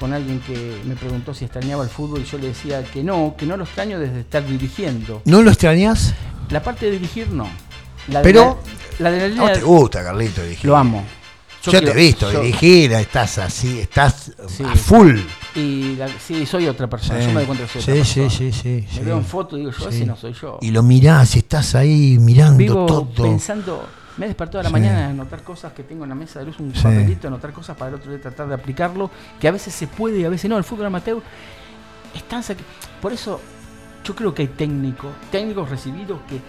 con 0.01 0.11
alguien 0.13 0.39
que 0.41 0.81
me 0.85 0.95
preguntó 0.95 1.33
si 1.33 1.45
extrañaba 1.45 1.83
el 1.83 1.89
fútbol 1.89 2.21
y 2.21 2.25
yo 2.25 2.37
le 2.39 2.47
decía 2.47 2.83
que 2.83 3.03
no, 3.03 3.35
que 3.37 3.45
no 3.45 3.55
lo 3.55 3.63
extraño 3.65 3.99
desde 3.99 4.21
estar 4.21 4.43
dirigiendo. 4.45 5.21
¿No 5.25 5.41
lo 5.43 5.51
extrañas? 5.51 6.13
La 6.49 6.61
parte 6.63 6.87
de 6.87 6.93
dirigir 6.93 7.29
no. 7.29 7.47
La 8.07 8.23
Pero- 8.23 8.57
de 8.97 9.03
la, 9.03 9.09
la 9.11 9.15
de 9.15 9.19
la 9.19 9.25
¿A 9.25 9.27
línea 9.29 9.43
vos 9.43 9.53
te 9.53 9.61
gusta, 9.63 10.03
Carlito, 10.03 10.41
dirigir? 10.41 10.65
lo 10.65 10.75
amo. 10.75 11.03
Yo, 11.63 11.69
quiero- 11.71 11.85
te 11.85 11.91
he 11.91 11.95
visto 11.95 12.31
yo- 12.31 12.41
dirigir, 12.41 12.91
estás 12.93 13.37
así, 13.37 13.79
estás 13.81 14.31
Sí. 14.47 14.63
a 14.63 14.75
full. 14.75 15.19
Y 15.55 15.95
la- 15.95 16.07
sí, 16.19 16.47
soy 16.47 16.67
otra 16.67 16.89
persona. 16.89 17.19
Sí. 17.19 17.27
Yo 17.27 17.31
me 17.33 17.35
doy 17.35 17.45
cuenta 17.45 17.65
que 17.65 17.71
soy 17.73 17.81
Sí, 17.83 17.91
otra 17.91 18.05
sí, 18.05 18.19
persona. 18.21 18.51
sí, 18.51 18.85
sí, 18.91 18.99
Me 18.99 19.05
veo 19.05 19.17
en 19.17 19.25
foto 19.25 19.55
y 19.55 19.59
digo, 19.59 19.71
yo 19.71 19.89
ese 19.89 20.05
no 20.07 20.15
soy 20.17 20.33
yo. 20.33 20.57
Y 20.61 20.71
lo 20.71 20.81
mirás, 20.81 21.35
estás 21.35 21.75
ahí 21.75 22.17
mirando 22.19 22.57
Vivo 22.57 22.85
todo. 22.87 23.05
pensando, 23.11 23.85
me 24.17 24.25
he 24.25 24.29
despertado 24.29 24.59
a 24.59 24.63
la 24.63 24.69
Sí. 24.69 24.73
mañana 24.73 25.05
a 25.07 25.09
anotar 25.09 25.41
cosas 25.43 25.73
que 25.73 25.83
tengo 25.83 26.03
en 26.03 26.09
la 26.09 26.15
mesa 26.15 26.39
de 26.39 26.45
luz, 26.45 26.59
un 26.59 26.73
Sí. 26.73 26.83
papelito, 26.83 27.27
anotar 27.27 27.51
cosas 27.53 27.77
para 27.77 27.89
el 27.89 27.95
otro 27.95 28.11
día 28.11 28.21
tratar 28.21 28.47
de 28.47 28.55
aplicarlo, 28.55 29.09
que 29.39 29.47
a 29.47 29.51
veces 29.51 29.73
se 29.73 29.87
puede 29.87 30.19
y 30.19 30.25
a 30.25 30.29
veces 30.29 30.49
no. 30.49 30.57
El 30.57 30.63
fútbol 30.63 30.85
amateur 30.87 31.21
es 32.13 32.23
tan 32.23 32.43
Por 33.01 33.13
eso 33.13 33.39
yo 34.03 34.15
creo 34.15 34.33
que 34.33 34.41
hay 34.43 34.47
técnicos, 34.49 35.11
técnicos 35.31 35.69
recibidos 35.69 36.19
que, 36.27 36.39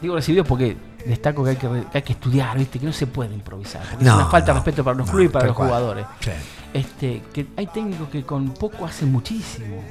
digo 0.00 0.14
recibidos 0.14 0.46
porque 0.46 0.76
destaco 1.06 1.42
que 1.44 1.50
hay 1.50 1.56
que, 1.56 1.68
que 1.68 1.84
hay 1.98 2.02
que 2.02 2.12
estudiar, 2.12 2.56
¿viste? 2.58 2.78
que 2.78 2.86
no 2.86 2.92
se 2.92 3.06
puede 3.06 3.34
improvisar, 3.34 3.82
porque 3.82 4.04
es 4.04 4.10
No, 4.10 4.16
una 4.16 4.26
falta 4.26 4.48
de 4.48 4.52
no, 4.52 4.64
respeto 4.64 4.84
para 4.84 4.96
los 4.98 5.06
no, 5.06 5.12
clubes 5.12 5.30
y 5.30 5.32
para 5.32 5.46
los 5.46 5.56
cual. 5.56 5.68
jugadores. 5.68 6.06
Sí. 6.20 6.30
Este, 6.72 7.22
que 7.32 7.46
hay 7.56 7.66
técnicos 7.66 8.08
que 8.10 8.22
con 8.24 8.52
poco 8.54 8.84
hacen 8.84 9.10
muchísimo. 9.10 9.82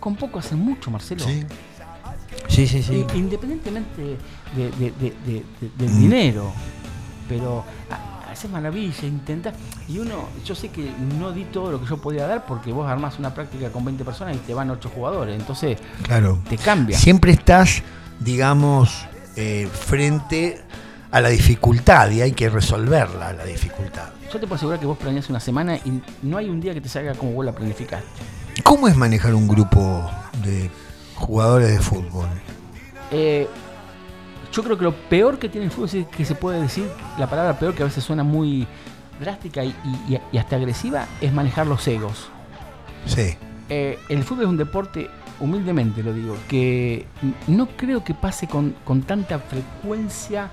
Con 0.00 0.16
poco 0.16 0.38
hacen 0.38 0.58
mucho, 0.58 0.90
Marcelo. 0.90 1.22
Sí. 1.24 1.44
Sí, 2.48 2.66
sí, 2.66 2.82
sí. 2.82 3.04
I- 3.14 3.18
Independientemente 3.18 4.02
de- 4.56 4.70
de- 4.70 4.70
de- 4.92 5.14
de- 5.26 5.44
de- 5.60 5.70
del 5.78 5.90
Mm. 5.90 6.00
dinero. 6.00 6.52
Pero 7.28 7.64
ha- 7.90 8.30
haces 8.30 8.50
maravilla, 8.50 9.06
intentás. 9.06 9.54
Y 9.88 9.98
uno, 9.98 10.28
yo 10.44 10.54
sé 10.54 10.68
que 10.70 10.90
no 11.18 11.32
di 11.32 11.44
todo 11.44 11.70
lo 11.72 11.80
que 11.80 11.86
yo 11.86 11.96
podía 12.00 12.26
dar 12.26 12.44
porque 12.46 12.72
vos 12.72 12.88
armás 12.88 13.18
una 13.18 13.32
práctica 13.34 13.70
con 13.70 13.84
20 13.84 14.04
personas 14.04 14.36
y 14.36 14.38
te 14.40 14.54
van 14.54 14.70
8 14.70 14.88
jugadores. 14.94 15.38
Entonces 15.38 15.78
Claro. 16.02 16.40
te 16.48 16.56
cambia. 16.56 16.98
Siempre 16.98 17.32
estás, 17.32 17.82
digamos, 18.18 19.04
eh, 19.36 19.68
frente 19.72 20.60
a 21.12 21.20
la 21.20 21.28
dificultad 21.28 22.10
y 22.10 22.20
hay 22.22 22.32
que 22.32 22.48
resolverla, 22.48 23.32
la 23.32 23.44
dificultad. 23.44 24.10
Yo 24.32 24.38
te 24.38 24.46
puedo 24.46 24.54
asegurar 24.54 24.78
que 24.78 24.86
vos 24.86 24.96
planeás 24.98 25.28
una 25.28 25.40
semana 25.40 25.76
y 25.76 26.00
no 26.22 26.36
hay 26.38 26.48
un 26.48 26.60
día 26.60 26.72
que 26.72 26.80
te 26.80 26.88
salga 26.88 27.14
como 27.14 27.32
vos 27.32 27.44
la 27.44 27.52
planificaste. 27.52 28.06
¿Cómo 28.62 28.86
es 28.86 28.96
manejar 28.96 29.34
un 29.34 29.48
grupo 29.48 30.08
de 30.44 30.70
jugadores 31.20 31.70
de 31.70 31.78
fútbol? 31.80 32.28
Eh, 33.10 33.46
yo 34.52 34.62
creo 34.64 34.76
que 34.76 34.84
lo 34.84 34.94
peor 34.94 35.38
que 35.38 35.48
tiene 35.48 35.66
el 35.66 35.70
fútbol 35.72 35.90
es 35.92 36.06
que 36.08 36.24
se 36.24 36.34
puede 36.34 36.60
decir, 36.60 36.88
la 37.18 37.28
palabra 37.28 37.58
peor 37.58 37.74
que 37.74 37.82
a 37.82 37.86
veces 37.86 38.02
suena 38.02 38.24
muy 38.24 38.66
drástica 39.20 39.62
y, 39.64 39.68
y- 40.08 40.18
y 40.32 40.38
hasta 40.38 40.56
agresiva, 40.56 41.06
es 41.20 41.32
manejar 41.32 41.66
los 41.66 41.86
egos. 41.86 42.28
Sí. 43.06 43.36
Eh, 43.68 43.98
el 44.08 44.24
fútbol 44.24 44.44
es 44.44 44.48
un 44.50 44.56
deporte 44.56 45.08
humildemente 45.38 46.02
lo 46.02 46.12
digo, 46.12 46.36
que 46.48 47.06
no 47.46 47.66
creo 47.76 48.04
que 48.04 48.12
pase 48.12 48.46
con, 48.46 48.74
con 48.84 49.02
tanta 49.02 49.38
frecuencia 49.38 50.50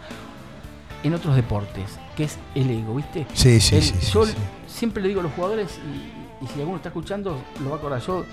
en 1.03 1.13
otros 1.13 1.35
deportes, 1.35 1.97
que 2.15 2.23
es 2.25 2.37
el 2.55 2.69
ego, 2.69 2.95
¿viste? 2.95 3.25
Sí, 3.33 3.59
sí, 3.59 3.75
El- 3.75 3.83
sí, 3.83 3.95
sí, 3.99 4.11
yo 4.13 4.25
sí. 4.25 4.33
siempre 4.67 5.01
le 5.01 5.09
digo 5.09 5.19
a 5.19 5.23
los 5.23 5.33
jugadores, 5.33 5.79
y, 6.41 6.45
y 6.45 6.47
si 6.47 6.59
alguno 6.59 6.77
está 6.77 6.89
escuchando, 6.89 7.37
lo 7.63 7.69
va 7.69 7.75
a 7.75 7.79
acordar. 7.79 8.01
Yo 8.01 8.23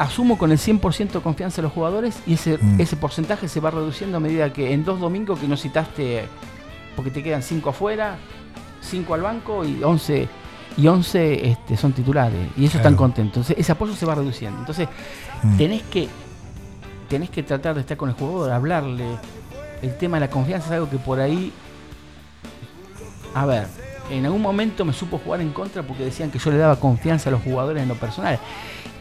asumo 0.00 0.36
con 0.38 0.50
el 0.50 0.58
100% 0.58 1.12
de 1.12 1.20
confianza 1.20 1.60
a 1.60 1.64
los 1.64 1.72
jugadores 1.72 2.18
y 2.26 2.34
ese, 2.34 2.58
Mm. 2.58 2.80
ese 2.80 2.96
porcentaje 2.96 3.46
se 3.48 3.60
va 3.60 3.70
reduciendo 3.70 4.16
a 4.16 4.20
medida 4.20 4.52
que 4.52 4.72
en 4.72 4.84
dos 4.84 4.98
domingos 4.98 5.38
que 5.38 5.46
no 5.46 5.56
citaste, 5.56 6.24
porque 6.96 7.10
te 7.10 7.22
quedan 7.22 7.42
5 7.42 7.70
afuera, 7.70 8.16
5 8.80 9.14
al 9.14 9.20
banco 9.22 9.64
y 9.64 9.82
11, 9.84 10.26
y 10.76 10.86
11 10.88 11.50
este, 11.50 11.76
son 11.76 11.92
titulares. 11.92 12.38
Y 12.56 12.60
ellos 12.60 12.72
Claro. 12.72 12.78
están 12.88 12.96
contentos. 12.96 13.36
Entonces 13.42 13.56
ese 13.58 13.72
apoyo 13.72 13.94
se 13.94 14.06
va 14.06 14.14
reduciendo. 14.14 14.58
Entonces 14.58 14.88
Mm. 15.42 15.56
tenés 15.56 15.82
que 15.82 16.08
tenés 17.08 17.28
que 17.28 17.42
tratar 17.42 17.74
de 17.74 17.80
estar 17.80 17.96
con 17.96 18.08
el 18.08 18.14
jugador, 18.14 18.52
hablarle. 18.52 19.04
El 19.82 19.96
tema 19.98 20.16
de 20.18 20.20
la 20.26 20.30
confianza 20.30 20.66
es 20.66 20.72
algo 20.72 20.88
que 20.88 20.96
por 20.96 21.18
ahí. 21.18 21.52
A 23.34 23.46
ver, 23.46 23.66
en 24.10 24.24
algún 24.26 24.40
momento 24.42 24.84
me 24.84 24.92
supo 24.92 25.18
jugar 25.18 25.40
en 25.40 25.50
contra 25.50 25.82
porque 25.82 26.04
decían 26.04 26.30
que 26.30 26.38
yo 26.38 26.50
le 26.50 26.56
daba 26.58 26.76
confianza 26.76 27.28
a 27.28 27.32
los 27.32 27.42
jugadores 27.42 27.82
en 27.82 27.88
lo 27.88 27.94
personal. 27.96 28.38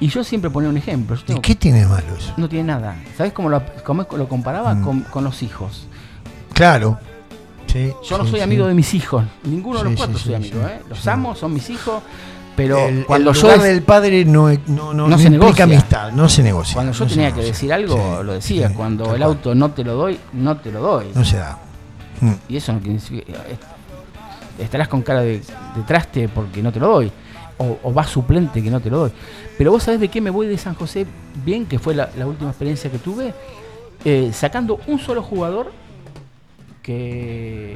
Y 0.02 0.08
yo 0.08 0.24
siempre 0.24 0.50
ponía 0.50 0.70
un 0.70 0.78
ejemplo. 0.78 1.18
Yo 1.28 1.36
¿Y 1.36 1.40
qué 1.42 1.56
tiene 1.56 1.86
malo 1.86 2.16
eso? 2.18 2.34
No 2.38 2.48
tiene 2.48 2.66
nada. 2.66 2.96
¿Sabes 3.18 3.34
cómo 3.34 3.50
lo, 3.50 3.62
cómo 3.84 4.06
lo 4.16 4.28
comparaba? 4.30 4.74
Mm. 4.76 4.84
Con, 4.84 5.00
con 5.02 5.24
los 5.24 5.44
hijos. 5.44 5.88
Claro. 6.54 6.98
Sí, 7.68 7.92
Yo 8.10 8.18
no 8.18 8.24
sí, 8.24 8.32
soy 8.32 8.40
sí. 8.40 8.44
amigo 8.44 8.66
de 8.66 8.74
mis 8.74 8.94
hijos. 8.94 9.26
Ninguno 9.44 9.80
de 9.80 9.86
los 9.92 9.96
cuatro 9.96 10.18
soy 10.18 10.34
amigo. 10.36 10.60
¿eh? 10.68 10.82
Los 10.90 11.06
amo, 11.08 11.36
son 11.36 11.54
mis 11.54 11.70
hijos. 11.70 12.02
Pero 12.56 12.78
el, 12.88 13.06
cuando 13.06 13.30
el 13.32 13.36
yo 13.36 13.42
lugar 13.44 13.58
es- 13.60 13.64
del 13.64 13.84
padre 13.84 14.26
no, 14.26 14.50
no, 14.68 14.94
no, 14.94 15.08
No 15.08 15.18
se 15.18 15.30
negocia. 15.30 15.64
amistad, 15.66 16.12
no 16.12 16.28
se 16.28 16.44
negocia. 16.44 16.74
Cuando 16.74 16.92
yo 16.94 17.06
tenía 17.08 17.32
que 17.32 17.42
decir 17.42 17.72
algo, 17.72 18.24
lo 18.24 18.34
decía. 18.34 18.74
Cuando 18.74 19.14
el 19.16 19.22
auto 19.24 19.54
no 19.54 19.72
te 19.72 19.84
lo 19.84 19.94
doy, 19.96 20.20
no 20.34 20.58
te 20.58 20.72
lo 20.72 20.82
doy. 20.82 21.08
No 21.14 21.24
se 21.24 21.38
da. 21.38 21.58
Mm. 22.22 22.32
Y 22.50 22.58
eso 22.58 22.74
no 22.74 22.80
eh, 22.84 23.24
Estarás 24.58 24.88
con 24.90 25.02
cara 25.04 25.22
de, 25.22 25.40
de 25.40 25.82
traste 25.88 26.28
porque 26.28 26.62
no 26.62 26.72
te 26.72 26.80
lo 26.80 26.88
doy. 26.88 27.12
O, 27.60 27.78
o 27.84 27.94
vas 27.94 28.10
suplente 28.10 28.64
que 28.64 28.72
no 28.72 28.80
te 28.80 28.90
lo 28.90 29.00
doy. 29.00 29.12
Pero 29.58 29.72
vos 29.72 29.84
sabés 29.84 30.00
de 30.00 30.08
qué 30.08 30.22
me 30.22 30.30
voy 30.30 30.48
de 30.48 30.58
San 30.58 30.76
José 30.76 31.06
bien, 31.44 31.66
que 31.66 31.78
fue 31.78 31.94
la, 31.94 32.10
la 32.18 32.26
última 32.26 32.50
experiencia 32.50 32.90
que 32.90 32.98
tuve, 32.98 33.34
eh, 34.06 34.32
sacando 34.34 34.80
un 34.88 34.98
solo 34.98 35.22
jugador 35.22 35.72
que 36.82 37.76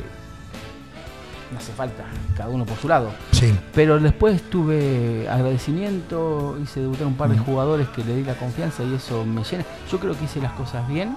no 1.52 1.60
hace 1.60 1.72
falta, 1.74 2.04
cada 2.36 2.50
uno 2.50 2.66
por 2.66 2.78
su 2.78 2.88
lado. 2.88 3.12
Sí. 3.32 3.54
Pero 3.76 4.00
después 4.00 4.42
tuve 4.50 5.28
agradecimiento, 5.30 6.58
hice 6.64 6.80
debutar 6.80 7.06
un 7.06 7.16
par 7.16 7.30
de 7.30 7.38
jugadores 7.38 7.88
que 7.90 8.04
le 8.04 8.16
di 8.16 8.24
la 8.24 8.36
confianza 8.36 8.84
y 8.84 8.96
eso 8.96 9.26
me 9.26 9.44
llena. 9.44 9.66
Yo 9.92 10.00
creo 10.00 10.18
que 10.18 10.26
hice 10.26 10.42
las 10.42 10.54
cosas 10.54 10.88
bien 10.88 11.16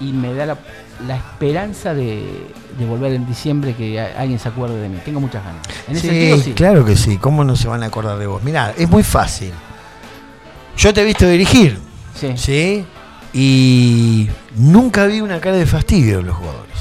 y 0.00 0.12
me 0.12 0.32
da 0.34 0.46
la, 0.46 0.58
la 1.06 1.16
esperanza 1.16 1.94
de, 1.94 2.46
de 2.78 2.86
volver 2.86 3.12
en 3.12 3.26
diciembre 3.26 3.74
que 3.74 4.00
alguien 4.00 4.38
se 4.38 4.48
acuerde 4.48 4.80
de 4.80 4.88
mí. 4.88 4.98
Tengo 5.04 5.20
muchas 5.20 5.44
ganas. 5.44 5.62
En 5.88 5.96
ese 5.96 6.00
Sí, 6.02 6.08
sentido, 6.08 6.38
sí. 6.38 6.52
claro 6.52 6.84
que 6.84 6.96
sí. 6.96 7.18
¿Cómo 7.18 7.44
no 7.44 7.56
se 7.56 7.68
van 7.68 7.82
a 7.82 7.86
acordar 7.86 8.18
de 8.18 8.26
vos? 8.26 8.42
Mirá, 8.42 8.72
es 8.76 8.88
muy 8.88 9.02
fácil. 9.02 9.52
Yo 10.76 10.94
te 10.94 11.02
he 11.02 11.04
visto 11.04 11.26
dirigir, 11.28 11.78
Sí. 12.14 12.32
¿sí? 12.36 12.84
Y 13.32 14.28
nunca 14.56 15.06
vi 15.06 15.20
una 15.20 15.40
cara 15.40 15.56
de 15.56 15.66
fastidio 15.66 16.20
en 16.20 16.26
los 16.26 16.36
jugadores. 16.36 16.76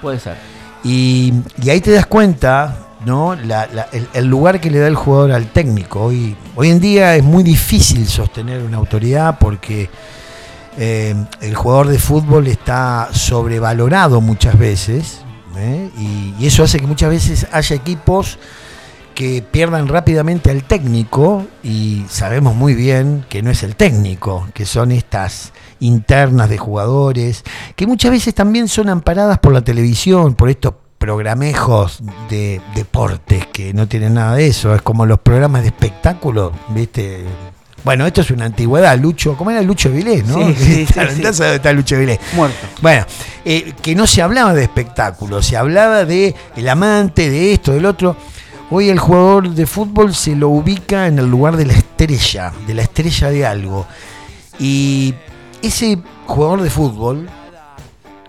Puede 0.00 0.18
ser. 0.18 0.36
Y, 0.82 1.32
y 1.62 1.70
ahí 1.70 1.80
te 1.80 1.90
das 1.92 2.06
cuenta, 2.06 2.76
¿no? 3.04 3.34
La- 3.34 3.66
la- 3.72 3.88
el, 3.92 4.06
el 4.14 4.26
lugar 4.26 4.60
que 4.60 4.70
le 4.70 4.78
da 4.78 4.86
el 4.88 4.94
jugador 4.96 5.32
al 5.32 5.46
técnico. 5.48 6.00
Hoy, 6.04 6.36
hoy 6.56 6.70
en 6.70 6.80
día 6.80 7.16
es 7.16 7.22
muy 7.24 7.42
difícil 7.42 8.06
sostener 8.06 8.62
una 8.62 8.76
autoridad 8.78 9.38
porque 9.38 9.88
eh, 10.76 11.14
el 11.40 11.54
jugador 11.54 11.88
de 11.88 11.98
fútbol 11.98 12.46
está 12.46 13.08
sobrevalorado 13.12 14.20
muchas 14.20 14.58
veces. 14.58 15.20
¿eh? 15.56 15.90
Y, 15.98 16.46
eso 16.46 16.64
hace 16.64 16.78
que 16.78 16.86
muchas 16.86 17.10
veces 17.10 17.46
haya 17.52 17.76
equipos 17.76 18.38
que 19.14 19.42
pierdan 19.42 19.86
rápidamente 19.86 20.50
al 20.50 20.64
técnico 20.64 21.46
y 21.62 22.04
sabemos 22.08 22.56
muy 22.56 22.74
bien 22.74 23.24
que 23.28 23.42
no 23.42 23.50
es 23.50 23.62
el 23.62 23.76
técnico, 23.76 24.48
que 24.52 24.66
son 24.66 24.90
estas 24.90 25.52
internas 25.78 26.50
de 26.50 26.58
jugadores, 26.58 27.44
que 27.76 27.86
muchas 27.86 28.10
veces 28.10 28.34
también 28.34 28.66
son 28.66 28.88
amparadas 28.88 29.38
por 29.38 29.52
la 29.52 29.62
televisión, 29.62 30.34
por 30.34 30.50
estos 30.50 30.74
programejos 30.98 32.02
de 32.28 32.60
deportes 32.74 33.46
que 33.46 33.72
no 33.72 33.86
tienen 33.86 34.14
nada 34.14 34.34
de 34.34 34.48
eso, 34.48 34.74
es 34.74 34.82
como 34.82 35.06
los 35.06 35.20
programas 35.20 35.62
de 35.62 35.68
espectáculo, 35.68 36.52
¿viste? 36.70 37.24
Bueno, 37.84 38.06
esto 38.06 38.22
es 38.22 38.30
una 38.30 38.46
antigüedad, 38.46 38.98
Lucho, 38.98 39.36
¿cómo 39.36 39.50
era 39.50 39.60
Lucho 39.60 39.90
Vilés, 39.90 40.24
no? 40.24 40.38
Sí, 40.48 40.54
sí, 40.58 40.64
sí, 40.64 40.86
sí. 40.86 40.92
entonces, 40.96 41.38
¿dónde 41.38 41.56
está 41.56 41.72
Lucho 41.72 41.98
Vilés? 41.98 42.18
Muerto. 42.32 42.66
Bueno, 42.80 43.04
eh, 43.44 43.74
que 43.82 43.94
no 43.94 44.06
se 44.06 44.22
hablaba 44.22 44.54
de 44.54 44.62
espectáculo, 44.62 45.42
se 45.42 45.56
hablaba 45.56 46.06
de 46.06 46.34
el 46.56 46.68
amante, 46.68 47.28
de 47.30 47.52
esto, 47.52 47.72
del 47.72 47.84
otro. 47.84 48.16
Hoy 48.70 48.88
el 48.88 48.98
jugador 48.98 49.50
de 49.50 49.66
fútbol 49.66 50.14
se 50.14 50.34
lo 50.34 50.48
ubica 50.48 51.06
en 51.06 51.18
el 51.18 51.26
lugar 51.26 51.58
de 51.58 51.66
la 51.66 51.74
estrella, 51.74 52.52
de 52.66 52.74
la 52.74 52.82
estrella 52.82 53.30
de 53.30 53.46
algo. 53.46 53.86
Y 54.58 55.14
ese 55.62 55.98
jugador 56.26 56.62
de 56.62 56.70
fútbol, 56.70 57.28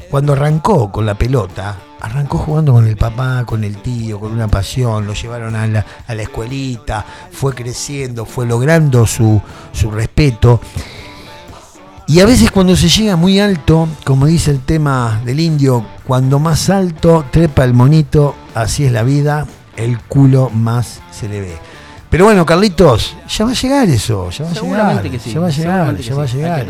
cuando 0.10 0.34
arrancó 0.34 0.92
con 0.92 1.06
la 1.06 1.16
pelota, 1.16 1.78
arrancó 2.02 2.38
jugando 2.38 2.74
con 2.74 2.88
el 2.88 2.98
papá, 2.98 3.44
con 3.46 3.64
el 3.64 3.78
tío, 3.78 4.20
con 4.20 4.32
una 4.32 4.48
pasión, 4.48 5.06
lo 5.06 5.14
llevaron 5.14 5.56
a 5.56 5.68
la, 5.68 5.86
a 6.08 6.16
la 6.16 6.22
escuelita, 6.22 7.06
fue 7.32 7.54
creciendo, 7.54 8.26
fue 8.26 8.46
logrando 8.46 9.06
su, 9.08 9.42
su 9.72 9.92
respeto. 9.92 10.60
Y 12.08 12.20
a 12.20 12.26
veces 12.26 12.52
cuando 12.52 12.76
se 12.76 12.88
llega 12.88 13.16
muy 13.16 13.40
alto, 13.40 13.88
como 14.04 14.28
dice 14.28 14.52
el 14.52 14.60
tema 14.60 15.22
del 15.26 15.40
indio, 15.40 15.84
cuando 16.06 16.38
más 16.38 16.70
alto 16.70 17.26
trepa 17.32 17.64
el 17.64 17.74
monito, 17.74 18.36
así 18.54 18.86
es 18.86 18.92
la 18.92 19.02
vida, 19.02 19.48
el 19.76 20.00
culo 20.00 20.52
más 20.52 21.02
se 21.12 21.28
le 21.28 21.42
ve. 21.42 21.58
Pero 22.12 22.26
bueno, 22.26 22.46
Carlitos, 22.46 23.18
ya 23.28 23.46
va 23.46 23.52
a 23.52 23.56
llegar 23.56 23.90
eso, 23.90 24.30
ya 24.30 24.46
va 24.46 24.52
a 24.52 24.54
llegar, 24.54 24.64
Seguramente 24.64 25.10
que 25.10 25.20
sí. 25.20 25.34
ya 25.34 25.40
va 25.40 25.48
a 25.48 25.50
llegar, 25.50 25.98
ya 25.98 26.16
va 26.16 26.24
a 26.24 26.26
llegar. 26.28 26.68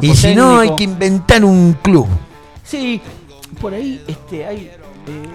Y 0.00 0.14
si 0.14 0.34
no, 0.34 0.60
hay 0.60 0.76
que 0.76 0.84
inventar 0.84 1.44
un 1.44 1.76
club. 1.82 2.06
Sí, 2.64 3.00
por 3.60 3.74
ahí 3.74 4.02
este, 4.06 4.46
hay 4.46 4.70
eh, 5.06 5.26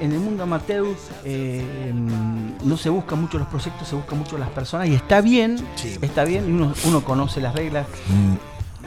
en, 0.00 0.06
en 0.06 0.12
el 0.12 0.18
mundo 0.18 0.42
amateur 0.42 0.84
eh, 1.24 1.92
mm, 1.94 2.68
no 2.68 2.76
se 2.76 2.90
buscan 2.90 3.20
mucho 3.20 3.38
los 3.38 3.46
proyectos, 3.48 3.88
se 3.88 3.94
buscan 3.96 4.18
mucho 4.18 4.36
las 4.36 4.48
personas 4.50 4.88
y 4.88 4.94
está 4.94 5.20
bien, 5.20 5.58
Sí. 5.76 5.96
está 6.02 6.24
bien 6.24 6.48
y 6.48 6.52
uno, 6.52 6.72
uno 6.86 7.02
conoce 7.04 7.40
las 7.40 7.54
reglas. 7.54 7.86
Mm, 8.08 8.34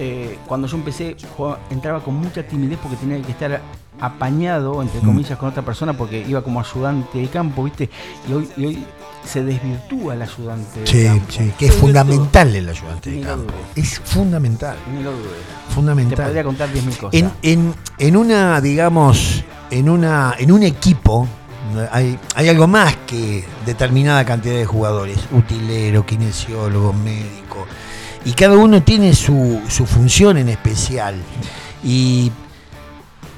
Eh, 0.01 0.38
cuando 0.47 0.65
yo 0.65 0.77
empecé 0.77 1.18
jugaba- 1.35 1.60
entraba 1.72 1.99
con 2.01 2.15
mucha 2.15 2.41
timidez 2.47 2.80
porque 2.81 2.95
tenía 2.95 3.22
que 3.22 3.31
estar 3.34 3.60
apañado 3.99 4.81
entre 4.81 5.01
comillas 5.01 5.38
con 5.38 5.49
otra 5.49 5.61
persona 5.61 5.91
porque 5.91 6.23
iba 6.26 6.41
como 6.41 6.61
ayudante 6.61 7.18
de 7.19 7.27
campo, 7.27 7.65
¿viste? 7.65 7.89
Y 8.30 8.31
hoy, 8.34 8.47
y 8.56 8.65
hoy 8.65 8.84
se 9.26 9.44
desvirtúa 9.44 10.16
el 10.16 10.22
ayudante 10.22 10.82
de 10.82 11.06
campo. 11.06 11.26
sí, 11.30 11.54
que 11.58 11.68
es 11.68 11.74
Se 11.74 11.80
fundamental 11.80 12.56
el 12.56 12.70
ayudante 12.70 13.10
Ni 13.12 13.20
de 13.20 13.26
campo. 13.26 13.54
Es 13.76 14.00
fundamental. 14.00 14.78
Ni 14.94 15.04
lo 15.04 15.12
dudes. 15.12 15.44
Te 15.68 15.74
fundamental. 15.74 16.26
podría 16.26 16.44
contar 16.44 16.70
10.000 16.70 16.98
cosas. 16.98 17.14
En, 17.14 17.32
en, 17.41 17.76
en 17.98 18.18
una, 18.18 18.60
digamos, 18.62 19.44
en 19.70 19.90
una, 19.90 20.36
en 20.38 20.52
un 20.52 20.64
equipo 20.64 21.28
hay, 21.91 22.18
hay 22.36 22.50
algo 22.50 22.68
más 22.68 22.96
que 23.08 23.44
determinada 23.66 24.26
cantidad 24.26 24.56
de 24.56 24.66
jugadores, 24.66 25.20
utilero, 25.32 26.06
kinesiólogo, 26.06 26.94
médico, 26.94 27.68
y 28.26 28.34
cada 28.34 28.58
uno 28.58 28.82
tiene 28.84 29.14
su, 29.14 29.62
su 29.68 29.86
función 29.86 30.38
en 30.38 30.50
especial. 30.50 31.16
Y, 31.84 32.32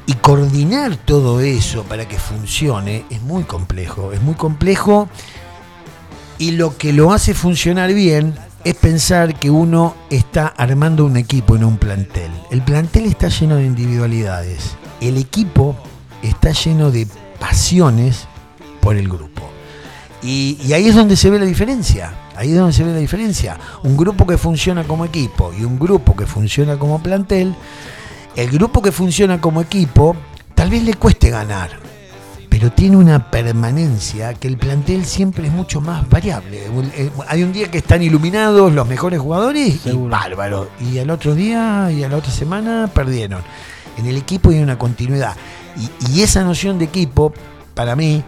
y 0.07 0.13
coordinar 0.15 0.95
todo 0.97 1.41
eso 1.41 1.83
para 1.83 2.07
que 2.07 2.17
funcione 2.17 3.05
es 3.09 3.21
muy 3.21 3.43
complejo, 3.43 4.11
es 4.13 4.21
muy 4.21 4.33
complejo 4.33 5.07
y 6.41 6.53
lo 6.53 6.75
que 6.75 6.91
lo 6.91 7.13
hace 7.13 7.35
funcionar 7.35 7.93
bien 7.93 8.33
es 8.63 8.73
pensar 8.73 9.35
que 9.35 9.51
uno 9.51 9.93
está 10.09 10.47
armando 10.47 11.05
un 11.05 11.15
equipo 11.15 11.55
en 11.55 11.63
un 11.63 11.77
plantel. 11.77 12.31
El 12.49 12.63
plantel 12.63 13.05
está 13.05 13.27
lleno 13.27 13.57
de 13.57 13.65
individualidades. 13.67 14.75
El 15.01 15.17
equipo 15.17 15.75
está 16.23 16.51
lleno 16.51 16.89
de 16.89 17.07
pasiones 17.39 18.25
por 18.81 18.95
el 18.95 19.07
grupo. 19.07 19.43
Y, 20.23 20.57
ahí 20.73 20.87
es 20.87 20.95
donde 20.95 21.15
se 21.15 21.29
ve 21.29 21.37
la 21.37 21.45
diferencia. 21.45 22.11
Ahí 22.35 22.49
es 22.53 22.57
donde 22.57 22.73
se 22.73 22.85
ve 22.85 22.91
la 22.91 22.97
diferencia. 22.97 23.59
Un 23.83 23.95
grupo 23.95 24.25
que 24.25 24.39
funciona 24.39 24.83
como 24.83 25.05
equipo 25.05 25.53
y 25.55 25.63
un 25.63 25.77
grupo 25.77 26.15
que 26.15 26.25
funciona 26.25 26.75
como 26.79 27.03
plantel. 27.03 27.53
El 28.35 28.49
grupo 28.49 28.81
que 28.81 28.91
funciona 28.91 29.39
como 29.39 29.61
equipo 29.61 30.15
tal 30.55 30.71
vez 30.71 30.81
le 30.81 30.95
cueste 30.95 31.29
ganar, 31.29 31.69
pero 32.51 32.69
tiene 32.69 32.97
una 32.97 33.31
permanencia 33.31 34.33
que 34.33 34.49
el 34.49 34.57
plantel 34.57 35.05
siempre 35.05 35.47
es 35.47 35.53
mucho 35.53 35.79
más 35.79 36.07
variable. 36.09 36.65
Eh, 36.95 37.09
Hay 37.29 37.43
un 37.43 37.53
día 37.53 37.71
que 37.71 37.77
están 37.77 38.03
iluminados 38.03 38.73
los 38.73 38.85
mejores 38.85 39.21
jugadores 39.21 39.67
y 39.69 39.77
Seguro. 39.77 40.11
bárbaro. 40.11 40.69
Y 40.81 40.99
al 40.99 41.09
otro 41.11 41.33
día 41.33 41.89
y 41.91 42.03
a 42.03 42.09
la 42.09 42.17
otra 42.17 42.29
semana 42.31 42.89
perdieron. 42.93 43.41
En 43.97 44.05
el 44.05 44.17
equipo 44.17 44.49
hay 44.49 44.59
una 44.59 44.77
continuidad. 44.77 45.33
Y, 46.03 46.11
y 46.11 46.21
esa 46.23 46.43
noción 46.43 46.77
de 46.77 46.85
equipo, 46.85 47.33
para 47.73 47.95
mí, 47.95 48.21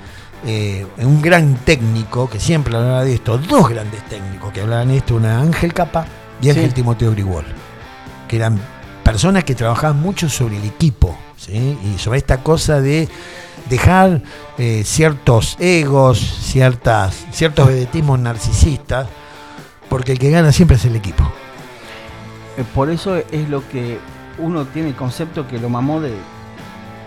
eh, 0.46 0.88
un 1.00 1.22
gran 1.22 1.56
técnico 1.66 2.30
que 2.30 2.40
siempre 2.40 2.76
hablaba 2.78 3.04
de 3.04 3.16
esto, 3.16 3.38
dos 3.38 3.68
grandes 3.70 4.04
técnicos 4.08 4.54
que 4.54 4.62
hablaban 4.62 4.88
de 4.88 4.98
esto, 4.98 5.16
una 5.16 5.42
Ángel 5.42 5.74
Capa 5.74 6.06
y 6.42 6.48
Ángel 6.50 6.70
Sí. 6.70 6.76
Timoteo 6.76 7.12
Grigol, 7.12 7.46
que 8.30 8.38
eran 8.38 8.58
personas 9.04 9.44
que 9.44 9.54
trabajaban 9.54 10.00
mucho 10.02 10.30
sobre 10.30 10.56
el 10.58 10.64
equipo, 10.64 11.16
¿sí? 11.38 11.78
y 11.84 12.00
sobre 12.00 12.20
esta 12.20 12.38
cosa 12.42 12.80
de 12.80 13.10
dejar 13.70 14.22
eh, 14.58 14.84
ciertos 14.86 15.56
egos, 15.60 16.20
ciertas, 16.20 17.26
ciertos 17.32 17.68
vedetismos 17.68 18.20
narcisistas, 18.20 19.08
porque 19.90 20.12
el 20.14 20.20
que 20.20 20.30
gana 20.32 20.52
siempre 20.52 20.78
es 20.78 20.86
el 20.86 20.96
equipo. 20.96 21.24
Eh, 22.58 22.64
Por 22.76 22.90
eso 22.90 23.16
es 23.18 23.50
lo 23.50 23.68
que 23.70 24.00
uno 24.38 24.66
tiene 24.66 24.90
el 24.90 24.96
concepto 24.96 25.48
que 25.48 25.60
lo 25.60 25.70
mamó 25.70 26.00
de. 26.02 26.14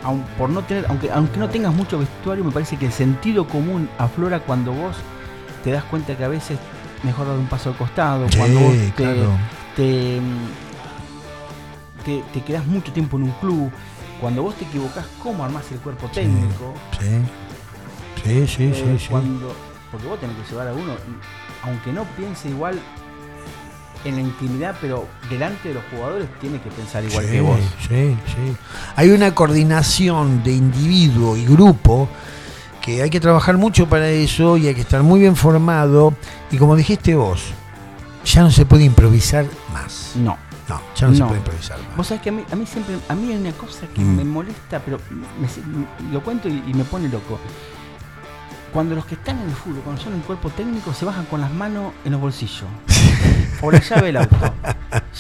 aun- 0.05 0.25
por 0.39 0.49
no 0.51 0.63
tener, 0.63 0.87
aunque, 0.89 1.11
aunque 1.11 1.39
no 1.39 1.49
tengas 1.49 1.75
mucho 1.75 1.99
vestuario, 1.99 2.45
me 2.45 2.53
parece 2.53 2.77
que 2.77 2.87
el 2.87 2.93
sentido 2.93 3.47
común 3.49 3.89
aflora 3.99 4.41
cuando 4.41 4.73
vos 4.73 4.97
te 5.65 5.71
das 5.73 5.85
cuenta 5.85 6.17
que 6.17 6.25
a 6.25 6.29
veces 6.29 6.59
mejor 7.03 7.27
dar 7.27 7.37
un 7.37 7.47
paso 7.47 7.71
al 7.71 7.77
costado, 7.77 8.29
Sí, 8.31 8.39
cuando 8.39 8.61
vos 8.61 8.73
te, 8.77 8.93
claro. 8.93 9.31
te, 9.77 10.21
te, 12.05 12.23
te 12.33 12.41
quedás 12.43 12.65
mucho 12.67 12.93
tiempo 12.93 13.17
en 13.17 13.25
un 13.25 13.33
club, 13.33 13.71
cuando 14.21 14.43
vos 14.43 14.55
te 14.57 14.65
equivocás, 14.65 15.05
cómo 15.23 15.45
armás 15.45 15.65
el 15.73 15.79
cuerpo 15.79 16.09
técnico. 16.13 16.75
Sí, 17.01 17.07
sí, 18.25 18.47
sí, 18.47 18.63
Eh, 18.65 18.75
sí, 18.75 18.99
sí. 19.05 19.07
cuando, 19.11 19.55
porque 19.91 20.07
vos 20.07 20.19
tenés 20.21 20.37
que 20.37 20.51
llevar 20.51 20.69
a 20.69 20.73
uno, 20.73 20.95
aunque 21.63 21.93
no 21.93 22.05
piense 22.17 22.49
igual 22.49 22.79
en 24.05 24.15
la 24.17 24.21
intimidad, 24.23 24.77
pero 24.81 25.07
delante 25.29 25.69
de 25.69 25.75
los 25.75 25.85
jugadores 25.91 26.29
tiene 26.41 26.61
que 26.61 26.71
pensar 26.71 27.05
igual 27.05 27.25
Sí, 27.25 27.31
que 27.33 27.41
vos. 27.41 27.59
Sí, 27.89 28.17
sí. 28.27 28.57
Hay 28.95 29.11
una 29.11 29.35
coordinación 29.35 30.43
de 30.45 30.53
individuo 30.53 31.37
y 31.37 31.45
grupo 31.45 32.09
que 32.81 33.03
hay 33.03 33.11
que 33.11 33.19
trabajar 33.19 33.57
mucho 33.57 33.89
para 33.89 34.09
eso 34.09 34.57
y 34.57 34.69
hay 34.69 34.75
que 34.77 34.83
estar 34.83 35.03
muy 35.03 35.19
bien 35.21 35.35
formado. 35.35 36.15
Y 36.53 36.57
como 36.57 36.77
dijiste 36.77 37.17
vos, 37.17 37.43
ya 38.25 38.43
no 38.43 38.51
se 38.53 38.65
puede 38.65 38.85
improvisar 38.85 39.45
más. 39.73 40.13
No. 40.15 40.37
No, 40.69 40.81
ya 40.97 41.07
no, 41.07 41.13
se 41.15 41.21
No. 41.21 41.27
puede 41.29 41.39
improvisar 41.41 41.79
más. 41.81 41.97
Vos 41.97 42.07
sabés 42.09 42.23
que 42.23 42.29
a 42.31 42.33
mí, 42.33 42.45
a 42.51 42.57
mí 42.57 42.67
siempre, 42.67 42.97
a 43.09 43.15
mí 43.15 43.33
hay 43.33 43.39
una 43.39 43.53
cosa 43.53 43.87
que 43.95 44.01
Mm. 44.01 44.17
me 44.17 44.25
molesta, 44.25 44.81
pero 44.85 44.99
me- 45.11 46.13
lo 46.13 46.23
cuento 46.23 46.49
y, 46.49 46.63
y 46.67 46.75
me 46.75 46.85
pone 46.85 47.09
loco. 47.09 47.39
Cuando 48.73 48.95
los 48.95 49.07
que 49.07 49.15
están 49.15 49.39
en 49.41 49.49
el 49.49 49.55
fútbol, 49.55 49.81
cuando 49.85 50.03
son 50.03 50.13
en 50.15 50.21
cuerpo 50.21 50.51
técnico, 50.51 50.93
se 50.93 51.05
bajan 51.07 51.25
con 51.27 51.41
las 51.41 51.51
manos 51.53 51.93
en 52.05 52.13
los 52.13 52.21
bolsillos. 52.21 52.69
o 53.63 53.71
la 53.71 53.81
llave 53.81 54.07
del 54.09 54.17
auto. 54.19 54.37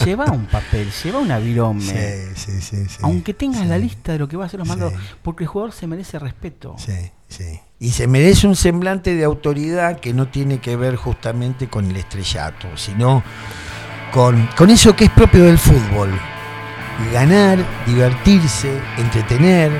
Lleva 0.04 0.26
un 0.26 0.44
papel, 0.46 0.90
lleva 1.02 1.20
una 1.20 1.38
virome. 1.38 1.80
Sí, 1.80 2.34
sí, 2.34 2.60
sí, 2.60 2.84
sí. 2.86 2.98
Aunque 3.02 3.32
tengas 3.32 3.66
la 3.66 3.78
lista 3.78 4.12
de 4.12 4.18
lo 4.18 4.28
que 4.28 4.36
va 4.36 4.44
a 4.44 4.46
hacer 4.46 4.58
los 4.58 4.68
mandados, 4.68 4.92
Sí. 4.92 4.98
porque 5.22 5.44
el 5.44 5.48
jugador 5.48 5.72
se 5.72 5.86
merece 5.86 6.18
respeto. 6.18 6.74
Sí, 6.78 6.92
sí. 7.28 7.60
Y 7.78 7.90
se 7.90 8.06
merece 8.06 8.46
un 8.46 8.56
semblante 8.56 9.14
de 9.14 9.24
autoridad 9.24 10.00
que 10.00 10.12
no 10.12 10.28
tiene 10.28 10.58
que 10.60 10.76
ver 10.76 10.96
justamente 10.96 11.68
con 11.68 11.86
el 11.90 11.96
estrellato, 11.96 12.68
sino 12.76 13.22
con, 14.12 14.48
con 14.56 14.70
eso 14.70 14.94
que 14.96 15.04
es 15.06 15.10
propio 15.10 15.44
del 15.44 15.58
fútbol. 15.58 16.10
Ganar, 17.12 17.58
divertirse, 17.86 18.70
entretener 18.96 19.70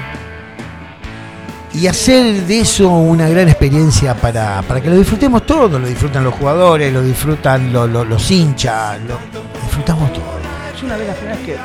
y 1.73 1.87
hacer 1.87 2.43
de 2.47 2.61
eso 2.61 2.89
una 2.89 3.29
gran 3.29 3.49
experiencia 3.49 4.15
para, 4.15 4.63
para 4.63 4.81
que 4.81 4.89
lo 4.91 4.97
disfrutemos 4.97 5.45
todos. 5.47 5.81
Lo 5.81 5.87
disfrutan 5.87 6.25
los 6.25 6.35
jugadores, 6.35 6.93
lo 6.93 7.03
disfrutan 7.03 7.73
lo- 7.73 7.87
lo- 7.87 8.05
los 8.05 8.31
hinchas, 8.31 8.99
lo 9.03 9.19
disfrutamos 9.63 10.13
todos. 10.13 10.27
Yo 10.81 10.87
una 10.87 10.97
vez 10.97 11.09
la 11.09 11.15
primera 11.15 11.37
vez 11.37 11.47
que, 11.47 11.53
que 11.53 11.59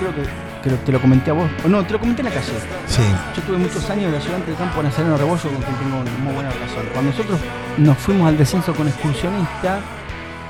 creo 0.00 0.14
que, 0.14 0.70
te 0.86 0.92
lo 0.92 1.00
comenté 1.00 1.30
a 1.30 1.34
vos, 1.34 1.50
o 1.64 1.68
no, 1.68 1.84
te 1.84 1.92
lo 1.92 1.98
comenté 2.00 2.22
en 2.22 2.28
la 2.28 2.34
calle. 2.34 2.52
Sí, 2.86 3.02
Yo 3.36 3.42
tuve 3.42 3.58
muchos 3.58 3.88
años 3.90 4.10
de 4.12 4.16
ayudante 4.18 4.50
de 4.52 4.56
campo 4.56 4.82
Nazareno 4.82 5.16
Rebollo, 5.18 5.42
con 5.42 5.62
quien 5.62 5.76
tengo 5.76 6.00
una 6.00 6.10
muy 6.22 6.32
buena 6.34 6.50
relación. 6.50 6.84
Cuando 6.92 7.10
nosotros 7.10 7.38
nos 7.78 7.98
fuimos 7.98 8.28
al 8.28 8.38
descenso 8.38 8.72
con 8.74 8.86
excursionista, 8.88 9.80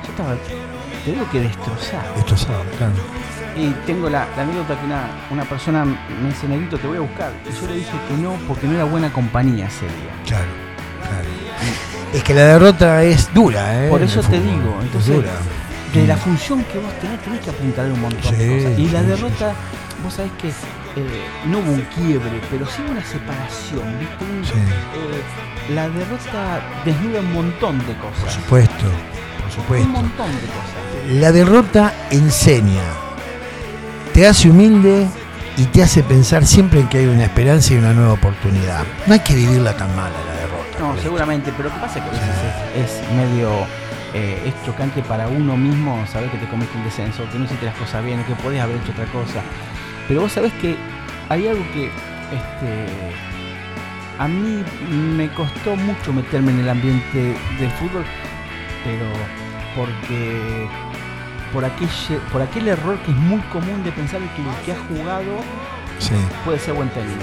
yo 0.04 0.10
estaba, 0.10 0.34
te 1.04 1.12
digo 1.12 1.28
que 1.30 1.40
destrozado. 1.40 2.14
esto 2.16 2.34
es 2.34 2.44
claro. 2.44 2.92
Y 3.56 3.68
tengo 3.86 4.08
la, 4.08 4.26
la 4.36 4.42
anécdota 4.44 4.78
que 4.78 4.86
una, 4.86 5.04
una 5.30 5.44
persona 5.44 5.84
me 5.84 6.28
dice, 6.28 6.48
Negrito, 6.48 6.78
te 6.78 6.86
voy 6.86 6.96
a 6.96 7.00
buscar. 7.00 7.32
Y 7.48 7.52
yo 7.60 7.66
le 7.66 7.74
dije 7.76 7.92
que 8.08 8.14
no, 8.22 8.32
porque 8.48 8.66
no 8.66 8.74
era 8.74 8.84
buena 8.84 9.12
compañía 9.12 9.66
ese 9.66 9.84
día. 9.86 10.12
Claro, 10.26 10.46
claro. 11.02 11.28
Es 12.14 12.22
que 12.24 12.34
la 12.34 12.42
derrota 12.44 13.02
es 13.02 13.32
dura, 13.34 13.84
¿eh? 13.84 13.88
Por 13.90 14.02
eso 14.02 14.20
te 14.22 14.40
digo, 14.40 14.76
Es 14.80 14.84
entonces, 14.86 15.16
dura. 15.16 15.30
de 15.92 16.06
la 16.06 16.16
función 16.16 16.64
que 16.64 16.78
vos 16.78 16.92
tenés, 17.00 17.20
tenés 17.20 17.40
que 17.40 17.50
apuntar 17.50 17.86
un 17.86 18.00
montón 18.00 18.38
de 18.38 18.56
cosas. 18.62 18.78
Y 18.78 18.88
la 18.88 19.00
sí, 19.00 19.06
derrota, 19.06 19.52
vos 20.02 20.14
sabés 20.14 20.32
que 20.40 20.48
eh, 20.48 20.52
no 21.46 21.58
hubo 21.58 21.72
un 21.72 21.80
quiebre, 21.94 22.40
pero 22.50 22.66
sí 22.66 22.82
una 22.90 23.02
separación, 23.04 23.98
¿viste? 23.98 24.24
Un- 24.24 24.44
Sí. 24.44 24.52
eh, 24.56 25.74
la 25.74 25.88
derrota 25.90 26.60
desnuda 26.84 27.20
un 27.20 27.32
montón 27.34 27.78
de 27.86 27.94
Por 27.94 28.10
cosas. 28.12 28.38
Supuesto, 29.52 29.86
Un 29.86 29.92
montón 29.92 30.26
de 30.26 30.46
cosas. 30.46 31.20
La 31.20 31.32
derrota 31.32 31.94
enseña, 32.10 32.82
te 34.12 34.26
hace 34.26 34.50
humilde 34.50 35.08
y 35.56 35.64
te 35.66 35.82
hace 35.82 36.02
pensar 36.02 36.46
siempre 36.46 36.80
en 36.80 36.88
que 36.88 36.98
hay 36.98 37.06
una 37.06 37.24
esperanza 37.24 37.74
y 37.74 37.76
una 37.76 37.92
nueva 37.92 38.14
oportunidad. 38.14 38.84
No 39.06 39.14
hay 39.14 39.20
que 39.20 39.34
vivirla 39.34 39.76
tan 39.76 39.94
mala 39.94 40.16
la 40.26 40.34
derrota. 40.40 40.78
No, 40.78 41.00
seguramente, 41.00 41.52
pero 41.56 41.68
lo 41.68 41.74
que 41.74 41.80
pasa 41.80 41.98
es 41.98 42.04
que 42.04 42.10
a 42.10 42.12
veces 42.12 42.30
es, 42.76 42.90
es 43.02 43.12
medio 43.12 43.66
eh, 44.14 44.42
es 44.44 44.66
chocante 44.66 45.02
para 45.02 45.26
uno 45.26 45.56
mismo 45.56 46.06
saber 46.06 46.30
que 46.30 46.36
te 46.36 46.46
comiste 46.46 46.76
un 46.76 46.84
descenso, 46.84 47.24
que 47.32 47.38
no 47.38 47.46
hiciste 47.46 47.64
las 47.64 47.74
cosas 47.76 48.04
bien, 48.04 48.22
que 48.24 48.34
podés 48.34 48.60
haber 48.60 48.76
hecho 48.76 48.92
otra 48.92 49.06
cosa. 49.06 49.42
Pero 50.06 50.22
vos 50.22 50.32
sabés 50.32 50.52
que 50.54 50.76
hay 51.30 51.48
algo 51.48 51.64
que 51.72 51.86
este, 51.86 52.86
a 54.18 54.28
mí 54.28 54.62
me 55.16 55.32
costó 55.32 55.76
mucho 55.76 56.12
meterme 56.12 56.52
en 56.52 56.60
el 56.60 56.68
ambiente 56.68 57.34
del 57.58 57.70
fútbol, 57.72 58.04
pero 58.84 59.06
porque 59.76 60.68
por 61.52 61.64
aquel, 61.64 61.88
por 62.32 62.42
aquel 62.42 62.68
error 62.68 62.98
que 63.00 63.10
es 63.10 63.16
muy 63.16 63.40
común 63.52 63.82
de 63.84 63.92
pensar 63.92 64.20
que 64.20 64.42
el 64.42 64.48
que 64.64 64.72
ha 64.72 64.76
jugado 64.88 65.40
Sí. 65.98 66.14
puede 66.44 66.58
ser 66.58 66.74
buen 66.74 66.88
técnico. 66.90 67.20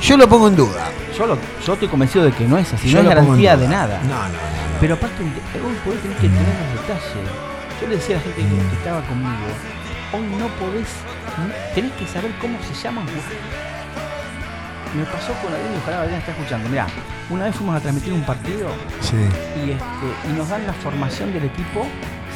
Yo 0.00 0.16
lo 0.16 0.28
pongo 0.28 0.48
en 0.48 0.56
duda. 0.56 0.88
Yo, 1.16 1.26
lo- 1.26 1.38
yo 1.64 1.72
estoy 1.72 1.88
convencido 1.88 2.24
de 2.24 2.32
que 2.32 2.44
no 2.46 2.58
es 2.58 2.72
así, 2.74 2.88
Yo 2.90 3.02
no 3.02 3.08
es 3.10 3.14
garantía 3.16 3.56
de 3.56 3.66
nada. 3.68 4.00
No, 4.02 4.08
no, 4.08 4.28
no. 4.28 4.78
Pero 4.80 4.94
aparte, 4.94 5.22
hoy 5.22 5.74
por 5.84 5.94
hoy 5.94 5.98
tenés 6.00 6.16
que 6.18 6.28
tener 6.28 6.42
los 6.42 6.82
detalles. 6.82 7.12
Yo 7.80 7.88
le 7.88 7.96
decía 7.96 8.16
a 8.16 8.18
la 8.18 8.24
gente 8.24 8.42
que, 8.42 8.68
que 8.70 8.76
estaba 8.76 9.00
conmigo, 9.02 9.46
hoy 10.12 10.22
no 10.38 10.48
podés, 10.60 10.88
tenés 11.74 11.92
que 11.92 12.06
saber 12.06 12.30
cómo 12.40 12.58
se 12.62 12.74
llama 12.74 13.00
un 13.00 13.06
jugador. 13.06 13.75
Me 14.94 15.04
pasó 15.04 15.32
con 15.42 15.52
Adrián 15.52 15.72
y 15.74 15.78
ojalá 15.82 16.02
Adrián 16.02 16.20
está 16.20 16.32
escuchando. 16.32 16.68
Mirá, 16.68 16.86
una 17.30 17.44
vez 17.44 17.54
fuimos 17.56 17.76
a 17.76 17.80
transmitir 17.80 18.12
un 18.12 18.22
partido 18.24 18.68
Sí. 19.00 19.16
y, 19.16 19.70
este, 19.72 20.30
y 20.30 20.32
nos 20.36 20.48
dan 20.48 20.66
la 20.66 20.72
formación 20.72 21.32
del 21.32 21.44
equipo 21.44 21.86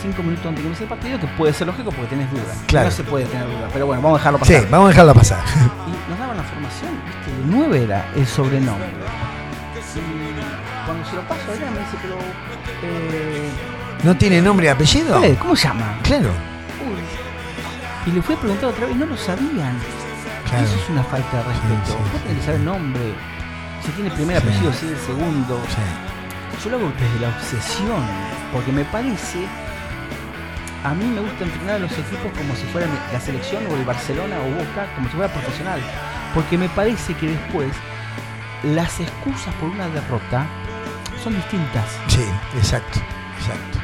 cinco 0.02 0.22
minutos 0.22 0.46
antes 0.46 0.56
de 0.56 0.62
que 0.62 0.66
empiece 0.68 0.84
el 0.84 0.88
partido, 0.88 1.20
que 1.20 1.26
puede 1.38 1.52
ser 1.52 1.66
lógico 1.66 1.90
porque 1.90 2.08
tenés 2.08 2.30
dudas. 2.30 2.56
Claro. 2.66 2.86
No 2.86 2.90
se 2.92 3.04
puede 3.04 3.26
tener 3.26 3.46
dudas, 3.46 3.70
pero 3.72 3.86
bueno, 3.86 4.02
vamos 4.02 4.16
a 4.16 4.20
dejarlo 4.20 4.38
Sí, 4.44 4.52
pasar. 4.54 4.70
vamos 4.70 4.86
a 4.86 4.88
dejarla 4.88 5.14
pasar. 5.14 5.38
Y 5.86 6.10
nos 6.10 6.18
daban 6.18 6.36
la 6.36 6.42
formación, 6.42 6.90
¿viste? 7.06 7.30
El 7.30 7.50
9 7.50 7.84
era 7.84 8.06
el 8.16 8.26
sobrenombre. 8.26 8.88
Y 9.96 10.86
cuando 10.86 11.04
se 11.08 11.16
lo 11.16 11.22
paso 11.22 11.40
a 11.50 11.52
Adrián 11.54 11.74
me 11.74 11.80
dice, 11.80 11.96
pero. 12.02 12.14
Eh, 12.82 13.50
¿No 14.02 14.16
tiene 14.16 14.40
nombre 14.40 14.66
y 14.66 14.68
apellido? 14.70 15.20
¿Cómo 15.38 15.54
se 15.56 15.68
llama? 15.68 15.98
Claro. 16.02 16.30
Uy. 16.86 18.10
Y 18.10 18.14
le 18.14 18.22
fui 18.22 18.34
a 18.34 18.38
preguntar 18.38 18.70
otra 18.70 18.86
vez, 18.86 18.96
no 18.96 19.04
lo 19.06 19.16
sabían. 19.16 19.76
Claro. 20.50 20.66
Eso 20.66 20.76
es 20.76 20.88
una 20.90 21.04
falta 21.04 21.36
de 21.38 21.42
respeto. 21.44 21.86
Sí, 21.86 21.92
sí, 21.92 22.10
Vos 22.12 22.22
tenés 22.22 22.38
que 22.38 22.44
saber 22.44 22.60
el 22.60 22.64
nombre, 22.64 23.14
si 23.84 23.90
tiene 23.92 24.10
el 24.10 24.16
primer 24.16 24.36
apellido, 24.36 24.72
si 24.72 24.86
es 24.86 24.92
el 24.92 24.98
segundo. 24.98 25.62
Yo 26.62 26.70
lo 26.70 26.76
hago 26.76 26.92
desde 26.98 27.20
la 27.20 27.28
obsesión, 27.28 28.02
porque 28.52 28.72
me 28.72 28.84
parece. 28.84 29.46
A 30.82 30.94
mí 30.94 31.04
me 31.04 31.20
gusta 31.20 31.44
entrenar 31.44 31.76
a 31.76 31.78
los 31.78 31.92
equipos 31.92 32.32
como 32.36 32.54
si 32.56 32.64
fueran 32.72 32.90
la 33.12 33.20
selección 33.20 33.66
o 33.70 33.76
el 33.76 33.84
Barcelona 33.84 34.36
o 34.40 34.50
Boca, 34.50 34.86
como 34.94 35.08
si 35.08 35.16
fuera 35.16 35.32
profesional. 35.32 35.80
Porque 36.34 36.58
me 36.58 36.68
parece 36.70 37.14
que 37.14 37.28
después 37.28 37.70
las 38.62 38.98
excusas 39.00 39.54
por 39.54 39.68
una 39.68 39.88
derrota 39.88 40.46
son 41.22 41.34
distintas. 41.34 41.84
Sí, 42.08 42.24
exacto, 42.56 42.98
exacto. 43.38 43.78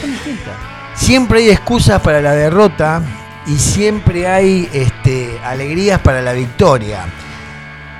Son 0.00 0.10
distintas. 0.10 0.54
Siempre 0.94 1.40
hay 1.40 1.50
excusas 1.50 2.00
para 2.02 2.20
la 2.20 2.32
derrota 2.32 3.02
y 3.46 3.56
siempre 3.58 4.26
hay 4.28 4.68
este, 4.72 5.38
alegrías 5.44 6.00
para 6.00 6.22
la 6.22 6.32
victoria. 6.32 7.04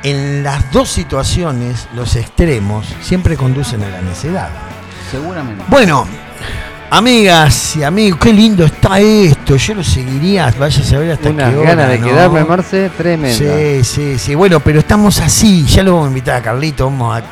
En 0.04 0.42
las 0.42 0.72
dos 0.72 0.88
situaciones, 0.88 1.88
los 1.94 2.16
extremos 2.16 2.86
siempre 3.00 3.36
conducen 3.36 3.82
a 3.84 3.88
la 3.88 4.00
necedad. 4.00 4.48
Seguramente. 5.10 5.64
Bueno, 5.68 6.06
amigas 6.90 7.76
y 7.76 7.84
amigos, 7.84 8.18
qué 8.20 8.32
lindo 8.32 8.64
está 8.64 8.98
esto. 8.98 9.56
Yo 9.56 9.74
lo 9.74 9.84
seguiría, 9.84 10.52
vaya 10.58 10.80
a 10.80 10.84
saber 10.84 11.12
hasta 11.12 11.30
Unas 11.30 11.50
qué 11.50 11.56
hora. 11.56 11.70
ganas 11.70 11.88
de 11.90 11.98
¿no? 11.98 12.06
quedarme, 12.06 12.44
Marce, 12.44 12.90
tremenda. 12.90 13.36
Sí, 13.36 13.84
sí, 13.84 14.18
sí. 14.18 14.34
Bueno, 14.34 14.58
pero 14.60 14.80
estamos 14.80 15.20
así. 15.20 15.64
Ya 15.66 15.82
lo 15.84 15.92
vamos 15.92 16.06
a 16.06 16.08
invitar 16.08 16.36
a 16.36 16.42
Carlito. 16.42 16.86
Vamos 16.86 17.18
a, 17.18 17.22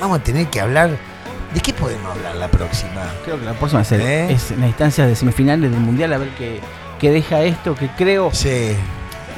vamos 0.00 0.18
a 0.18 0.22
tener 0.22 0.46
que 0.46 0.60
hablar. 0.60 0.96
¿De 1.52 1.60
qué 1.60 1.72
podemos 1.72 2.10
hablar 2.16 2.34
la 2.36 2.48
próxima? 2.48 3.02
Creo 3.24 3.38
que 3.38 3.44
la 3.44 3.52
próxima 3.52 3.82
es, 3.82 3.92
¿Eh? 3.92 4.32
es 4.32 4.50
en 4.50 4.60
las 4.60 4.68
instancias 4.68 5.06
de 5.06 5.14
semifinales 5.14 5.70
del 5.70 5.78
Mundial, 5.80 6.12
a 6.12 6.18
ver 6.18 6.30
qué, 6.30 6.60
qué 7.04 7.10
deja 7.10 7.42
esto, 7.42 7.74
que 7.74 7.88
creo 7.88 8.30
Sí. 8.32 8.74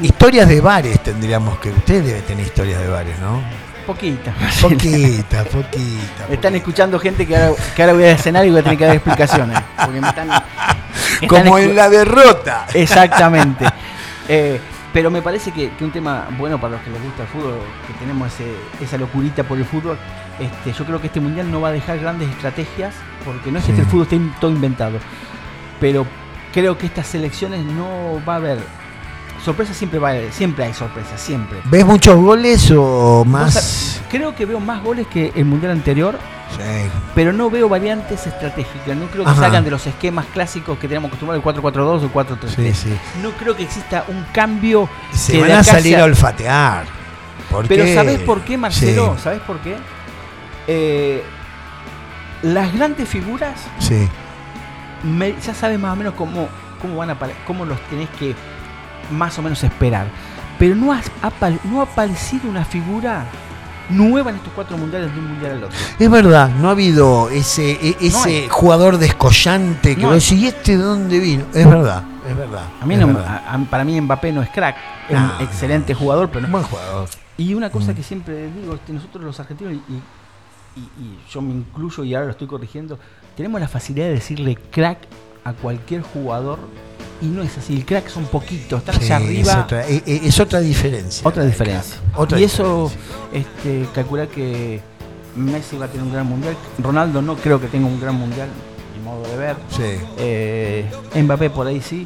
Historias 0.02 0.48
de 0.48 0.60
bares 0.60 1.00
tendríamos 1.02 1.58
que. 1.58 1.70
Usted 1.70 2.04
debe 2.04 2.20
tener 2.20 2.46
historias 2.46 2.80
de 2.80 2.86
bares, 2.88 3.18
¿no? 3.18 3.42
poquita. 3.86 4.34
Poquita, 4.60 5.42
poquita. 5.52 6.26
Me 6.28 6.34
están 6.34 6.54
escuchando 6.54 6.98
gente 6.98 7.26
que 7.26 7.36
ahora, 7.36 7.52
que 7.74 7.82
ahora 7.82 7.94
voy 7.94 8.04
a 8.04 8.10
escenario 8.12 8.48
y 8.48 8.50
voy 8.52 8.60
a 8.60 8.62
tener 8.62 8.78
que 8.78 8.84
dar 8.84 8.94
explicaciones. 8.96 9.58
Porque 9.84 10.00
me 10.00 10.08
están. 10.08 10.28
Como 11.28 11.58
en 11.58 11.74
la 11.74 11.88
derrota. 11.88 12.66
Exactamente. 12.74 13.64
Eh, 14.28 14.60
pero 14.92 15.08
me 15.08 15.22
parece 15.22 15.52
que, 15.52 15.70
que 15.76 15.84
un 15.84 15.92
tema 15.92 16.26
bueno 16.36 16.60
para 16.60 16.72
los 16.74 16.82
que 16.82 16.90
les 16.90 17.00
gusta 17.00 17.22
el 17.22 17.28
fútbol, 17.28 17.60
que 17.86 17.92
tenemos 17.94 18.26
ese- 18.32 18.56
esa 18.84 18.98
locurita 18.98 19.44
por 19.44 19.56
el 19.56 19.64
fútbol, 19.64 19.96
este, 20.40 20.72
yo 20.72 20.84
creo 20.84 21.00
que 21.00 21.06
este 21.06 21.20
mundial 21.20 21.48
no 21.48 21.60
va 21.60 21.68
a 21.68 21.70
dejar 21.70 22.00
grandes 22.00 22.28
estrategias, 22.30 22.92
porque 23.24 23.52
no 23.52 23.60
es 23.60 23.64
Sí. 23.66 23.72
que 23.72 23.82
el 23.82 23.86
fútbol 23.86 24.02
esté 24.02 24.18
todo 24.40 24.50
inventado, 24.50 24.98
pero 25.78 26.04
creo 26.56 26.78
que 26.78 26.86
estas 26.86 27.06
selecciones 27.06 27.62
no 27.66 28.18
va 28.26 28.32
a 28.32 28.36
haber 28.36 28.58
sorpresas, 29.44 29.76
siempre 29.76 29.98
va 29.98 30.08
a 30.08 30.12
haber, 30.12 30.32
siempre 30.32 30.64
hay 30.64 30.72
sorpresas, 30.72 31.20
siempre. 31.20 31.58
¿Ves 31.66 31.84
muchos 31.84 32.16
goles 32.16 32.72
o 32.74 33.26
más? 33.26 34.00
Creo 34.10 34.34
que 34.34 34.46
veo 34.46 34.58
más 34.58 34.82
goles 34.82 35.06
que 35.06 35.32
el 35.36 35.44
mundial 35.44 35.72
anterior, 35.72 36.18
Sí. 36.56 36.62
pero 37.14 37.34
no 37.34 37.50
veo 37.50 37.68
variantes 37.68 38.26
estratégicas. 38.26 38.96
No 38.96 39.04
creo 39.08 39.24
que 39.24 39.30
Ajá. 39.32 39.42
salgan 39.42 39.64
de 39.64 39.70
los 39.70 39.86
esquemas 39.86 40.24
clásicos 40.32 40.78
que 40.78 40.88
tenemos 40.88 41.08
acostumbrados, 41.08 41.40
el 41.40 41.44
4-4-2 41.44 42.00
o 42.00 42.04
el 42.06 42.10
4-3-3. 42.10 42.72
Sí, 42.74 42.88
sí. 42.88 42.98
No 43.22 43.32
creo 43.32 43.54
que 43.54 43.64
exista 43.64 44.04
un 44.08 44.24
cambio 44.32 44.88
Se 45.12 45.32
que 45.32 45.40
van 45.42 45.50
a 45.50 45.62
salir 45.62 45.92
sea- 45.96 46.00
a 46.00 46.04
olfatear. 46.04 46.84
¿Por 47.50 47.68
Pero 47.68 47.84
qué? 47.84 47.94
¿sabés 47.94 48.20
por 48.20 48.40
qué, 48.40 48.56
Marcelo? 48.56 49.16
¿Sabés 49.22 49.40
por 49.42 49.58
qué? 49.58 49.76
Eh, 50.68 51.22
las 52.42 52.72
grandes 52.72 53.08
figuras 53.08 53.60
sí. 53.78 54.08
Me- 55.06 55.34
ya 55.40 55.54
sabes 55.54 55.78
más 55.78 55.92
o 55.92 55.96
menos 55.96 56.14
cómo, 56.14 56.48
cómo 56.80 56.96
van 56.96 57.10
a 57.10 57.16
cómo 57.46 57.64
los 57.64 57.78
tenés 57.88 58.08
que 58.10 58.34
más 59.10 59.38
o 59.38 59.42
menos 59.42 59.62
esperar. 59.64 60.06
Pero 60.58 60.74
no 60.74 60.92
ha, 60.92 61.00
no 61.64 61.80
ha 61.80 61.84
aparecido 61.84 62.48
una 62.48 62.64
figura 62.64 63.24
nueva 63.90 64.30
en 64.30 64.36
estos 64.36 64.52
cuatro 64.54 64.76
mundiales 64.76 65.12
de 65.12 65.20
un 65.20 65.28
mundial 65.28 65.52
al 65.52 65.64
otro. 65.64 65.78
Es 65.98 66.10
verdad, 66.10 66.48
no 66.48 66.68
ha 66.68 66.72
habido 66.72 67.28
ese, 67.30 67.72
e- 67.72 67.96
ese 68.00 68.48
jugador 68.48 68.98
descollante 68.98 69.94
que 69.94 70.02
No 70.02 70.12
decís, 70.12 70.32
¿y 70.32 70.46
este 70.48 70.76
de 70.76 70.82
dónde 70.82 71.18
vino? 71.20 71.44
Es 71.54 71.68
verdad, 71.68 72.02
es 72.28 72.36
verdad. 72.36 72.64
A 72.80 72.86
mí 72.86 72.94
es 72.94 73.00
no, 73.00 73.06
verdad. 73.08 73.42
a- 73.46 73.54
a- 73.54 73.58
para 73.70 73.84
mí 73.84 74.00
Mbappé 74.00 74.32
no 74.32 74.42
es 74.42 74.50
crack, 74.50 74.76
es 75.08 75.16
un 75.16 75.30
excelente 75.40 75.94
jugador, 75.94 76.28
pero 76.30 76.46
no. 76.46 76.52
Buen 76.52 76.64
jugador. 76.64 77.08
Y 77.38 77.52
una 77.54 77.70
cosa 77.70 77.92
Mm. 77.92 77.94
que 77.94 78.02
siempre 78.02 78.50
digo, 78.50 78.74
este, 78.74 78.92
nosotros 78.94 79.22
los 79.22 79.38
argentinos, 79.38 79.74
y, 79.74 79.76
y- 79.92 80.80
y 81.00 81.18
yo 81.30 81.40
me 81.42 81.52
incluyo 81.52 82.02
y 82.02 82.14
ahora 82.14 82.26
lo 82.26 82.32
estoy 82.32 82.46
corrigiendo, 82.48 82.98
tenemos 83.36 83.60
la 83.60 83.68
facilidad 83.68 84.06
de 84.06 84.12
decirle 84.14 84.56
crack 84.70 84.98
a 85.44 85.52
cualquier 85.52 86.02
jugador 86.02 86.58
y 87.22 87.26
no 87.26 87.42
es 87.42 87.56
así. 87.56 87.74
El 87.74 87.84
crack 87.86 88.08
son 88.08 88.24
poquitos, 88.26 88.80
están 88.80 89.00
Sí, 89.00 89.04
allá 89.12 89.18
es, 89.18 89.24
arriba. 89.48 89.62
otra, 89.64 89.88
e- 89.88 90.02
e- 90.06 90.20
es 90.24 90.40
otra 90.40 90.60
diferencia. 90.60 91.26
Otra 91.28 91.44
diferencia. 91.44 91.96
Otra 92.14 92.38
y 92.40 92.44
eso, 92.44 92.90
diferencia. 92.90 93.50
este, 93.60 93.88
calcula 93.94 94.26
que 94.26 94.80
Messi 95.36 95.76
va 95.76 95.86
a 95.86 95.88
tener 95.88 96.04
un 96.06 96.12
gran 96.12 96.26
mundial. 96.26 96.56
Ronaldo 96.78 97.22
no 97.22 97.36
creo 97.36 97.60
que 97.60 97.68
tenga 97.68 97.86
un 97.86 98.00
gran 98.00 98.14
mundial, 98.16 98.48
mi 98.96 99.02
modo 99.04 99.22
de 99.28 99.36
ver. 99.36 99.56
Sí. 99.70 100.02
Eh, 100.18 100.90
Mbappé 101.14 101.50
por 101.50 101.66
ahí 101.66 101.80
sí, 101.80 102.04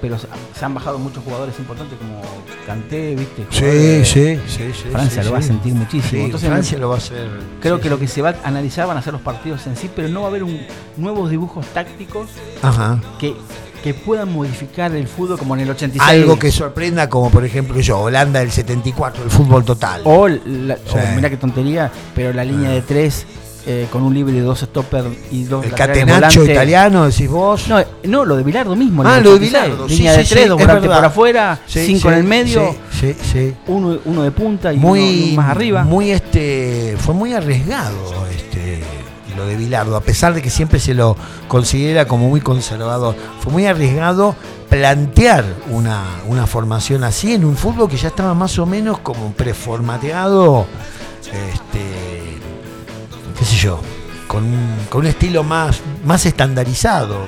pero 0.00 0.18
se 0.18 0.64
han 0.64 0.74
bajado 0.74 0.98
muchos 0.98 1.22
jugadores 1.24 1.58
importantes 1.58 1.98
como 1.98 2.20
Kanté, 2.66 3.14
¿viste? 3.14 3.46
Sí, 3.50 4.04
sí, 4.04 4.40
sí, 4.46 4.72
sí, 4.72 4.88
Francia 4.90 5.22
sí, 5.22 5.28
lo 5.28 5.32
va 5.32 5.38
a 5.38 5.42
sentir 5.42 5.74
muchísimo. 5.74 6.10
Sí, 6.10 6.20
Entonces, 6.20 6.48
Francia 6.48 6.78
lo 6.78 6.88
va 6.88 6.94
a 6.96 6.98
hacer. 6.98 7.28
Creo 7.60 7.80
que 7.80 7.90
lo 7.90 7.98
que 7.98 8.08
se 8.08 8.22
va 8.22 8.30
a 8.30 8.48
analizar 8.48 8.86
van 8.86 8.96
a 8.96 9.02
ser 9.02 9.12
los 9.12 9.22
partidos 9.22 9.66
en 9.66 9.76
sí, 9.76 9.90
pero 9.94 10.08
no 10.08 10.20
va 10.20 10.26
a 10.26 10.30
haber 10.30 10.44
un, 10.44 10.60
nuevos 10.96 11.30
dibujos 11.30 11.66
tácticos 11.66 12.28
Ajá. 12.62 13.00
que, 13.18 13.34
que 13.82 13.94
puedan 13.94 14.32
modificar 14.32 14.94
el 14.94 15.06
fútbol 15.08 15.38
como 15.38 15.54
en 15.54 15.62
el 15.62 15.70
86. 15.70 16.02
Algo 16.22 16.38
que 16.38 16.50
sorprenda, 16.50 17.08
como 17.08 17.30
por 17.30 17.44
ejemplo 17.44 17.78
yo, 17.80 17.98
Holanda 17.98 18.40
del 18.40 18.50
74, 18.50 19.24
el 19.24 19.30
fútbol 19.30 19.64
total. 19.64 20.02
O, 20.04 20.28
la, 20.28 20.74
o 20.74 21.16
mirá 21.16 21.30
qué 21.30 21.36
tontería, 21.36 21.90
pero 22.14 22.32
la 22.32 22.44
línea 22.44 22.70
de 22.70 22.82
tres 22.82 23.26
eh, 23.66 23.86
con 23.90 24.02
un 24.02 24.14
libre 24.14 24.32
de 24.34 24.40
dos 24.40 24.60
stopper 24.60 25.04
y 25.30 25.44
dos 25.44 25.64
el 25.64 25.72
catenacho 25.72 26.44
italiano, 26.44 27.06
decís 27.06 27.28
vos. 27.28 27.68
No, 27.68 27.78
no, 28.04 28.24
lo 28.24 28.36
de 28.36 28.42
Bilardo 28.42 28.74
mismo. 28.76 29.02
Ah, 29.04 29.20
lo 29.20 29.38
de 29.38 29.46
86. 29.46 29.50
Bilardo, 29.50 29.88
sí, 29.88 29.96
Línea 29.96 30.12
sí, 30.12 30.18
de 30.18 30.24
sí, 30.24 30.34
tres, 30.34 30.48
dos 30.48 30.60
es 30.60 30.66
volantes 30.66 30.82
verdad. 30.88 30.96
por 30.96 31.04
afuera, 31.06 31.60
Sí, 31.66 31.86
cinco 31.86 32.00
sí, 32.02 32.08
en 32.08 32.14
el 32.14 32.24
medio, 32.24 32.76
Sí, 32.90 33.14
sí, 33.14 33.16
sí. 33.32 33.54
uno, 33.66 33.98
uno 34.04 34.22
de 34.22 34.30
punta 34.30 34.72
y 34.72 34.76
muy 34.78 35.24
uno 35.32 35.42
más 35.42 35.50
arriba. 35.50 35.84
Muy 35.84 36.10
este, 36.10 36.96
fue 36.98 37.14
muy 37.14 37.32
arriesgado 37.34 38.26
este 38.30 38.82
lo 39.36 39.46
de 39.46 39.56
Bilardo, 39.56 39.96
a 39.96 40.00
pesar 40.02 40.34
de 40.34 40.42
que 40.42 40.50
siempre 40.50 40.78
se 40.80 40.92
lo 40.92 41.16
considera 41.48 42.06
como 42.06 42.28
muy 42.28 42.40
conservador. 42.40 43.14
Fue 43.40 43.52
muy 43.52 43.64
arriesgado 43.64 44.34
plantear 44.68 45.44
una, 45.70 46.02
una 46.26 46.46
formación 46.46 47.04
así 47.04 47.32
en 47.34 47.44
un 47.44 47.56
fútbol 47.56 47.88
que 47.88 47.96
ya 47.96 48.08
estaba 48.08 48.34
más 48.34 48.58
o 48.58 48.66
menos 48.66 48.98
como 48.98 49.32
preformateado, 49.32 50.66
este, 51.24 52.29
qué 53.40 53.44
sé 53.44 53.56
yo, 53.56 53.80
con, 54.28 54.44
un- 54.44 54.86
con 54.88 55.00
un 55.00 55.06
estilo 55.08 55.42
más, 55.42 55.80
más 56.04 56.24
estandarizado. 56.26 57.26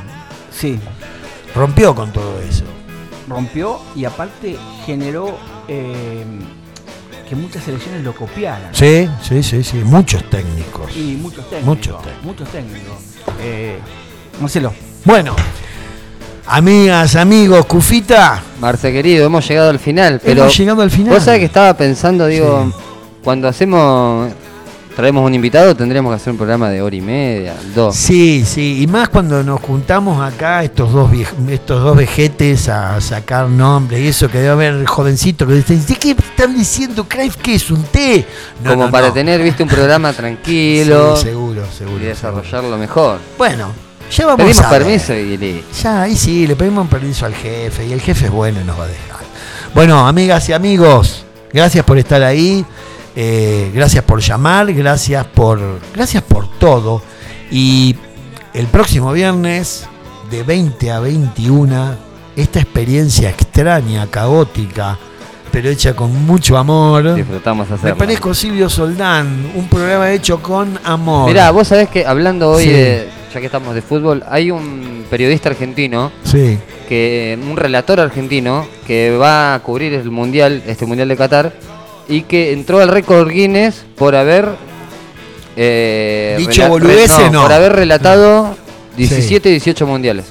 Sí, 0.57 0.79
Rompió 1.55 1.95
con 1.95 2.13
todo 2.13 2.41
eso. 2.41 2.65
rompió 3.29 3.79
y 3.97 4.05
aparte 4.07 4.57
generó 4.87 5.37
eh, 5.69 6.25
que 7.29 7.35
muchas 7.37 7.65
selecciones 7.65 8.03
lo 8.05 8.15
copiaran. 8.15 8.69
Sí, 8.75 9.09
sí, 9.23 9.43
sí, 9.43 9.63
sí. 9.65 9.79
Muchos 9.85 10.29
técnicos. 10.31 10.95
Y 10.97 11.17
muchos 11.21 11.45
técnicos. 11.51 11.65
Muchos 11.67 12.03
técnicos. 12.03 12.25
Muchos 12.25 12.49
técnicos. 12.49 12.97
Eh, 13.41 13.79
Marcelo, 14.41 14.73
Bueno, 15.05 15.35
amigas, 16.47 17.17
amigos, 17.17 17.67
Cufita, 17.67 18.43
Marce 18.61 18.93
querido, 18.93 19.27
hemos 19.27 19.47
llegado 19.47 19.71
al 19.71 19.79
final, 19.79 20.21
pero 20.25 20.43
hemos 20.43 20.57
llegado 20.57 20.83
al 20.83 20.91
final. 20.91 21.15
vos 21.15 21.23
sabés 21.23 21.41
que 21.41 21.47
estaba 21.47 21.75
pensando, 21.77 22.27
digo, 22.27 22.67
Sí. 22.67 22.83
cuando 23.23 23.49
hacemos, 23.49 24.31
traemos 24.97 25.25
un 25.25 25.35
invitado, 25.35 25.75
tendríamos 25.75 26.11
que 26.13 26.17
hacer 26.17 26.31
un 26.33 26.37
programa 26.37 26.69
de 26.71 26.83
hora 26.83 26.95
y 26.97 27.01
media, 27.01 27.55
dos. 27.75 27.97
Sí, 27.97 28.45
sí, 28.47 28.83
y 28.83 28.87
más 28.87 29.09
cuando 29.09 29.43
nos 29.43 29.61
juntamos 29.61 30.21
acá 30.23 30.63
estos 30.65 30.93
dos 30.93 31.11
estos 31.49 31.83
dos 31.83 31.97
vejetes 31.97 32.69
a 32.69 33.01
sacar 33.01 33.49
nombres 33.49 34.01
y 34.01 34.09
eso 34.09 34.29
que 34.29 34.39
debe 34.39 34.51
haber 34.51 34.87
jovencito 34.87 35.47
que 35.47 35.55
dicen, 35.55 35.85
¿de 35.87 35.95
qué 35.97 36.11
están 36.13 36.55
diciendo 36.57 37.05
Cruyff 37.09 37.37
que 37.37 37.55
es 37.55 37.71
un 37.71 37.83
té? 37.85 38.27
No, 38.63 38.71
como 38.71 38.85
no, 38.87 38.91
para 38.91 39.09
no. 39.09 39.13
tener, 39.15 39.43
viste, 39.43 39.63
un 39.63 39.69
programa 39.69 40.13
tranquilo 40.15 41.17
Sí, 41.17 41.23
seguro, 41.25 41.63
seguro. 41.67 41.71
y 41.71 41.77
seguro. 41.79 42.05
desarrollarlo 42.05 42.77
mejor. 42.79 43.19
Bueno, 43.39 43.73
ya 44.11 44.27
vamos 44.27 44.45
Pedimos 44.45 44.65
a 44.67 44.71
permiso 44.71 45.15
y 45.15 45.37
listo. 45.39 45.83
Ya, 45.83 46.03
ahí 46.03 46.17
sí, 46.17 46.47
le 46.47 46.55
pedimos 46.55 46.87
permiso 46.89 47.25
al 47.27 47.35
jefe 47.35 47.87
y 47.87 47.93
el 47.93 48.01
jefe 48.01 48.27
es 48.27 48.31
bueno 48.31 48.61
y 48.61 48.65
nos 48.65 48.79
va 48.79 48.85
a 48.85 48.89
dejar. 48.89 49.23
Bueno, 49.75 50.07
amigas 50.07 50.47
y 50.51 50.53
amigos, 50.53 51.25
gracias 51.51 51.83
por 51.85 51.97
estar 51.97 52.23
ahí, 52.23 52.63
eh, 53.17 53.71
gracias 53.75 54.05
por 54.05 54.21
llamar, 54.21 54.73
gracias 54.73 55.25
por, 55.27 55.61
gracias 55.95 56.23
por 56.23 56.49
todo. 56.59 57.03
Y 57.51 57.95
el 58.55 58.67
próximo 58.67 59.13
viernes, 59.13 59.87
de 60.31 60.43
20 60.43 60.91
a 60.91 61.01
21, 61.01 61.95
esta 62.37 62.61
experiencia 62.61 63.29
extraña, 63.29 64.07
caótica, 64.11 64.99
pero 65.51 65.69
hecha 65.69 65.95
con 65.95 66.25
mucho 66.25 66.57
amor. 66.57 67.15
Disfrutamos 67.15 67.69
Me 67.69 67.75
hacerlo. 67.75 67.99
parezco 67.99 68.33
Silvio 68.33 68.71
Soldán, 68.71 69.53
un 69.55 69.69
programa 69.69 70.11
hecho 70.11 70.41
con 70.43 70.79
amor. 70.85 71.29
Mirá, 71.29 71.51
vos 71.51 71.69
sabés 71.69 71.89
que 71.91 72.07
hablando 72.07 72.51
hoy, 72.53 72.65
Sí. 72.65 72.71
de, 72.71 73.09
ya 73.35 73.41
que 73.41 73.47
estamos 73.47 73.75
de 73.75 73.83
fútbol, 73.83 74.25
hay 74.29 74.51
un 74.51 75.05
periodista 75.11 75.51
argentino, 75.51 76.11
Sí, 76.25 76.59
que 76.89 77.39
un 77.47 77.57
relator 77.59 78.01
argentino, 78.01 78.67
que 78.87 79.15
va 79.19 79.55
a 79.55 79.61
cubrir 79.63 79.93
el 79.93 80.11
mundial, 80.11 80.63
este 80.67 80.87
mundial 80.87 81.09
de 81.09 81.17
Qatar, 81.19 81.53
y 82.09 82.23
que 82.23 82.53
entró 82.53 82.81
al 82.81 82.89
récord 82.89 83.29
Guinness 83.31 83.85
por 83.97 84.15
haber 84.15 84.49
eh, 85.57 86.37
Dicho 86.39 86.69
boludeces, 86.69 87.31
no. 87.31 87.43
por 87.43 87.53
haber 87.53 87.73
relatado 87.73 88.57
Sí. 88.93 88.99
17 89.09 89.49
18 89.49 89.87
mundiales. 89.87 90.27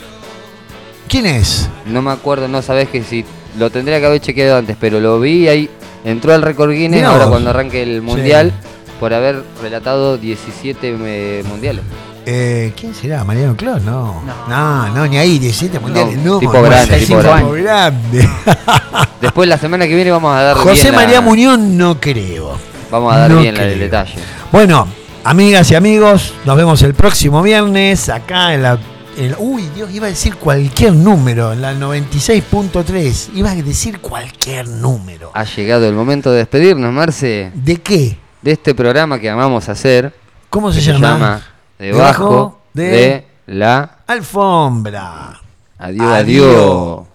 ¿quién 1.08 1.26
es? 1.26 1.68
No 1.88 2.02
me 2.02 2.12
acuerdo, 2.12 2.48
no 2.48 2.62
sabés 2.62 2.88
que 2.90 3.04
si 3.04 3.26
lo 3.58 3.70
tendría 3.70 4.00
que 4.00 4.06
haber 4.06 4.22
chequeado 4.22 4.58
antes, 4.58 4.78
pero 4.80 5.00
lo 5.00 5.20
vi 5.20 5.48
ahí, 5.48 5.70
entró 6.06 6.34
al 6.34 6.42
récord 6.42 6.72
Guinness 6.72 7.00
Mirá 7.02 7.12
ahora 7.12 7.26
vos. 7.26 7.32
cuando 7.32 7.50
arranque 7.50 7.82
el 7.84 8.02
mundial 8.02 8.54
por 9.00 9.14
haber 9.14 9.44
relatado 9.62 10.18
17 10.18 10.96
eh, 11.06 11.44
mundiales. 11.50 11.84
Eh, 12.34 12.74
¿Quién 12.80 12.96
será? 12.96 13.24
¿Mariano 13.26 13.58
Clos? 13.58 13.82
No. 13.84 14.22
no. 14.48 14.90
No, 14.90 15.08
ni 15.08 15.18
ahí, 15.18 15.38
17 15.38 15.80
mundiales. 15.82 16.18
No, 16.20 16.40
tipo 16.40 16.54
no, 16.54 16.62
grande, 16.62 16.98
tipo 17.00 17.18
grande. 17.18 17.62
grande. 17.62 18.30
Después 19.22 19.50
la 19.50 19.58
semana 19.58 19.86
que 19.86 19.96
viene 19.96 20.12
vamos 20.12 20.34
a 20.34 20.42
dar 20.42 20.56
José 20.58 20.74
bien 20.84 20.86
la- 20.96 21.02
María 21.02 21.22
Muñoz 21.22 21.60
no 21.60 22.00
creo. 22.00 22.58
Vamos 22.90 23.14
a 23.14 23.18
dar 23.20 23.32
No 23.32 23.42
bien 23.42 23.58
el 23.58 23.80
detalle. 23.80 24.16
Bueno, 24.52 24.88
amigas 25.26 25.70
y 25.72 25.76
amigos, 25.76 26.34
nos 26.46 26.56
vemos 26.56 26.82
el 26.84 26.94
próximo 26.94 27.42
viernes 27.42 28.08
acá 28.10 28.54
en 28.54 28.64
la... 28.64 28.80
en- 29.18 29.36
uy, 29.38 29.70
Dios, 29.76 29.92
iba 29.92 30.08
a 30.08 30.10
decir 30.10 30.36
cualquier 30.38 30.94
número, 30.94 31.52
en 31.54 31.62
la 31.62 31.74
96.3. 31.74 33.30
Iba 33.36 33.52
a 33.52 33.56
decir 33.56 34.00
cualquier 34.00 34.68
número. 34.70 35.32
Ha 35.34 35.44
llegado 35.44 35.86
el 35.88 35.94
momento 35.96 36.32
de 36.32 36.38
despedirnos, 36.38 36.94
Marce, 36.94 37.52
¿De 37.54 37.76
qué? 37.78 38.18
de 38.42 38.52
este 38.52 38.74
programa 38.74 39.20
que 39.20 39.30
amamos 39.30 39.68
hacer. 39.70 40.14
¿Cómo 40.50 40.72
se 40.72 40.80
que 40.80 40.86
llama? 40.98 41.42
Debajo 41.82 42.60
de, 42.74 42.84
de- 42.92 43.26
la... 43.48 43.98
Alfombra. 44.08 45.40
Adiós, 45.80 46.12
Adiós. 46.12 46.46
adiós. 46.48 47.08